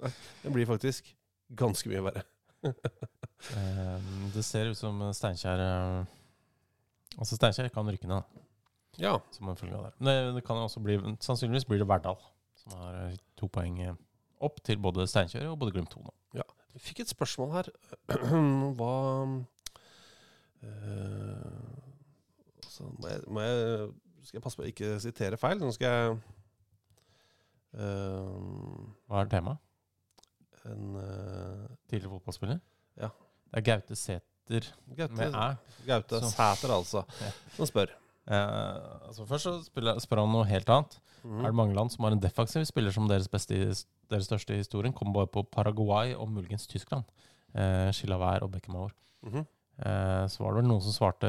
Den 0.43 0.55
blir 0.55 0.69
faktisk 0.69 1.11
ganske 1.59 1.91
mye 1.91 2.05
verre. 2.09 2.25
Ehm, 3.55 4.25
det 4.33 4.41
ser 4.43 4.67
ut 4.67 4.75
som 4.75 4.97
Steinkjer 5.15 5.61
uh, 5.63 6.07
Altså 7.17 7.37
Steinkjer 7.37 7.71
kan 7.73 7.89
rykke 7.89 8.07
ned, 8.09 8.21
da. 8.21 8.45
Ja. 8.99 9.15
Som 9.31 9.49
en 9.49 9.57
følge 9.57 9.77
av 9.77 9.87
det. 9.87 9.93
det. 10.05 10.17
Det 10.35 10.43
kan 10.47 10.59
også 10.59 10.81
bli 10.83 10.97
Sannsynligvis 11.23 11.67
blir 11.69 11.81
det 11.81 11.87
Verdal, 11.89 12.19
som 12.59 12.75
har 12.79 12.97
eh, 13.05 13.19
to 13.39 13.47
poeng 13.51 13.79
eh, 13.83 13.97
opp 14.43 14.59
til 14.65 14.79
både 14.81 15.07
Steinkjer 15.07 15.47
og 15.49 15.59
både 15.61 15.75
Glimt 15.75 15.91
2 15.93 16.03
nå. 16.03 16.13
Ja. 16.41 16.47
Vi 16.75 16.81
fikk 16.83 17.03
et 17.03 17.11
spørsmål 17.11 17.53
her. 17.57 17.71
Hva 18.79 18.93
øh, 20.63 21.39
altså, 22.63 22.91
må, 22.99 23.07
jeg, 23.07 23.23
må 23.27 23.41
jeg, 23.41 23.89
Skal 24.23 24.37
jeg 24.37 24.43
passe 24.43 24.59
på 24.59 24.67
å 24.67 24.69
ikke 24.69 24.99
sitere 25.03 25.39
feil? 25.39 25.61
Nå 25.61 25.71
skal 25.75 25.95
jeg 25.95 26.19
øh, 27.79 28.35
Hva 29.07 29.23
er 29.23 29.31
temaet? 29.31 29.65
En 30.69 30.95
øh, 30.99 31.67
Tidligere 31.89 32.17
fotballspiller? 32.17 32.59
Ja. 32.99 33.13
Det 33.49 33.61
er 33.61 33.65
Gaute 33.71 33.95
Sæter 34.49 34.71
Gaute. 34.97 35.31
Gaute 35.87 36.21
Sæter, 36.25 36.73
altså. 36.73 37.03
Ja. 37.21 37.31
Som 37.55 37.69
spør. 37.69 37.93
Eh, 38.29 39.07
altså 39.07 39.25
først 39.25 39.47
så 39.47 39.53
spiller, 39.65 39.99
spør 40.01 40.23
han 40.23 40.33
noe 40.33 40.47
helt 40.49 40.69
annet. 40.69 40.97
Mm. 41.23 41.39
Er 41.41 41.49
det 41.49 41.57
mange 41.57 41.75
land 41.75 41.91
som 41.93 42.05
har 42.05 42.15
en 42.15 42.23
defensiv 42.23 42.65
spiller 42.67 42.93
som 42.95 43.07
deres, 43.09 43.27
beste, 43.31 43.57
deres 44.09 44.27
største 44.29 44.55
i 44.55 44.61
historien? 44.61 44.93
Kommer 44.95 45.21
bare 45.21 45.31
på 45.33 45.43
Paraguay 45.51 46.13
og 46.15 46.29
muligens 46.31 46.67
Tyskland. 46.67 47.07
Eh, 47.53 47.89
Chilavert 47.93 48.45
og 48.45 48.51
Beckenbauer. 48.51 48.93
Mm 49.23 49.33
-hmm. 49.33 49.45
eh, 49.85 50.27
så 50.27 50.43
var 50.43 50.51
det 50.51 50.61
vel 50.61 50.67
noen 50.67 50.81
som 50.81 50.91
svarte 50.91 51.27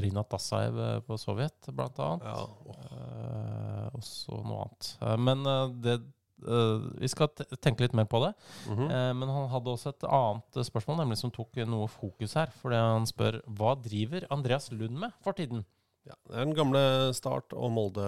Rinat 0.00 0.30
Dassaev 0.30 0.78
eh, 0.78 1.00
på 1.00 1.16
Sovjet, 1.16 1.68
blant 1.72 1.98
annet. 1.98 2.24
Ja. 2.24 2.42
Oh. 2.42 3.94
og 3.94 4.02
så 4.02 4.32
noe 4.32 4.64
annet. 4.64 4.96
Eh, 5.02 5.16
men 5.16 5.44
det 5.82 6.00
Uh, 6.40 6.88
vi 7.00 7.08
skal 7.10 7.28
tenke 7.60 7.84
litt 7.84 7.96
mer 7.96 8.08
på 8.10 8.20
det. 8.24 8.32
Mm 8.68 8.76
-hmm. 8.76 8.88
uh, 8.90 9.12
men 9.16 9.28
han 9.28 9.48
hadde 9.48 9.70
også 9.70 9.88
et 9.88 10.04
annet 10.04 10.66
spørsmål, 10.66 10.96
nemlig 10.96 11.18
som 11.18 11.30
tok 11.30 11.56
noe 11.66 11.88
fokus 11.88 12.34
her. 12.34 12.50
Fordi 12.62 12.76
han 12.76 13.06
spør 13.06 13.40
hva 13.46 13.74
driver 13.74 14.26
Andreas 14.30 14.70
Lund 14.72 14.98
med 14.98 15.12
for 15.20 15.32
tiden? 15.32 15.64
Ja, 16.06 16.14
det 16.28 16.36
er 16.36 16.44
den 16.44 16.54
gamle 16.54 17.14
Start 17.14 17.52
og 17.52 17.70
Molde 17.72 18.06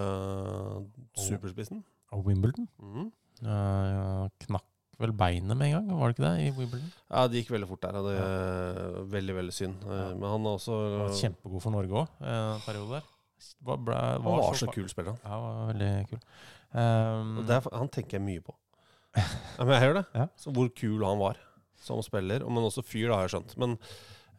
superspissen. 1.17 1.83
Og 2.11 2.25
Wimbledon. 2.25 2.67
Mm 2.79 2.93
-hmm. 2.93 3.11
uh, 3.45 4.29
knakk 4.39 4.65
vel 4.99 5.13
beinet 5.13 5.57
med 5.57 5.67
en 5.67 5.73
gang, 5.73 5.99
var 5.99 6.11
det 6.11 6.15
ikke 6.17 6.29
det? 6.29 6.47
i 6.47 6.51
Wimbledon? 6.57 6.91
Ja, 7.09 7.27
det 7.27 7.41
gikk 7.41 7.51
veldig 7.51 7.67
fort 7.67 7.81
der. 7.81 7.91
Det 7.91 8.13
er 8.17 8.19
ja. 8.19 9.03
veldig, 9.15 9.35
veldig 9.35 9.53
synd. 9.53 9.75
Ja. 9.83 10.13
Men 10.13 10.29
han 10.29 10.45
er 10.45 10.49
også 10.59 10.71
han 10.71 10.99
var 10.99 11.17
Kjempegod 11.21 11.61
for 11.61 11.71
Norge 11.71 12.03
òg, 12.03 12.07
en 12.21 12.63
periode 12.65 12.89
der. 12.93 13.09
Var, 13.59 13.77
ble, 13.77 13.95
var 13.95 14.21
han 14.21 14.23
var 14.23 14.53
så, 14.53 14.65
så 14.65 14.71
kul 14.71 14.89
spiller, 14.91 15.11
han. 15.11 15.19
Ja, 15.23 15.39
var 15.39 15.71
veldig 15.73 16.07
kul. 16.09 16.19
Um, 16.73 17.43
er, 17.45 17.65
han 17.69 17.89
tenker 17.93 18.17
jeg 18.17 18.25
mye 18.25 18.43
på. 18.43 18.55
ja, 19.13 19.25
men 19.61 19.75
jeg 19.75 19.83
hører 19.85 19.99
det. 20.01 20.05
Ja. 20.23 20.27
Så 20.41 20.53
hvor 20.53 20.69
kul 20.73 21.03
han 21.05 21.21
var 21.21 21.37
som 21.83 22.01
spiller. 22.03 22.45
Men 22.47 22.65
også 22.65 22.83
fyr, 22.85 23.09
da, 23.09 23.19
har 23.19 23.27
jeg 23.27 23.35
skjønt. 23.35 23.55
Men 23.61 23.75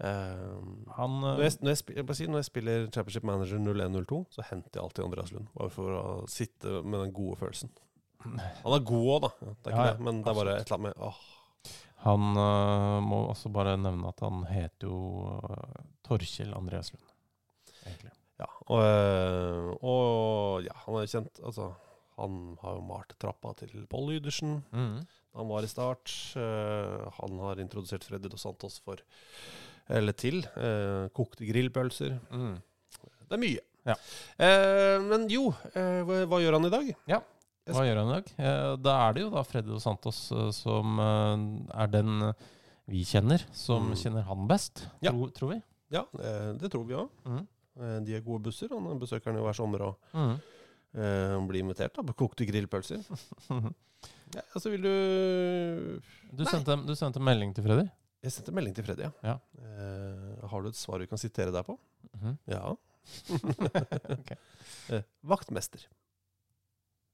uh, 0.00 0.64
han, 0.96 1.18
uh, 1.20 1.30
når, 1.36 1.44
jeg, 1.46 1.58
når, 1.60 1.74
jeg 1.74 1.82
spiller, 1.82 2.18
si, 2.18 2.28
når, 2.30 2.42
jeg, 2.42 2.50
spiller 2.50 2.88
Championship 2.88 3.28
Manager 3.28 3.62
0102, 3.62 4.20
så 4.34 4.48
henter 4.50 4.78
jeg 4.80 4.84
alltid 4.86 5.06
Andreas 5.06 5.32
Lund. 5.36 5.48
Bare 5.54 5.74
for 5.74 6.00
å 6.00 6.04
sitte 6.30 6.80
med 6.82 7.04
den 7.04 7.14
gode 7.16 7.38
følelsen. 7.42 7.72
Han 8.24 8.72
er 8.72 8.84
god 8.88 9.08
òg, 9.14 9.24
da. 9.26 9.32
Det 9.38 9.70
er 9.70 9.74
ikke 9.74 9.86
ja, 9.86 9.94
det, 9.94 10.04
men 10.06 10.20
det 10.24 10.32
er 10.32 10.38
bare 10.40 10.58
et 10.58 10.68
eller 10.68 10.78
annet 10.78 10.86
med 10.90 11.08
åh. 11.10 11.22
Han 12.04 12.36
uh, 12.36 12.98
må 13.04 13.22
også 13.30 13.48
bare 13.52 13.78
nevne 13.80 14.10
at 14.10 14.20
han 14.24 14.42
heter 14.48 14.90
jo 14.90 14.98
Torkjell 16.04 16.52
Andreas 16.56 16.90
Lund. 16.92 17.04
Egentlig. 17.84 18.12
Ja, 18.40 18.48
og, 18.66 18.80
og 19.86 20.64
ja, 20.64 20.72
han 20.82 20.96
er 20.98 21.06
kjent 21.06 21.36
Altså 21.46 21.68
han 22.16 22.56
har 22.62 22.76
jo 22.76 22.82
malt 22.86 23.14
trappa 23.18 23.54
til 23.58 23.86
Pål 23.90 24.12
Lydersen 24.12 24.62
mm. 24.72 24.96
han 25.34 25.48
var 25.50 25.66
i 25.66 25.70
start. 25.70 26.12
Uh, 26.38 27.10
han 27.18 27.38
har 27.42 27.60
introdusert 27.62 28.04
Freddy 28.06 28.28
Dos 28.30 28.44
Santos 28.46 28.78
for 28.84 29.00
Eller 29.88 30.12
til. 30.16 30.44
uh, 30.56 31.08
kokte 31.12 31.44
grillpølser. 31.48 32.14
Mm. 32.30 32.56
Det 33.28 33.36
er 33.36 33.42
mye. 33.42 33.62
Ja. 33.84 33.96
Uh, 34.38 35.02
men 35.10 35.26
jo, 35.28 35.50
hva, 35.74 36.22
hva 36.30 36.38
gjør 36.40 36.56
han 36.58 36.68
i 36.70 36.72
dag? 36.72 36.92
Ja. 37.10 37.18
Hva 37.66 37.84
gjør 37.88 38.02
han 38.02 38.10
i 38.12 38.16
dag? 38.18 38.30
Da 38.84 38.94
er 39.08 39.14
det 39.16 39.22
jo 39.24 39.30
da 39.32 39.42
Freddy 39.48 39.72
Dos 39.72 39.84
Santos 39.88 40.18
som 40.58 40.98
er 41.00 41.88
den 41.92 42.18
vi 42.92 43.00
kjenner, 43.08 43.40
som 43.56 43.86
Mm. 43.88 43.94
kjenner 43.96 44.26
han 44.28 44.46
best, 44.46 44.82
Ja. 45.00 45.10
tro, 45.10 45.30
tror 45.32 45.54
vi. 45.54 45.62
Ja, 45.90 46.02
det 46.60 46.68
tror 46.70 46.84
vi 46.84 46.94
òg. 46.98 47.08
Mm. 47.24 47.46
De 48.04 48.14
er 48.18 48.20
gode 48.20 48.44
busser. 48.44 48.68
Han 48.68 49.00
besøker 49.00 49.32
den 49.32 49.40
jo 49.40 49.46
hver 49.46 49.56
sommer 49.56 49.80
og 49.88 49.96
Mm. 50.94 51.46
bli 51.50 51.58
invitert 51.64 51.94
da, 51.96 52.04
på 52.06 52.14
kokte 52.24 52.46
grillpølser. 52.46 53.00
ja, 54.36 54.42
altså, 54.54 54.70
vil 54.70 54.84
du 54.86 54.94
Du 56.30 56.44
sendte, 56.46 56.76
du 56.86 56.94
sendte 56.98 57.22
melding 57.22 57.54
til 57.56 57.66
Freddy? 57.66 57.88
Jeg 58.24 58.32
sendte 58.32 58.54
melding 58.56 58.76
til 58.76 58.86
Freddy, 58.86 59.04
ja. 59.04 59.10
Ja. 59.26 59.34
Uh, 59.58 60.46
har 60.48 60.62
du 60.64 60.70
et 60.70 60.78
svar 60.78 61.02
vi 61.02 61.08
kan 61.10 61.20
sitere 61.20 61.52
deg 61.54 61.66
på? 61.66 61.76
Mhm. 62.14 62.38
Ja. 62.54 62.62
Ok. 64.14 64.30
eh, 64.94 65.02
vaktmester. 65.28 65.82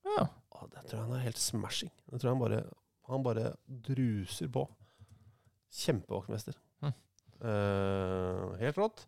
Ja. 0.07 0.29
Oh, 0.55 0.67
det 0.71 0.85
tror 0.87 1.01
jeg 1.01 1.07
han 1.09 1.17
er 1.17 1.25
helt 1.25 1.41
smashing. 1.41 1.91
Det 2.07 2.21
tror 2.21 2.29
jeg 2.31 2.37
han 2.37 2.43
bare, 2.45 2.61
han 3.11 3.25
bare 3.27 3.47
druser 3.67 4.51
på. 4.55 4.67
Kjempevaktmester. 5.81 6.55
Mm. 6.83 6.93
Eh, 7.41 8.45
helt 8.61 8.79
rått. 8.81 9.05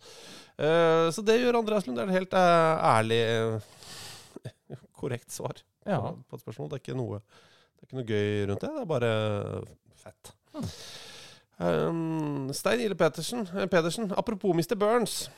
Eh, 0.57 1.09
så 1.15 1.25
det 1.27 1.39
gjør 1.43 1.59
Andreas 1.61 1.87
Lund. 1.87 1.99
Det 1.99 2.07
er 2.07 2.17
helt 2.17 2.37
eh, 2.39 2.85
ærlig, 2.93 3.21
eh, 3.31 3.73
korrekt 5.01 5.31
svar 5.35 5.63
Ja. 5.87 6.01
på, 6.01 6.17
på 6.31 6.39
et 6.39 6.45
spørsmål. 6.45 6.71
Det 6.73 6.79
er 6.81 6.85
ikke 6.87 6.99
noe, 6.99 7.21
det 7.23 7.83
er 7.83 7.89
ikke 7.89 7.99
noe 8.01 8.09
gøy 8.11 8.47
rundt 8.51 8.65
det. 8.67 8.73
Det 8.75 8.83
er 8.85 8.91
bare 8.97 9.13
fett. 10.03 10.33
Hm. 10.57 10.69
Um, 11.63 12.49
Stein 12.57 12.81
Ile 12.83 12.97
Petersen, 12.99 13.45
eh, 13.55 13.69
Pedersen, 13.71 14.09
apropos 14.19 14.57
Mr. 14.57 14.75
Burns. 14.79 15.29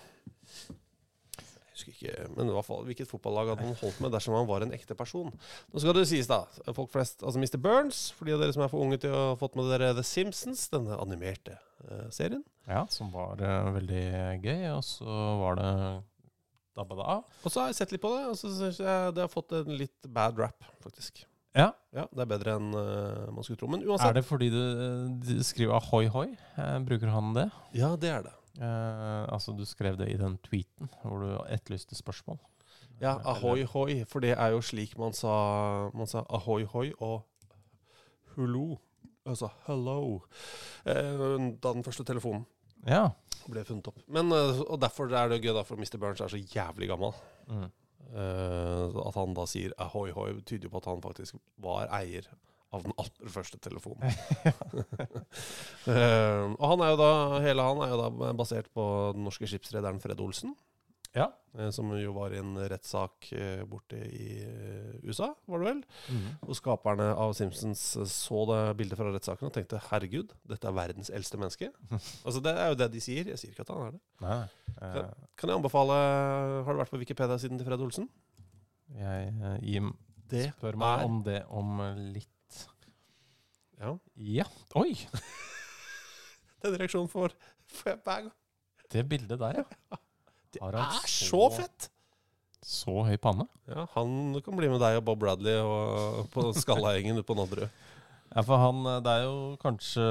Jeg 1.74 1.74
husker 1.74 1.90
ikke, 1.90 2.28
men 2.36 2.48
i 2.48 2.54
hvert 2.54 2.64
fall, 2.68 2.84
hvilket 2.86 3.08
fotballag 3.10 3.48
hadde 3.50 3.64
han 3.66 3.74
holdt 3.80 3.96
med 4.04 4.12
dersom 4.14 4.36
han 4.38 4.46
var 4.46 4.62
en 4.62 4.72
ekte 4.76 4.94
person? 4.96 5.32
Nå 5.74 5.82
skal 5.82 5.96
det 5.98 6.04
sies, 6.06 6.28
da. 6.30 6.44
Folk 6.76 6.92
flest, 6.94 7.24
altså 7.26 7.40
Mr. 7.42 7.58
Burns, 7.60 8.04
for 8.14 8.28
de 8.28 8.36
av 8.36 8.44
dere 8.44 8.54
som 8.54 8.62
er 8.64 8.70
for 8.70 8.84
unge 8.84 9.00
til 9.02 9.10
å 9.12 9.24
ha 9.32 9.36
fått 9.40 9.58
med 9.58 9.66
dere 9.72 9.90
The 9.98 10.04
Simpsons, 10.06 10.68
denne 10.72 10.94
animerte 11.02 11.56
eh, 11.88 12.06
serien. 12.14 12.44
Ja, 12.70 12.84
som 12.94 13.10
var 13.12 13.42
eh, 13.42 13.72
veldig 13.74 14.04
gøy. 14.46 14.62
Og 14.76 14.84
så 14.86 15.18
var 15.42 15.58
det 15.60 15.72
dabba 16.76 16.96
da. 16.98 17.14
Og 17.44 17.52
så 17.52 17.62
har 17.62 17.70
jeg 17.70 17.78
sett 17.80 17.94
litt 17.94 18.02
på 18.02 18.10
det, 18.16 18.24
og 18.30 18.36
så 18.38 18.50
syns 18.50 18.80
jeg 18.82 19.14
det 19.14 19.22
har 19.24 19.30
fått 19.32 19.54
en 19.60 19.70
litt 19.78 20.08
bad 20.10 20.38
rap, 20.42 20.66
faktisk. 20.84 21.24
Ja. 21.54 21.68
Ja, 21.94 22.08
Det 22.10 22.24
er 22.24 22.30
bedre 22.32 22.56
enn 22.58 22.72
uh, 22.74 23.30
man 23.30 23.44
skulle 23.46 23.60
tro. 23.60 23.68
Men 23.70 23.84
uansett 23.86 24.08
Er 24.10 24.16
det 24.18 24.24
fordi 24.26 24.48
du, 24.50 24.58
eh, 24.58 25.04
du 25.22 25.44
skriver 25.46 25.76
ahoi 25.78 26.08
hoi? 26.10 26.26
Eh, 26.58 26.78
bruker 26.82 27.12
han 27.14 27.30
det? 27.36 27.44
Ja, 27.78 27.92
det 27.94 28.10
er 28.10 28.24
det. 28.26 28.32
Eh, 28.58 29.22
altså, 29.34 29.54
du 29.54 29.62
skrev 29.66 29.96
det 29.98 30.08
i 30.10 30.18
den 30.18 30.34
tweeten 30.42 30.90
hvor 31.02 31.22
du 31.22 31.30
etterlyste 31.54 31.94
spørsmål. 31.98 32.40
Ja, 33.02 33.16
ahoi 33.26 33.62
hoi, 33.70 34.00
for 34.10 34.22
det 34.22 34.34
er 34.34 34.52
jo 34.54 34.60
slik 34.62 34.96
man 34.98 35.14
sa 35.14 35.90
Man 35.94 36.06
sa 36.10 36.24
ahoi 36.30 36.64
hoi 36.70 36.88
og 36.98 37.22
hullo. 38.34 38.80
Altså 39.26 39.48
hello. 39.68 40.22
Eh, 40.86 41.54
da 41.62 41.72
den 41.72 41.86
første 41.86 42.04
telefonen 42.04 42.44
Ja. 42.86 43.12
Ble 43.52 43.64
funnet 43.66 43.90
opp. 43.90 44.00
Men, 44.06 44.32
eh, 44.32 44.62
og 44.64 44.80
derfor 44.82 45.10
er 45.12 45.32
det 45.32 45.42
gøy, 45.42 45.52
da, 45.56 45.64
for 45.66 45.80
Mr. 45.80 45.98
Burns 46.00 46.22
er 46.24 46.32
så 46.32 46.40
jævlig 46.40 46.90
gammel. 46.92 47.16
Mm. 47.48 47.70
Uh, 48.14 48.92
at 49.08 49.16
han 49.16 49.32
da 49.34 49.46
sier 49.48 49.72
ahoi 49.80 50.12
hoi, 50.14 50.28
tyder 50.46 50.68
jo 50.68 50.74
på 50.74 50.82
at 50.82 50.86
han 50.86 51.00
faktisk 51.02 51.38
var 51.64 51.88
eier 51.96 52.28
av 52.74 52.84
den 52.84 52.94
aller 53.00 53.32
første 53.32 53.58
telefonen. 53.64 54.04
uh, 55.88 56.52
og 56.60 56.66
han 56.74 56.84
er 56.84 56.92
jo 56.92 57.00
da, 57.00 57.10
hele 57.42 57.64
han 57.66 57.82
er 57.82 57.94
jo 57.94 57.98
da 58.02 58.30
basert 58.38 58.68
på 58.76 58.84
den 59.16 59.26
norske 59.26 59.48
skipsrederen 59.50 60.02
Fred 60.04 60.22
Olsen. 60.22 60.54
Ja. 61.14 61.28
eh, 61.58 61.68
Som 61.70 61.92
jo 61.94 62.12
var 62.16 62.32
i 62.34 62.38
en 62.40 62.56
rettssak 62.70 63.28
eh, 63.38 63.60
borte 63.70 63.94
i 64.02 64.40
eh, 64.42 64.96
USA, 65.06 65.28
var 65.46 65.62
det 65.62 65.68
vel? 65.68 65.82
Mm. 66.10 66.24
Og 66.48 66.56
skaperne 66.58 67.06
av 67.14 67.34
Simpsons 67.38 67.84
så 68.10 68.40
det 68.50 68.58
bildet 68.80 68.98
fra 68.98 69.12
rettssaken 69.14 69.46
og 69.46 69.54
tenkte 69.54 69.78
herregud, 69.92 70.34
dette 70.50 70.66
er 70.66 70.74
verdens 70.74 71.10
eldste 71.14 71.38
menneske. 71.38 71.70
altså 72.26 72.42
Det 72.42 72.54
er 72.58 72.72
jo 72.72 72.80
det 72.82 72.90
de 72.96 73.00
sier. 73.04 73.30
Jeg 73.30 73.38
sier 73.38 73.54
ikke 73.54 73.62
at 73.68 73.70
han 73.74 73.86
er 73.86 73.94
det. 73.94 74.02
Nei. 74.26 74.40
Eh, 74.74 75.00
Kan, 75.38 75.50
jeg 75.52 75.58
anbefale 75.60 75.98
Har 76.66 76.72
du 76.74 76.80
vært 76.82 76.90
på 76.94 76.98
Wikipedia-siden 77.04 77.58
til 77.62 77.66
Fred 77.70 77.80
Olsen? 77.86 78.10
jeg 78.94 79.58
Jim 79.64 79.92
Det 80.30 80.48
spør 80.56 80.76
meg 80.78 81.00
er- 81.00 81.04
om 81.06 81.22
det 81.26 81.38
om 81.48 81.78
litt. 82.14 82.30
Ja. 83.80 83.94
Ja. 84.16 84.44
Oi! 84.78 84.92
Den 86.64 86.76
reaksjonen 86.80 87.10
får 87.12 87.34
får 87.74 87.90
jeg 87.94 87.98
hver 88.04 88.20
gang. 88.26 88.32
Det 88.92 89.02
bildet 89.08 89.38
der, 89.40 89.62
ja. 89.62 89.98
Det 90.54 90.62
Har 90.62 90.72
han 90.72 90.80
er 91.02 91.08
så- 91.08 91.30
så 91.30 91.50
fett! 91.60 91.88
Så 92.64 92.94
høy 93.04 93.16
panne. 93.20 93.44
Ja, 93.68 93.84
Han 93.94 94.40
kan 94.40 94.56
bli 94.56 94.68
med 94.72 94.80
deg 94.80 94.96
og 94.96 95.04
Bob 95.04 95.18
Bradley 95.20 95.58
og 95.60 96.30
på 96.32 96.46
Skallagjengen 96.56 97.18
ute 97.18 97.26
på 97.28 97.36
Nadderud. 97.36 97.68
Ja, 98.34 98.42
for 98.42 98.56
han, 98.58 98.80
eh, 98.86 99.00
Det 99.04 99.10
er 99.12 99.22
jo 99.28 99.56
kanskje 99.62 100.04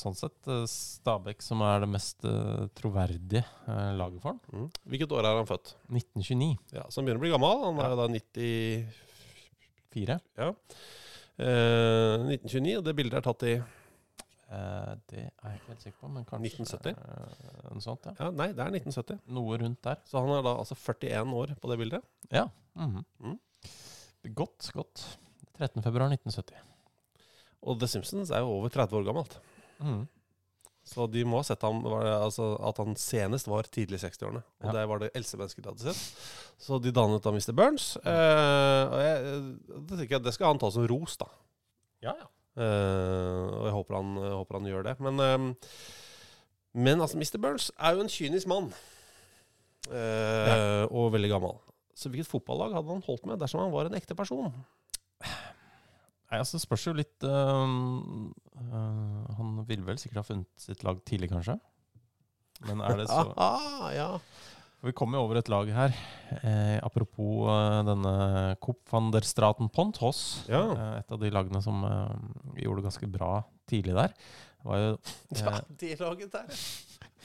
sånn 0.00 0.16
sett 0.16 0.48
eh, 0.48 0.64
Stabæk 0.66 1.42
som 1.44 1.60
er 1.62 1.80
det 1.84 1.88
mest 1.92 2.24
eh, 2.24 2.66
troverdige 2.74 3.44
eh, 3.68 3.92
laget 3.94 4.20
for 4.22 4.32
han. 4.32 4.40
Mm. 4.50 4.70
Hvilket 4.88 5.12
år 5.12 5.24
er 5.28 5.36
han 5.36 5.46
født? 5.46 5.74
1929. 5.92 6.56
Ja, 6.72 6.82
Så 6.88 6.96
han 6.98 7.04
begynner 7.06 7.20
å 7.20 7.26
bli 7.26 7.34
gammel. 7.36 7.64
Han 7.68 7.78
er 7.78 7.82
Ja. 7.82 7.88
jo 7.90 7.96
da 8.00 8.06
94. 8.08 10.20
Ja. 10.38 10.52
Eh, 11.40 12.16
1929, 12.26 12.76
og 12.78 12.84
det 12.84 12.94
bildet 12.96 13.16
er 13.20 13.24
tatt 13.24 13.42
i 13.48 13.54
Eh, 14.50 14.94
det 15.12 15.20
er 15.28 15.52
jeg 15.52 15.60
ikke 15.60 15.70
helt 15.70 15.84
sikker 15.84 15.98
på, 16.00 16.08
men 16.10 16.24
kanskje 16.26 16.50
1970? 16.50 16.96
eh, 16.98 17.68
noe 17.70 17.84
sånt, 17.84 18.06
ja. 18.10 18.14
Ja, 18.18 18.30
Nei, 18.34 18.48
det 18.56 18.64
er 18.64 18.72
1970. 18.74 19.20
Noe 19.36 19.58
rundt 19.62 19.82
der. 19.86 20.00
Så 20.10 20.18
han 20.24 20.32
er 20.34 20.42
da 20.46 20.56
altså 20.58 20.74
41 20.78 21.34
år 21.42 21.54
på 21.62 21.70
det 21.70 21.78
bildet. 21.84 22.02
Ja. 22.34 22.48
mhm. 22.74 23.04
Mm. 23.20 23.38
Godt, 24.36 24.70
godt. 24.76 25.04
13. 25.60 25.82
februar 25.84 26.10
1970. 26.10 26.56
Og 27.62 27.78
The 27.78 27.86
Simpsons 27.92 28.30
er 28.32 28.40
jo 28.42 28.50
over 28.58 28.68
30 28.72 28.96
år 28.98 29.04
gammelt. 29.06 29.38
Mm. 29.84 30.02
Så 30.90 31.04
de 31.12 31.22
må 31.28 31.38
ha 31.38 31.44
sett 31.46 31.62
ham 31.62 31.82
altså, 31.86 32.54
at 32.66 32.78
han 32.80 32.96
senest 32.98 33.46
var 33.46 33.68
tidlig 33.68 34.00
i 34.00 34.02
60-årene. 34.08 34.40
Og 34.64 34.66
Ja. 34.66 34.72
det 34.72 34.84
var 34.88 34.98
det 34.98 35.10
eldste 35.14 35.36
mennesket 35.38 35.62
de 35.62 35.68
hadde 35.70 35.92
sett. 35.92 36.56
Så 36.58 36.80
de 36.82 36.90
dannet 36.90 37.22
da 37.22 37.30
Mr. 37.30 37.52
Burns. 37.54 37.92
Eh, 38.00 38.84
og 38.90 38.98
jeg, 39.04 39.44
det, 39.92 40.08
jeg, 40.10 40.22
det 40.24 40.34
skal 40.34 40.50
han 40.54 40.58
ta 40.58 40.70
som 40.72 40.88
ros, 40.90 41.16
da. 41.20 41.28
Ja, 42.02 42.16
ja. 42.18 42.26
Eh, 42.58 43.46
og 43.54 43.66
jeg 43.68 43.74
håper 43.76 43.98
han, 43.98 44.14
håper 44.40 44.58
han 44.58 44.68
gjør 44.70 44.86
det. 44.88 44.96
Men, 45.06 45.24
eh, 45.24 45.74
men 46.74 47.02
altså, 47.02 47.18
Mr. 47.18 47.38
Burns 47.42 47.70
er 47.78 47.96
jo 47.96 48.04
en 48.04 48.12
kynisk 48.12 48.50
mann. 48.50 48.72
Ja. 49.90 50.86
Og 50.92 51.08
veldig 51.14 51.30
gammel. 51.32 51.56
Så 51.96 52.08
hvilket 52.12 52.30
fotballag 52.30 52.76
hadde 52.76 52.92
han 52.92 53.02
holdt 53.04 53.26
med 53.26 53.40
dersom 53.40 53.64
han 53.64 53.72
var 53.72 53.88
en 53.88 53.96
ekte 53.98 54.14
person? 54.16 54.52
Nei, 56.30 56.38
altså 56.38 56.56
det 56.56 56.62
spørs 56.62 56.86
jo 56.86 56.94
litt 56.94 57.26
øhm, 57.26 58.30
øh, 58.54 59.30
Han 59.36 59.64
ville 59.66 59.86
vel 59.86 59.98
sikkert 59.98 60.22
ha 60.22 60.26
funnet 60.28 60.62
sitt 60.62 60.84
lag 60.86 61.00
tidlig, 61.06 61.28
kanskje. 61.32 61.56
Men 62.68 62.84
er 62.86 63.00
det 63.00 63.08
så 63.10 63.24
Ah, 63.48 63.88
ja. 63.94 64.08
Vi 64.80 64.92
kommer 64.96 65.18
jo 65.18 65.26
over 65.26 65.36
et 65.40 65.48
lag 65.52 65.68
her. 65.76 65.96
Eh, 66.40 66.78
apropos 66.80 67.48
eh, 67.52 67.80
denne 67.84 68.12
Coop 68.64 68.80
van 68.88 69.10
der 69.12 69.26
Straten 69.28 69.68
Pontos. 69.68 70.46
Ja. 70.48 70.62
Eh, 70.72 70.92
et 71.02 71.12
av 71.12 71.20
de 71.20 71.32
lagene 71.32 71.60
som 71.64 71.82
øh, 71.84 72.14
gjorde 72.62 72.80
det 72.80 72.86
ganske 72.88 73.10
bra 73.12 73.32
tidlig 73.68 73.98
der. 73.98 74.14
Var 74.64 74.80
jo 74.80 74.94
ja, 75.40 75.58
de 75.68 75.90
det 75.92 76.00
laget 76.00 76.32
der. 76.32 76.62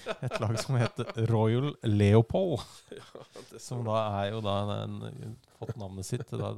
et 0.28 0.40
lag 0.42 0.58
som 0.60 0.78
heter 0.80 1.28
Royal 1.32 1.74
Leopold. 1.84 2.64
Ja, 3.00 3.60
Som 3.60 3.86
da 3.88 4.02
er 4.22 4.34
jo 4.34 4.42
da 4.44 4.56
den, 4.74 5.38
fått 5.60 5.78
navnet 5.80 6.08
sitt 6.08 6.28
da, 6.36 6.52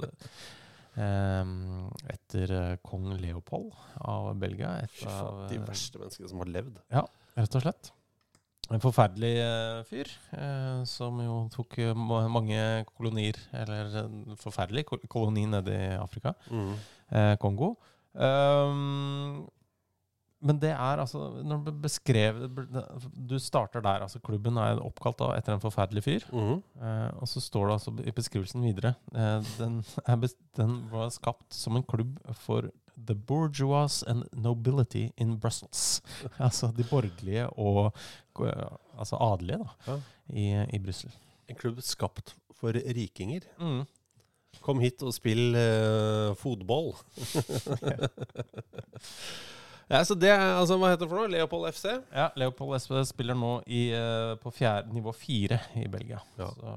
ehm, 0.98 1.86
etter 2.10 2.54
eh, 2.54 2.74
kong 2.82 3.12
Leopold 3.22 3.70
av 4.02 4.32
Belgia. 4.40 4.74
Et 4.82 4.96
Fy 4.98 5.06
faen, 5.06 5.22
av, 5.28 5.44
de 5.52 5.60
eh, 5.60 5.68
verste 5.68 6.02
menneskene 6.02 6.32
som 6.32 6.42
har 6.42 6.50
levd. 6.58 6.82
Ja, 6.94 7.04
rett 7.38 7.58
og 7.58 7.64
slett. 7.66 7.92
En 8.68 8.82
forferdelig 8.84 9.30
eh, 9.40 9.78
fyr, 9.88 10.08
eh, 10.36 10.80
som 10.88 11.16
jo 11.24 11.36
tok 11.54 11.78
eh, 11.80 11.94
mange 11.96 12.58
kolonier, 12.92 13.38
eller 13.56 13.94
en 14.02 14.36
forferdelig 14.36 14.84
kol 14.90 15.00
koloni 15.08 15.46
nede 15.48 15.72
i 15.72 15.94
Afrika, 15.96 16.34
Mm. 16.50 16.74
Kongo. 17.40 17.70
Um, 18.12 19.46
men 20.44 20.58
det 20.60 20.70
er 20.74 21.00
altså 21.00 21.42
Når 21.42 21.62
du 21.64 21.70
beskrev 21.72 22.36
Du 23.28 23.38
starter 23.38 23.80
der. 23.80 24.02
altså 24.04 24.20
Klubben 24.20 24.56
er 24.60 24.78
oppkalt 24.84 25.18
da 25.18 25.30
etter 25.36 25.54
en 25.54 25.60
forferdelig 25.62 26.02
fyr. 26.04 26.26
Mm. 26.32 26.60
Og 27.20 27.26
så 27.28 27.40
står 27.40 27.66
det 27.66 27.72
altså 27.78 27.94
i 28.04 28.12
beskrivelsen 28.12 28.62
videre 28.62 28.94
den, 29.58 29.80
er 30.06 30.16
den 30.56 30.76
var 30.92 31.08
skapt 31.10 31.54
som 31.54 31.76
en 31.76 31.82
klubb 31.82 32.18
for 32.34 32.68
the 33.06 33.14
bourgeois 33.14 34.02
and 34.06 34.24
nobility 34.32 35.12
in 35.16 35.36
Brussels. 35.38 36.02
altså 36.38 36.72
de 36.76 36.84
borgerlige 36.84 37.46
og 37.50 37.92
eh, 38.40 38.66
altså 38.98 39.16
adelige 39.20 39.58
da, 39.58 39.92
Ja. 39.92 40.00
i, 40.28 40.64
i 40.76 40.78
Brussel. 40.78 41.10
En 41.48 41.56
klubb 41.56 41.80
skapt 41.82 42.34
for 42.60 42.72
rikinger. 42.72 43.40
Mm. 43.60 43.84
Kom 44.64 44.80
hit 44.80 45.02
og 45.02 45.14
spill 45.14 45.54
uh, 45.54 46.34
fotball. 46.36 46.92
Ja, 49.88 50.02
så 50.04 50.14
det, 50.20 50.28
er- 50.28 50.58
altså, 50.60 50.76
Hva 50.76 50.90
heter 50.92 51.06
det 51.06 51.08
for 51.08 51.16
noe? 51.22 51.30
Leopold 51.32 51.68
FC? 51.72 51.84
Ja, 52.12 52.26
Leopold 52.36 52.74
SV 52.80 52.98
spiller 53.08 53.34
nå 53.38 53.52
i, 53.66 53.86
eh, 53.96 54.34
på 54.42 54.52
fjerde, 54.52 54.92
nivå 54.92 55.14
fire 55.16 55.60
i 55.80 55.86
Belgia. 55.88 56.18
Ja. 56.36 56.50
Så, 56.52 56.74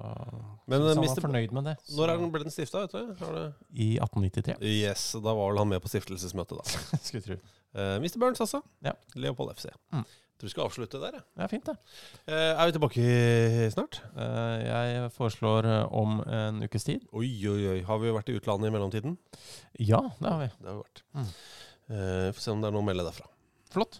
Men, 0.71 0.79
så 0.79 0.85
eh, 0.85 0.93
han 0.93 1.01
Mr. 1.03 1.07
var 1.09 1.25
fornøyd 1.27 1.51
med 1.57 1.67
det. 1.67 1.75
Når 1.97 2.13
er 2.13 2.21
den, 2.21 2.31
ble 2.31 2.43
den 2.45 2.55
stifta? 2.55 2.85
I 2.87 3.89
1893, 3.99 4.55
Yes, 4.63 5.09
Da 5.19 5.33
var 5.35 5.51
vel 5.51 5.59
han 5.59 5.67
med 5.73 5.83
på 5.83 5.91
stiftelsesmøtet, 5.91 6.57
da. 6.61 6.97
skulle 7.03 7.25
tro. 7.25 7.37
Eh, 7.75 7.95
Mr. 7.99 8.17
Burns, 8.23 8.39
altså. 8.47 8.61
Ja. 8.85 8.93
Leopold 9.19 9.51
FC. 9.57 9.67
Mm. 9.91 10.05
Tror 10.41 10.47
vi 10.49 10.53
skal 10.55 10.65
avslutte 10.65 10.97
der. 11.03 11.17
jeg. 11.19 11.23
Ja, 11.37 11.47
fint 11.51 11.67
det. 11.67 11.75
Eh, 12.25 12.53
er 12.55 12.65
vi 12.65 12.73
tilbake 12.77 13.67
snart? 13.75 13.99
Eh, 14.15 14.55
jeg 14.65 15.11
foreslår 15.13 15.67
eh, 15.69 15.83
om 15.93 16.15
en 16.25 16.63
ukes 16.65 16.87
tid. 16.87 17.03
Oi, 17.13 17.27
oi, 17.51 17.59
oi. 17.75 17.81
Har 17.85 17.99
vi 18.01 18.15
vært 18.15 18.31
i 18.33 18.39
utlandet 18.39 18.71
i 18.71 18.73
mellomtiden? 18.73 19.19
Ja, 19.83 19.99
det 20.17 20.31
har 20.31 20.39
vi. 20.41 20.49
Det 20.63 20.71
har 20.71 20.79
vi 20.79 20.85
vært. 20.87 21.03
Mm. 21.19 21.27
Eh, 21.91 22.31
Får 22.31 22.41
se 22.41 22.51
om 22.51 22.61
det 22.63 22.69
er 22.69 22.75
noe 22.75 22.83
å 22.83 22.87
melde 22.87 23.03
derfra. 23.03 23.27
Flott. 23.71 23.99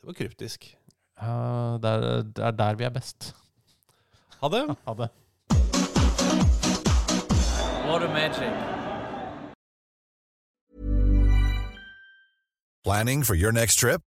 Det 0.00 0.08
var 0.08 0.16
kryptisk. 0.18 0.66
Uh, 1.14 1.78
det, 1.78 1.90
er, 1.90 2.22
det 2.34 2.42
er 2.48 2.56
der 2.58 2.78
vi 2.80 2.86
er 2.88 2.94
best. 2.94 3.30
Ha 4.40 4.50
det. 4.50 4.64
Ha 4.86 4.94
det. 4.98 5.10
What 7.86 8.02
a 8.02 8.08
magic. 8.08 8.50
Planning 12.82 13.22
for 13.22 13.34
your 13.34 13.52
next 13.52 13.76
trip? 13.78 14.02